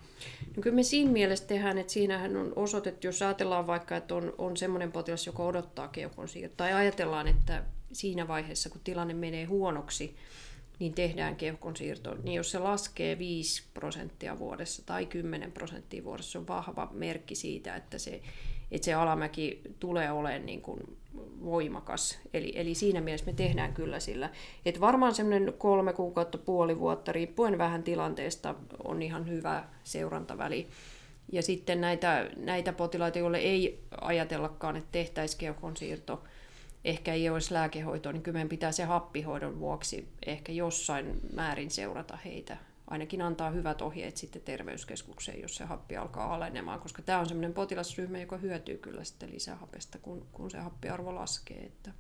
No 0.57 0.63
kyllä 0.63 0.77
me 0.77 0.83
siinä 0.83 1.11
mielessä 1.11 1.47
tehdään, 1.47 1.79
että 1.79 1.93
siinähän 1.93 2.37
on 2.37 2.53
osoitettu, 2.57 3.07
jos 3.07 3.23
ajatellaan 3.23 3.67
vaikka, 3.67 3.97
että 3.97 4.15
on, 4.15 4.33
on 4.39 4.57
semmoinen 4.57 4.93
potilas, 4.93 5.27
joka 5.27 5.43
odottaa 5.43 5.89
keuhkon 5.89 6.29
siirtoa, 6.29 6.57
tai 6.57 6.73
ajatellaan, 6.73 7.29
että 7.29 7.65
siinä 7.93 8.29
vaiheessa, 8.29 8.71
kun 8.71 8.81
tilanne 8.85 9.15
menee 9.15 9.45
huonoksi, 9.45 10.17
niin 10.79 10.95
tehdään 10.95 11.37
keuhkon 11.37 11.77
siirto. 11.77 12.15
Niin 12.23 12.35
jos 12.35 12.51
se 12.51 12.59
laskee 12.59 13.19
5 13.19 13.63
prosenttia 13.75 14.39
vuodessa 14.39 14.87
tai 14.87 15.07
10 15.07 15.53
prosenttia 15.53 16.05
vuodessa, 16.05 16.33
se 16.33 16.39
on 16.39 16.49
vahva 16.49 16.89
merkki 16.93 17.35
siitä, 17.35 17.77
että 17.77 17.99
se 17.99 18.23
että 18.71 18.85
se 18.85 18.95
alamäki 18.95 19.61
tulee 19.81 20.13
olemaan 20.13 20.47
niin 20.47 20.63
kuin 20.63 20.81
voimakas. 21.45 22.19
Eli, 22.35 22.53
eli 22.55 22.75
siinä 22.75 23.01
mielessä 23.01 23.27
me 23.27 23.33
tehdään 23.33 23.75
kyllä 23.75 24.01
sillä. 24.01 24.31
Että 24.65 24.81
varmaan 24.81 25.15
semmoinen 25.15 25.55
kolme 25.59 25.93
kuukautta, 25.93 26.39
puoli 26.39 26.79
vuotta, 26.79 27.13
riippuen 27.13 27.59
vähän 27.59 27.83
tilanteesta, 27.83 28.55
on 28.85 29.03
ihan 29.03 29.29
hyvä 29.29 29.65
seurantaväli. 29.85 30.67
Ja 31.33 31.43
sitten 31.43 31.81
näitä, 31.81 32.31
näitä 32.37 32.73
potilaita, 32.73 33.19
joille 33.19 33.39
ei 33.39 33.85
ajatellakaan, 34.01 34.77
että 34.77 34.93
tehtäisiin 34.93 35.39
keuhkon 35.39 35.77
siirto, 35.77 36.23
ehkä 36.87 37.15
ei 37.15 37.31
olisi 37.31 37.55
lääkehoitoa, 37.55 38.13
niin 38.13 38.23
kyllä 38.23 38.37
meidän 38.37 38.49
pitää 38.49 38.73
se 38.73 38.85
happihoidon 38.85 39.61
vuoksi 39.61 40.09
ehkä 40.27 40.53
jossain 40.53 41.21
määrin 41.35 41.71
seurata 41.71 42.17
heitä 42.17 42.57
ainakin 42.91 43.23
antaa 43.23 43.51
hyvät 43.51 43.83
ohjeet 43.83 44.17
sitten 44.17 44.43
terveyskeskukseen, 44.43 45.43
jos 45.43 45.57
se 45.57 45.65
happi 45.65 45.97
alkaa 45.97 46.35
alenemaan, 46.35 46.81
koska 46.81 47.03
tämä 47.03 47.19
on 47.19 47.27
sellainen 47.27 47.55
potilasryhmä, 47.55 48.19
joka 48.19 48.37
hyötyy 48.37 48.79
kyllä 48.79 49.05
sitten 49.05 49.33
lisähapesta, 49.33 49.99
kun, 49.99 50.27
kun 50.33 50.51
se 50.51 50.59
happiarvo 50.59 51.15
laskee. 51.15 51.59
Että... 51.65 51.93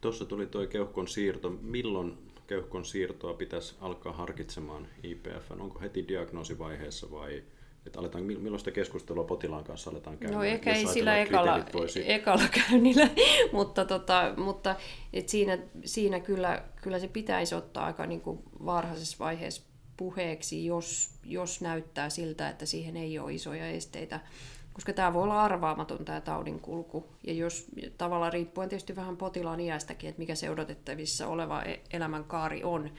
Tuossa 0.00 0.24
tuli 0.24 0.46
tuo 0.46 0.66
keuhkon 0.66 1.08
siirto. 1.08 1.50
Milloin 1.50 2.18
keuhkon 2.46 2.84
siirtoa 2.84 3.34
pitäisi 3.34 3.74
alkaa 3.80 4.12
harkitsemaan 4.12 4.88
IPF? 5.02 5.50
Onko 5.50 5.80
heti 5.80 6.08
diagnoosivaiheessa 6.08 7.10
vai 7.10 7.42
että 7.86 8.00
aletaan, 8.00 8.24
milloin 8.24 8.58
sitä 8.58 8.70
keskustelua 8.70 9.24
potilaan 9.24 9.64
kanssa 9.64 9.90
aletaan 9.90 10.18
käydä? 10.18 10.36
No 10.36 10.44
ehkä 10.44 10.72
ei 10.72 10.86
sillä 10.86 11.16
ekalla, 11.18 11.64
ekalla 12.06 12.48
käynnillä, 12.48 13.10
mutta, 13.52 13.84
tota, 13.84 14.34
mutta 14.36 14.76
et 15.12 15.28
siinä, 15.28 15.58
siinä 15.84 16.20
kyllä, 16.20 16.62
kyllä 16.82 16.98
se 16.98 17.08
pitäisi 17.08 17.54
ottaa 17.54 17.86
aika 17.86 18.06
niin 18.06 18.20
kuin 18.20 18.38
varhaisessa 18.66 19.16
vaiheessa 19.18 19.62
puheeksi, 19.96 20.66
jos, 20.66 21.10
jos 21.24 21.60
näyttää 21.60 22.10
siltä, 22.10 22.48
että 22.48 22.66
siihen 22.66 22.96
ei 22.96 23.18
ole 23.18 23.34
isoja 23.34 23.66
esteitä. 23.66 24.20
koska 24.72 24.92
tämä 24.92 25.12
voi 25.12 25.22
olla 25.22 25.42
arvaamaton 25.42 26.04
tämä 26.04 26.20
taudin 26.20 26.60
kulku. 26.60 27.08
Ja 27.26 27.32
jos 27.32 27.66
tavallaan 27.98 28.32
riippuen 28.32 28.68
tietysti 28.68 28.96
vähän 28.96 29.16
potilaan 29.16 29.60
iästäkin, 29.60 30.08
että 30.10 30.18
mikä 30.18 30.34
se 30.34 30.50
odotettavissa 30.50 31.26
oleva 31.26 31.62
e- 31.62 31.80
elämänkaari 31.92 32.64
on, 32.64 32.90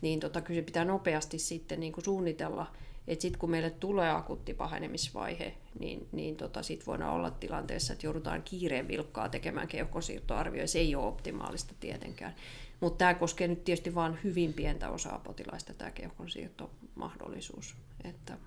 niin 0.00 0.20
tota, 0.20 0.40
kyllä 0.40 0.60
se 0.60 0.64
pitää 0.64 0.84
nopeasti 0.84 1.38
sitten 1.38 1.80
niin 1.80 1.92
kuin 1.92 2.04
suunnitella, 2.04 2.66
että 3.08 3.22
sitten 3.22 3.38
kun 3.38 3.50
meille 3.50 3.70
tulee 3.70 4.10
akuutti 4.10 4.54
pahenemisvaihe, 4.54 5.54
niin, 5.78 6.08
niin 6.12 6.36
tota, 6.36 6.62
sitten 6.62 6.86
voidaan 6.86 7.14
olla 7.14 7.30
tilanteessa, 7.30 7.92
että 7.92 8.06
joudutaan 8.06 8.42
kiireen 8.42 8.88
vilkkaa 8.88 9.28
tekemään 9.28 9.68
keuhkosiirtoarvio, 9.68 10.66
se 10.66 10.78
ei 10.78 10.94
ole 10.94 11.06
optimaalista 11.06 11.74
tietenkään. 11.80 12.34
Mutta 12.80 12.98
tämä 12.98 13.14
koskee 13.14 13.48
nyt 13.48 13.64
tietysti 13.64 13.94
vain 13.94 14.18
hyvin 14.24 14.52
pientä 14.52 14.90
osaa 14.90 15.18
potilaista, 15.24 15.74
tämä 15.74 15.90
keuhkonsiirtomahdollisuus. 15.90 17.74
Että... 18.04 18.38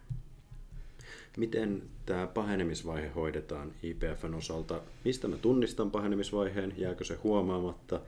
Miten 1.38 1.82
tämä 2.06 2.28
pahenemisvaihe 2.28 3.08
hoidetaan 3.08 3.72
IPFn 3.84 4.34
osalta? 4.34 4.82
Mistä 5.06 5.28
mä 5.28 5.38
tunnistan 5.38 5.92
pahenemisvaiheen? 5.92 6.74
Jääkö 6.78 7.04
se 7.04 7.16
huomaamatta? 7.16 8.02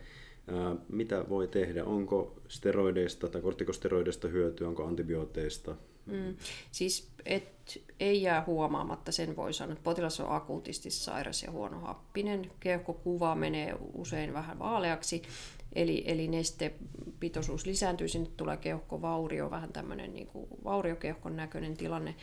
Mitä 0.89 1.25
voi 1.29 1.47
tehdä? 1.47 1.85
Onko 1.85 2.35
steroideista 2.47 3.27
tai 3.27 3.41
kortikosteroideista 3.41 4.27
hyötyä? 4.27 4.67
Onko 4.67 4.85
antibiooteista? 4.85 5.75
Mm. 6.05 6.35
Siis 6.71 7.11
et, 7.25 7.81
ei 7.99 8.21
jää 8.21 8.43
huomaamatta, 8.47 9.11
sen 9.11 9.35
voi 9.35 9.53
sanoa, 9.53 9.73
että 9.73 9.83
potilas 9.83 10.19
on 10.19 10.31
akuutisti 10.31 10.91
sairas 10.91 11.43
ja 11.43 11.51
huonohappinen. 11.51 12.51
Keuhkokuva 12.59 13.35
menee 13.35 13.75
usein 13.93 14.33
vähän 14.33 14.59
vaaleaksi, 14.59 15.21
eli, 15.73 16.03
eli 16.07 16.27
nestepitoisuus 16.27 17.65
lisääntyy, 17.65 18.07
sinne 18.07 18.29
tulee 18.37 18.57
keuhkovaurio, 18.57 19.51
vähän 19.51 19.73
tämmöinen 19.73 20.13
niin 20.13 20.27
kuin 20.27 20.47
vauriokeuhkon 20.63 21.35
näköinen 21.35 21.77
tilanne. 21.77 22.15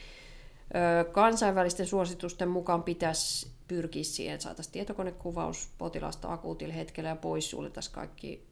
Kansainvälisten 1.12 1.86
suositusten 1.86 2.48
mukaan 2.48 2.82
pitäisi 2.82 3.50
pyrkiä 3.68 4.04
siihen, 4.04 4.40
saataisiin 4.40 4.72
tietokonekuvaus 4.72 5.68
potilasta 5.78 6.32
akuutilla 6.32 6.74
hetkellä 6.74 7.08
ja 7.08 7.16
poissuljettaisiin 7.16 7.94
kaikki 7.94 8.47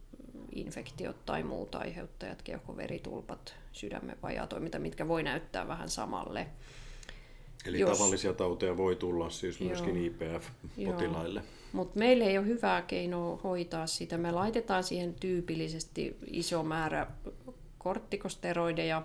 infektiot 0.55 1.26
tai 1.26 1.42
muut 1.42 1.74
aiheuttajat, 1.74 2.42
keuhkoveritulpat, 2.42 3.55
sydämen 3.72 4.16
vajaatoiminta, 4.22 4.78
mitkä 4.78 5.09
voi 5.09 5.22
näyttää 5.22 5.68
vähän 5.68 5.90
samalle. 5.90 6.47
Eli 7.66 7.80
Jos... 7.80 7.99
tavallisia 7.99 8.32
tauteja 8.32 8.76
voi 8.76 8.97
tulla 8.97 9.30
siis 9.30 9.61
myöskin 9.61 9.97
IPF-potilaille. 9.97 11.42
Mutta 11.72 11.99
meillä 11.99 12.24
ei 12.24 12.38
ole 12.38 12.47
hyvää 12.47 12.82
keinoa 12.82 13.40
hoitaa 13.44 13.86
sitä. 13.86 14.18
Me 14.18 14.32
laitetaan 14.32 14.84
siihen 14.84 15.14
tyypillisesti 15.14 16.16
iso 16.26 16.62
määrä 16.62 17.07
korttikosteroideja, 17.78 19.03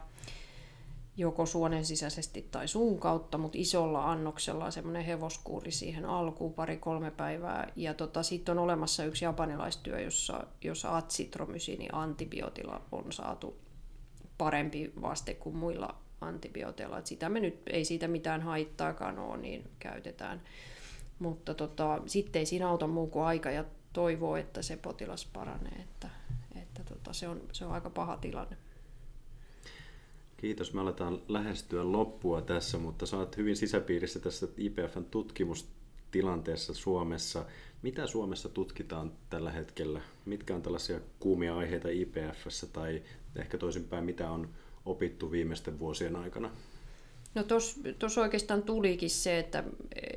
joko 1.17 1.45
suonen 1.45 1.85
sisäisesti 1.85 2.47
tai 2.51 2.67
suun 2.67 2.99
kautta, 2.99 3.37
mutta 3.37 3.57
isolla 3.57 4.11
annoksella 4.11 4.71
semmoinen 4.71 5.05
hevoskuuri 5.05 5.71
siihen 5.71 6.05
alkuun 6.05 6.53
pari-kolme 6.53 7.11
päivää. 7.11 7.71
Ja 7.75 7.93
tota, 7.93 8.23
sitten 8.23 8.57
on 8.57 8.63
olemassa 8.63 9.05
yksi 9.05 9.25
japanilaistyö, 9.25 9.99
jossa, 9.99 10.43
jossa 10.63 10.97
atsitromysiini 10.97 11.87
antibiootilla 11.91 12.81
on 12.91 13.11
saatu 13.11 13.59
parempi 14.37 14.93
vaste 15.01 15.33
kuin 15.33 15.55
muilla 15.55 15.95
antibiooteilla. 16.21 16.99
Et 16.99 17.07
sitä 17.07 17.29
me 17.29 17.39
nyt, 17.39 17.61
ei 17.67 17.85
siitä 17.85 18.07
mitään 18.07 18.41
haittaakaan 18.41 19.19
ole, 19.19 19.37
niin 19.37 19.69
käytetään. 19.79 20.41
Mutta 21.19 21.53
tota, 21.53 22.01
sitten 22.05 22.39
ei 22.39 22.45
siinä 22.45 22.69
auta 22.69 22.87
muu 22.87 23.07
kuin 23.07 23.25
aika 23.25 23.51
ja 23.51 23.65
toivoo, 23.93 24.35
että 24.35 24.61
se 24.61 24.77
potilas 24.77 25.25
paranee. 25.33 25.81
Että, 25.81 26.09
että 26.61 26.83
tota, 26.83 27.13
se, 27.13 27.27
on, 27.27 27.41
se 27.51 27.65
on 27.65 27.71
aika 27.71 27.89
paha 27.89 28.17
tilanne. 28.17 28.57
Kiitos. 30.41 30.73
Me 30.73 30.81
aletaan 30.81 31.21
lähestyä 31.27 31.91
loppua 31.91 32.41
tässä, 32.41 32.77
mutta 32.77 33.17
oot 33.17 33.37
hyvin 33.37 33.55
sisäpiirissä 33.55 34.19
tässä 34.19 34.47
IPFn 34.57 35.05
tutkimustilanteessa 35.11 36.73
Suomessa. 36.73 37.45
Mitä 37.81 38.07
Suomessa 38.07 38.49
tutkitaan 38.49 39.11
tällä 39.29 39.51
hetkellä? 39.51 40.01
Mitkä 40.25 40.55
on 40.55 40.61
tällaisia 40.61 40.99
kuumia 41.19 41.57
aiheita 41.57 41.87
IPFssä 41.89 42.67
tai 42.67 43.01
ehkä 43.35 43.57
toisinpäin, 43.57 44.03
mitä 44.03 44.31
on 44.31 44.49
opittu 44.85 45.31
viimeisten 45.31 45.79
vuosien 45.79 46.15
aikana? 46.15 46.51
No 47.35 47.43
tuossa 47.99 48.21
oikeastaan 48.21 48.63
tulikin 48.63 49.09
se, 49.09 49.39
että, 49.39 49.63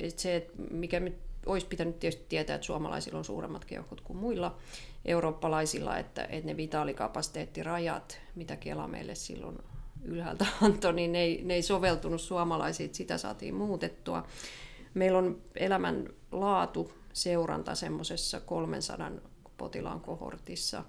että 0.01 0.21
se, 0.21 0.35
että 0.35 0.53
mikä 0.71 0.99
nyt 0.99 1.15
olisi 1.45 1.67
pitänyt 1.67 1.99
tietysti 1.99 2.25
tietää, 2.29 2.55
että 2.55 2.65
suomalaisilla 2.67 3.17
on 3.17 3.25
suuremmat 3.25 3.65
keuhkot 3.65 4.01
kuin 4.01 4.17
muilla 4.17 4.57
eurooppalaisilla, 5.05 5.97
että, 5.97 6.23
että 6.23 6.45
ne 6.47 6.57
vitaalikapasiteettirajat, 6.57 8.19
mitä 8.35 8.55
Kela 8.55 8.87
meille 8.87 9.15
silloin 9.15 9.57
ylhäältä 10.05 10.45
antoi, 10.61 10.93
niin 10.93 11.11
ne 11.11 11.21
ei, 11.21 11.41
ne 11.43 11.53
ei 11.53 11.61
soveltunut 11.61 12.21
suomalaisiin, 12.21 12.95
sitä 12.95 13.17
saatiin 13.17 13.55
muutettua. 13.55 14.27
Meillä 14.93 15.17
on 15.17 15.41
elämän 15.55 16.09
laatu 16.31 16.91
seuranta 17.13 17.75
semmoisessa 17.75 18.39
300 18.39 19.11
potilaan 19.57 20.01
kohortissa. 20.01 20.83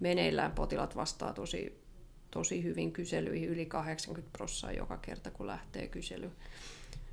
Meneillään 0.00 0.52
potilaat 0.52 0.96
vastaa 0.96 1.32
tosi, 1.32 1.82
tosi 2.30 2.62
hyvin 2.62 2.92
kyselyihin, 2.92 3.48
yli 3.48 3.66
80 3.66 4.32
prosenttia 4.32 4.78
joka 4.80 4.96
kerta 4.96 5.30
kun 5.30 5.46
lähtee 5.46 5.86
kysely. 5.86 6.30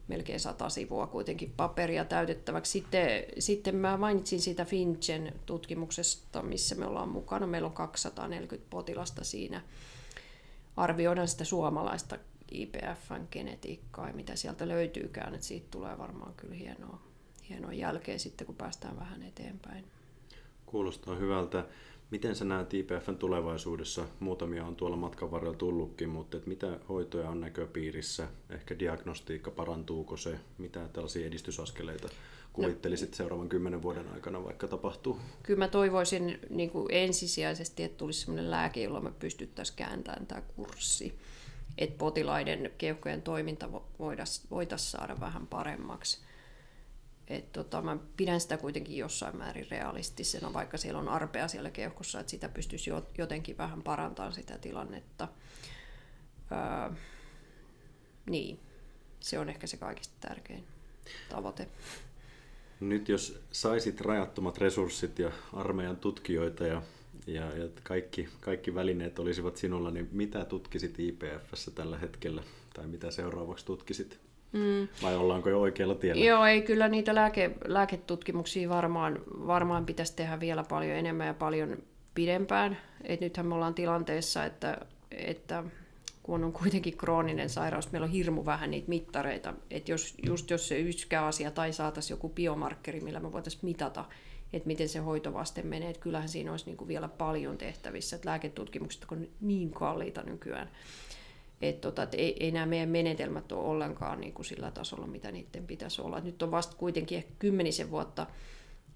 Melkein 0.07 0.39
sata 0.39 0.69
sivua 0.69 1.07
kuitenkin 1.07 1.53
paperia 1.57 2.05
täytettäväksi. 2.05 2.71
Sitten, 2.71 3.23
sitten 3.39 3.75
mä 3.75 3.97
mainitsin 3.97 4.41
siitä 4.41 4.65
Finchen 4.65 5.33
tutkimuksesta, 5.45 6.41
missä 6.41 6.75
me 6.75 6.85
ollaan 6.85 7.09
mukana. 7.09 7.47
Meillä 7.47 7.65
on 7.65 7.73
240 7.73 8.69
potilasta 8.69 9.23
siinä 9.23 9.61
arvioidaan 10.83 11.27
sitä 11.27 11.43
suomalaista 11.43 12.17
IPFn 12.51 13.27
genetiikkaa 13.31 14.07
ja 14.07 14.13
mitä 14.13 14.35
sieltä 14.35 14.67
löytyykään, 14.67 15.35
että 15.35 15.47
siitä 15.47 15.67
tulee 15.71 15.97
varmaan 15.97 16.33
kyllä 16.37 16.55
hienoa, 16.55 17.01
hienoa 17.49 17.73
jälkeä 17.73 18.17
sitten, 18.17 18.47
kun 18.47 18.55
päästään 18.55 18.99
vähän 18.99 19.23
eteenpäin. 19.23 19.85
Kuulostaa 20.65 21.15
hyvältä. 21.15 21.65
Miten 22.11 22.35
sä 22.35 22.45
näet 22.45 22.73
IPFn 22.73 23.15
tulevaisuudessa? 23.15 24.05
Muutamia 24.19 24.65
on 24.65 24.75
tuolla 24.75 24.95
matkan 24.95 25.31
varrella 25.31 25.57
tullutkin, 25.57 26.09
mutta 26.09 26.37
et 26.37 26.45
mitä 26.45 26.79
hoitoja 26.89 27.29
on 27.29 27.41
näköpiirissä? 27.41 28.27
Ehkä 28.49 28.79
diagnostiikka, 28.79 29.51
parantuuko 29.51 30.17
se? 30.17 30.39
Mitä 30.57 30.87
tällaisia 30.93 31.27
edistysaskeleita 31.27 32.09
kuvittelisit 32.53 33.13
seuraavan 33.13 33.49
kymmenen 33.49 33.81
vuoden 33.81 34.09
aikana 34.13 34.43
vaikka 34.43 34.67
tapahtuu? 34.67 35.19
Kyllä 35.43 35.59
mä 35.59 35.67
toivoisin 35.67 36.39
niin 36.49 36.69
kuin 36.69 36.87
ensisijaisesti, 36.89 37.83
että 37.83 37.97
tulisi 37.97 38.19
sellainen 38.19 38.51
lääke, 38.51 38.83
jolla 38.83 39.01
me 39.01 39.11
pystyttäisiin 39.11 39.75
kääntämään 39.75 40.25
tämä 40.25 40.41
kurssi. 40.41 41.19
Että 41.77 41.97
potilaiden 41.97 42.71
keuhkojen 42.77 43.21
toiminta 43.21 43.69
voitaisiin 44.49 44.91
saada 44.91 45.19
vähän 45.19 45.47
paremmaksi. 45.47 46.19
Et 47.27 47.51
tota, 47.51 47.81
mä 47.81 47.97
pidän 48.17 48.41
sitä 48.41 48.57
kuitenkin 48.57 48.97
jossain 48.97 49.37
määrin 49.37 49.67
realistisena, 49.71 50.53
vaikka 50.53 50.77
siellä 50.77 50.99
on 50.99 51.09
arpea 51.09 51.47
siellä 51.47 51.71
keuhkossa, 51.71 52.19
että 52.19 52.29
sitä 52.31 52.49
pystyisi 52.49 52.91
jotenkin 53.17 53.57
vähän 53.57 53.83
parantamaan 53.83 54.33
sitä 54.33 54.57
tilannetta. 54.57 55.27
Öö, 56.51 56.95
niin, 58.25 58.59
se 59.19 59.39
on 59.39 59.49
ehkä 59.49 59.67
se 59.67 59.77
kaikista 59.77 60.15
tärkein 60.19 60.63
tavoite. 61.29 61.67
Nyt 62.81 63.09
jos 63.09 63.41
saisit 63.51 64.01
rajattomat 64.01 64.57
resurssit 64.57 65.19
ja 65.19 65.31
armeijan 65.53 65.97
tutkijoita 65.97 66.67
ja, 66.67 66.81
ja, 67.27 67.57
ja 67.57 67.67
kaikki, 67.83 68.29
kaikki 68.39 68.75
välineet 68.75 69.19
olisivat 69.19 69.57
sinulla, 69.57 69.91
niin 69.91 70.09
mitä 70.11 70.45
tutkisit 70.45 70.99
IPFssä 70.99 71.71
tällä 71.71 71.97
hetkellä? 71.97 72.43
Tai 72.73 72.87
mitä 72.87 73.11
seuraavaksi 73.11 73.65
tutkisit? 73.65 74.19
Mm. 74.51 74.87
Vai 75.03 75.15
ollaanko 75.15 75.49
jo 75.49 75.61
oikealla 75.61 75.95
tiellä? 75.95 76.25
Joo, 76.25 76.45
ei 76.45 76.61
kyllä 76.61 76.87
niitä 76.87 77.15
lääke, 77.15 77.51
lääketutkimuksia 77.65 78.69
varmaan, 78.69 79.19
varmaan 79.47 79.85
pitäisi 79.85 80.15
tehdä 80.15 80.39
vielä 80.39 80.63
paljon 80.63 80.97
enemmän 80.97 81.27
ja 81.27 81.33
paljon 81.33 81.77
pidempään. 82.15 82.77
Et 83.03 83.21
nythän 83.21 83.45
me 83.45 83.55
ollaan 83.55 83.73
tilanteessa, 83.73 84.45
että, 84.45 84.77
että 85.11 85.63
kun 86.23 86.43
on 86.43 86.53
kuitenkin 86.53 86.97
krooninen 86.97 87.49
sairaus, 87.49 87.91
meillä 87.91 88.05
on 88.05 88.11
hirmu 88.11 88.45
vähän 88.45 88.71
niitä 88.71 88.89
mittareita. 88.89 89.53
Että 89.71 89.91
jos, 89.91 90.15
just 90.27 90.49
jos 90.49 90.67
se 90.67 90.77
asia 91.19 91.51
tai 91.51 91.73
saataisiin 91.73 92.15
joku 92.15 92.29
biomarkkeri, 92.29 93.01
millä 93.01 93.19
me 93.19 93.31
voitaisiin 93.31 93.65
mitata, 93.65 94.05
että 94.53 94.67
miten 94.67 94.89
se 94.89 94.99
hoitovaste 94.99 95.61
menee, 95.61 95.89
että 95.89 96.01
kyllähän 96.01 96.29
siinä 96.29 96.51
olisi 96.51 96.65
niin 96.65 96.77
kuin 96.77 96.87
vielä 96.87 97.07
paljon 97.07 97.57
tehtävissä. 97.57 98.15
Että 98.15 98.29
lääketutkimukset 98.29 99.05
on 99.11 99.27
niin 99.41 99.71
kalliita 99.71 100.23
nykyään, 100.23 100.69
että 101.61 101.81
tota, 101.81 102.03
et 102.03 102.13
ei, 102.13 102.43
ei 102.43 102.51
nämä 102.51 102.65
meidän 102.65 102.89
menetelmät 102.89 103.51
ole 103.51 103.67
ollenkaan 103.67 104.21
niin 104.21 104.33
kuin 104.33 104.45
sillä 104.45 104.71
tasolla, 104.71 105.07
mitä 105.07 105.31
niiden 105.31 105.67
pitäisi 105.67 106.01
olla. 106.01 106.17
Et 106.17 106.23
nyt 106.23 106.41
on 106.41 106.51
vasta 106.51 106.75
kuitenkin 106.75 107.17
ehkä 107.17 107.31
kymmenisen 107.39 107.91
vuotta 107.91 108.27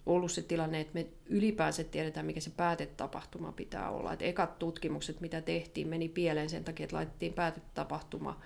ollut 0.05 0.31
se 0.31 0.41
tilanne, 0.41 0.79
että 0.79 0.93
me 0.93 1.07
ylipäänsä 1.25 1.83
tiedetään, 1.83 2.25
mikä 2.25 2.39
se 2.39 2.51
päätetapahtuma 2.57 3.51
pitää 3.51 3.89
olla. 3.89 4.13
Et 4.13 4.21
ekat 4.21 4.59
tutkimukset, 4.59 5.21
mitä 5.21 5.41
tehtiin, 5.41 5.87
meni 5.87 6.09
pieleen 6.09 6.49
sen 6.49 6.63
takia, 6.63 6.83
että 6.83 6.95
laitettiin 6.95 7.33
päätetapahtuma 7.33 8.39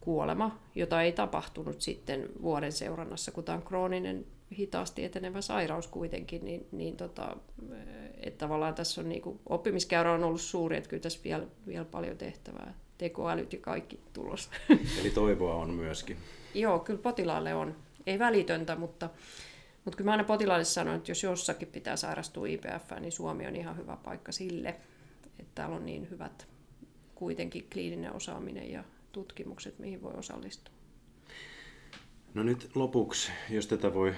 kuolema, 0.00 0.58
jota 0.74 1.02
ei 1.02 1.12
tapahtunut 1.12 1.80
sitten 1.80 2.28
vuoden 2.42 2.72
seurannassa, 2.72 3.32
kun 3.32 3.44
tämä 3.44 3.56
on 3.58 3.64
krooninen 3.64 4.26
hitaasti 4.58 5.04
etenevä 5.04 5.40
sairaus 5.40 5.86
kuitenkin, 5.86 6.44
niin, 6.44 6.66
niin 6.72 6.96
tota, 6.96 7.36
että 8.16 8.38
tavallaan 8.38 8.74
tässä 8.74 9.00
on 9.00 9.08
niin 9.08 9.22
kuin, 9.22 9.40
oppimiskäyrä 9.46 10.12
on 10.12 10.24
ollut 10.24 10.40
suuri, 10.40 10.76
että 10.76 10.90
kyllä 10.90 11.02
tässä 11.02 11.20
vielä, 11.24 11.46
vielä 11.66 11.84
paljon 11.84 12.16
tehtävää, 12.16 12.74
tekoälyt 12.98 13.52
ja 13.52 13.58
kaikki 13.60 14.00
tulos. 14.12 14.50
Eli 15.00 15.10
toivoa 15.10 15.54
on 15.54 15.70
myöskin. 15.70 16.16
Joo, 16.54 16.78
kyllä 16.78 17.02
potilaalle 17.02 17.54
on. 17.54 17.76
Ei 18.06 18.18
välitöntä, 18.18 18.76
mutta, 18.76 19.10
mutta 19.84 19.96
kyllä 19.96 20.08
mä 20.08 20.12
aina 20.12 20.24
potilaalle 20.24 20.64
sanon, 20.64 20.94
että 20.94 21.10
jos 21.10 21.22
jossakin 21.22 21.68
pitää 21.68 21.96
sairastua 21.96 22.46
IPF, 22.46 22.90
niin 23.00 23.12
Suomi 23.12 23.46
on 23.46 23.56
ihan 23.56 23.76
hyvä 23.76 23.96
paikka 23.96 24.32
sille. 24.32 24.68
Että 25.38 25.52
täällä 25.54 25.76
on 25.76 25.86
niin 25.86 26.10
hyvät 26.10 26.46
kuitenkin 27.14 27.68
kliininen 27.72 28.12
osaaminen 28.12 28.70
ja 28.70 28.84
tutkimukset, 29.12 29.78
mihin 29.78 30.02
voi 30.02 30.14
osallistua. 30.14 30.74
No 32.34 32.42
nyt 32.42 32.70
lopuksi, 32.74 33.32
jos 33.50 33.66
tätä 33.66 33.94
voi 33.94 34.14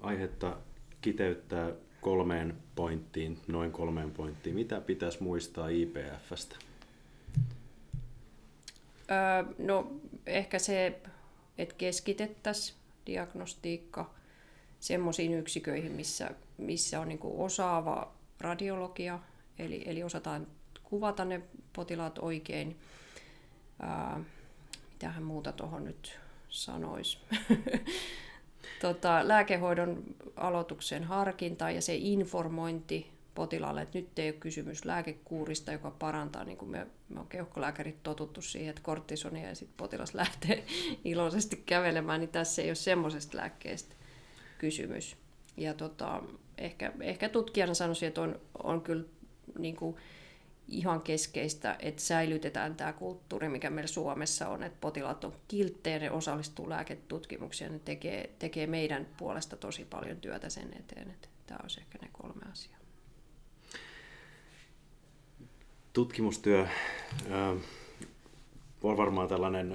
aihetta 0.00 0.56
kiteyttää 1.00 1.72
kolmeen 2.00 2.56
pointtiin, 2.74 3.38
noin 3.48 3.72
kolmeen 3.72 4.10
pointtiin, 4.10 4.54
mitä 4.54 4.80
pitäisi 4.80 5.22
muistaa 5.22 5.68
IPFstä? 5.68 6.56
Öö, 9.10 9.54
no 9.58 9.92
ehkä 10.26 10.58
se, 10.58 11.00
että 11.58 11.74
keskitettäisiin 11.78 12.78
diagnostiikka 13.06 14.10
semmoisiin 14.80 15.34
yksiköihin, 15.34 15.92
missä, 15.92 16.30
missä 16.58 17.00
on 17.00 17.08
niin 17.08 17.20
osaava 17.22 18.12
radiologia, 18.40 19.18
eli, 19.58 19.82
eli 19.86 20.02
osataan 20.02 20.46
kuvata 20.82 21.24
ne 21.24 21.42
potilaat 21.72 22.18
oikein. 22.18 22.76
Ää, 23.82 24.20
mitähän 24.92 25.22
muuta 25.22 25.52
tuohon 25.52 25.84
nyt 25.84 26.18
sanoisi. 26.48 27.18
tota, 28.82 29.28
lääkehoidon 29.28 30.02
aloituksen 30.36 31.04
harkinta 31.04 31.70
ja 31.70 31.82
se 31.82 31.94
informointi 31.94 33.10
potilaalle, 33.34 33.82
että 33.82 33.98
nyt 33.98 34.18
ei 34.18 34.28
ole 34.28 34.36
kysymys 34.40 34.84
lääkekuurista, 34.84 35.72
joka 35.72 35.90
parantaa, 35.90 36.44
niin 36.44 36.58
kuin 36.58 36.70
me, 36.70 36.86
me 37.08 37.20
on 37.20 37.26
keuhkolääkärit 37.26 38.02
totuttu 38.02 38.42
siihen, 38.42 38.70
että 38.70 38.82
korttisonia 38.82 39.48
ja 39.48 39.54
sitten 39.54 39.76
potilas 39.76 40.14
lähtee 40.14 40.64
iloisesti 41.04 41.62
kävelemään, 41.66 42.20
niin 42.20 42.30
tässä 42.30 42.62
ei 42.62 42.68
ole 42.68 42.74
semmoisesta 42.74 43.36
lääkkeestä 43.36 43.94
kysymys. 44.60 45.16
Ja 45.56 45.74
tota, 45.74 46.22
ehkä, 46.58 46.92
ehkä 47.00 47.28
tutkijana 47.28 47.74
sanoisin, 47.74 48.08
että 48.08 48.20
on, 48.20 48.40
on 48.62 48.80
kyllä 48.80 49.04
niin 49.58 49.76
kuin, 49.76 49.96
ihan 50.70 51.00
keskeistä, 51.00 51.76
että 51.78 52.02
säilytetään 52.02 52.74
tämä 52.74 52.92
kulttuuri, 52.92 53.48
mikä 53.48 53.70
meillä 53.70 53.88
Suomessa 53.88 54.48
on, 54.48 54.62
että 54.62 54.78
potilaat 54.80 55.24
on 55.24 55.32
kilttejä, 55.48 55.98
ne 55.98 56.10
osallistuu 56.10 56.68
lääketutkimuksiin, 56.68 57.72
ne 57.72 57.78
tekee, 57.78 58.30
tekee 58.38 58.66
meidän 58.66 59.06
puolesta 59.16 59.56
tosi 59.56 59.84
paljon 59.84 60.16
työtä 60.16 60.48
sen 60.48 60.70
eteen. 60.78 61.10
Että 61.10 61.28
tämä 61.46 61.58
olisi 61.62 61.80
ehkä 61.80 61.98
ne 62.02 62.08
kolme 62.12 62.42
asiaa. 62.52 62.80
Tutkimustyö 65.92 66.66
on 68.82 68.96
varmaan 68.96 69.28
tällainen 69.28 69.74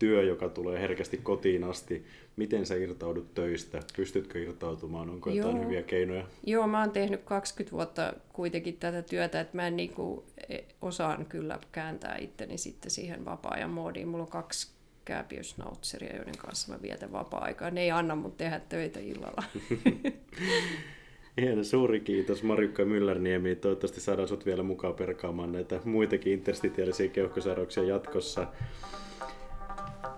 työ, 0.00 0.22
joka 0.22 0.48
tulee 0.48 0.80
herkästi 0.80 1.16
kotiin 1.16 1.64
asti. 1.64 2.04
Miten 2.36 2.66
sä 2.66 2.74
irtaudut 2.74 3.34
töistä? 3.34 3.80
Pystytkö 3.96 4.38
irtautumaan? 4.38 5.10
Onko 5.10 5.30
jotain 5.30 5.56
Joo. 5.56 5.64
hyviä 5.64 5.82
keinoja? 5.82 6.26
Joo, 6.46 6.66
mä 6.66 6.80
oon 6.80 6.90
tehnyt 6.90 7.22
20 7.24 7.72
vuotta 7.72 8.12
kuitenkin 8.32 8.76
tätä 8.76 9.02
työtä, 9.02 9.40
että 9.40 9.56
mä 9.56 9.66
en 9.66 9.76
niinku 9.76 10.24
e, 10.48 10.58
osaan 10.82 11.26
kyllä 11.26 11.58
kääntää 11.72 12.16
itteni 12.20 12.58
sitten 12.58 12.90
siihen 12.90 13.24
vapaa-ajan 13.24 13.70
moodiin. 13.70 14.08
Mulla 14.08 14.24
on 14.24 14.30
kaksi 14.30 14.72
kääpiösnautseria, 15.04 16.16
joiden 16.16 16.38
kanssa 16.38 16.72
mä 16.72 16.82
vietän 16.82 17.12
vapaa-aikaa. 17.12 17.70
Ne 17.70 17.82
ei 17.82 17.90
anna 17.90 18.14
mun 18.14 18.32
tehdä 18.32 18.60
töitä 18.68 19.00
illalla. 19.00 19.42
Hieno, 21.40 21.64
suuri 21.64 22.00
kiitos 22.00 22.42
Marjukka 22.42 22.84
Myllerniemi. 22.84 23.56
Toivottavasti 23.56 24.00
saadaan 24.00 24.28
sut 24.28 24.46
vielä 24.46 24.62
mukaan 24.62 24.94
perkaamaan 24.94 25.52
näitä 25.52 25.80
muitakin 25.84 26.32
interstitiaalisia 26.32 27.08
keuhkosairauksia 27.08 27.82
jatkossa. 27.82 28.46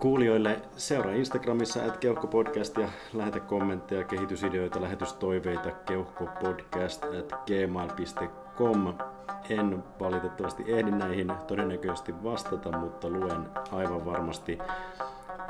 Kuulijoille 0.03 0.61
seuraa 0.77 1.13
Instagramissa 1.13 1.85
at 1.85 1.97
keuhkopodcast 1.97 2.77
ja 2.77 2.89
lähetä 3.13 3.39
kommentteja, 3.39 4.03
kehitysideoita, 4.03 4.81
lähetystoiveita 4.81 5.71
keuhkopodcast 5.71 7.03
at 7.03 7.45
gmail.com. 7.45 8.93
En 9.49 9.83
valitettavasti 9.99 10.63
ehdi 10.67 10.91
näihin 10.91 11.31
todennäköisesti 11.47 12.23
vastata, 12.23 12.77
mutta 12.77 13.09
luen 13.09 13.45
aivan 13.71 14.05
varmasti 14.05 14.57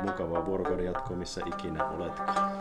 mukavaa 0.01 0.45
vuorokauden 0.45 0.85
jatkoa, 0.85 1.17
missä 1.17 1.41
ikinä 1.45 1.85
oletkaan. 1.85 2.51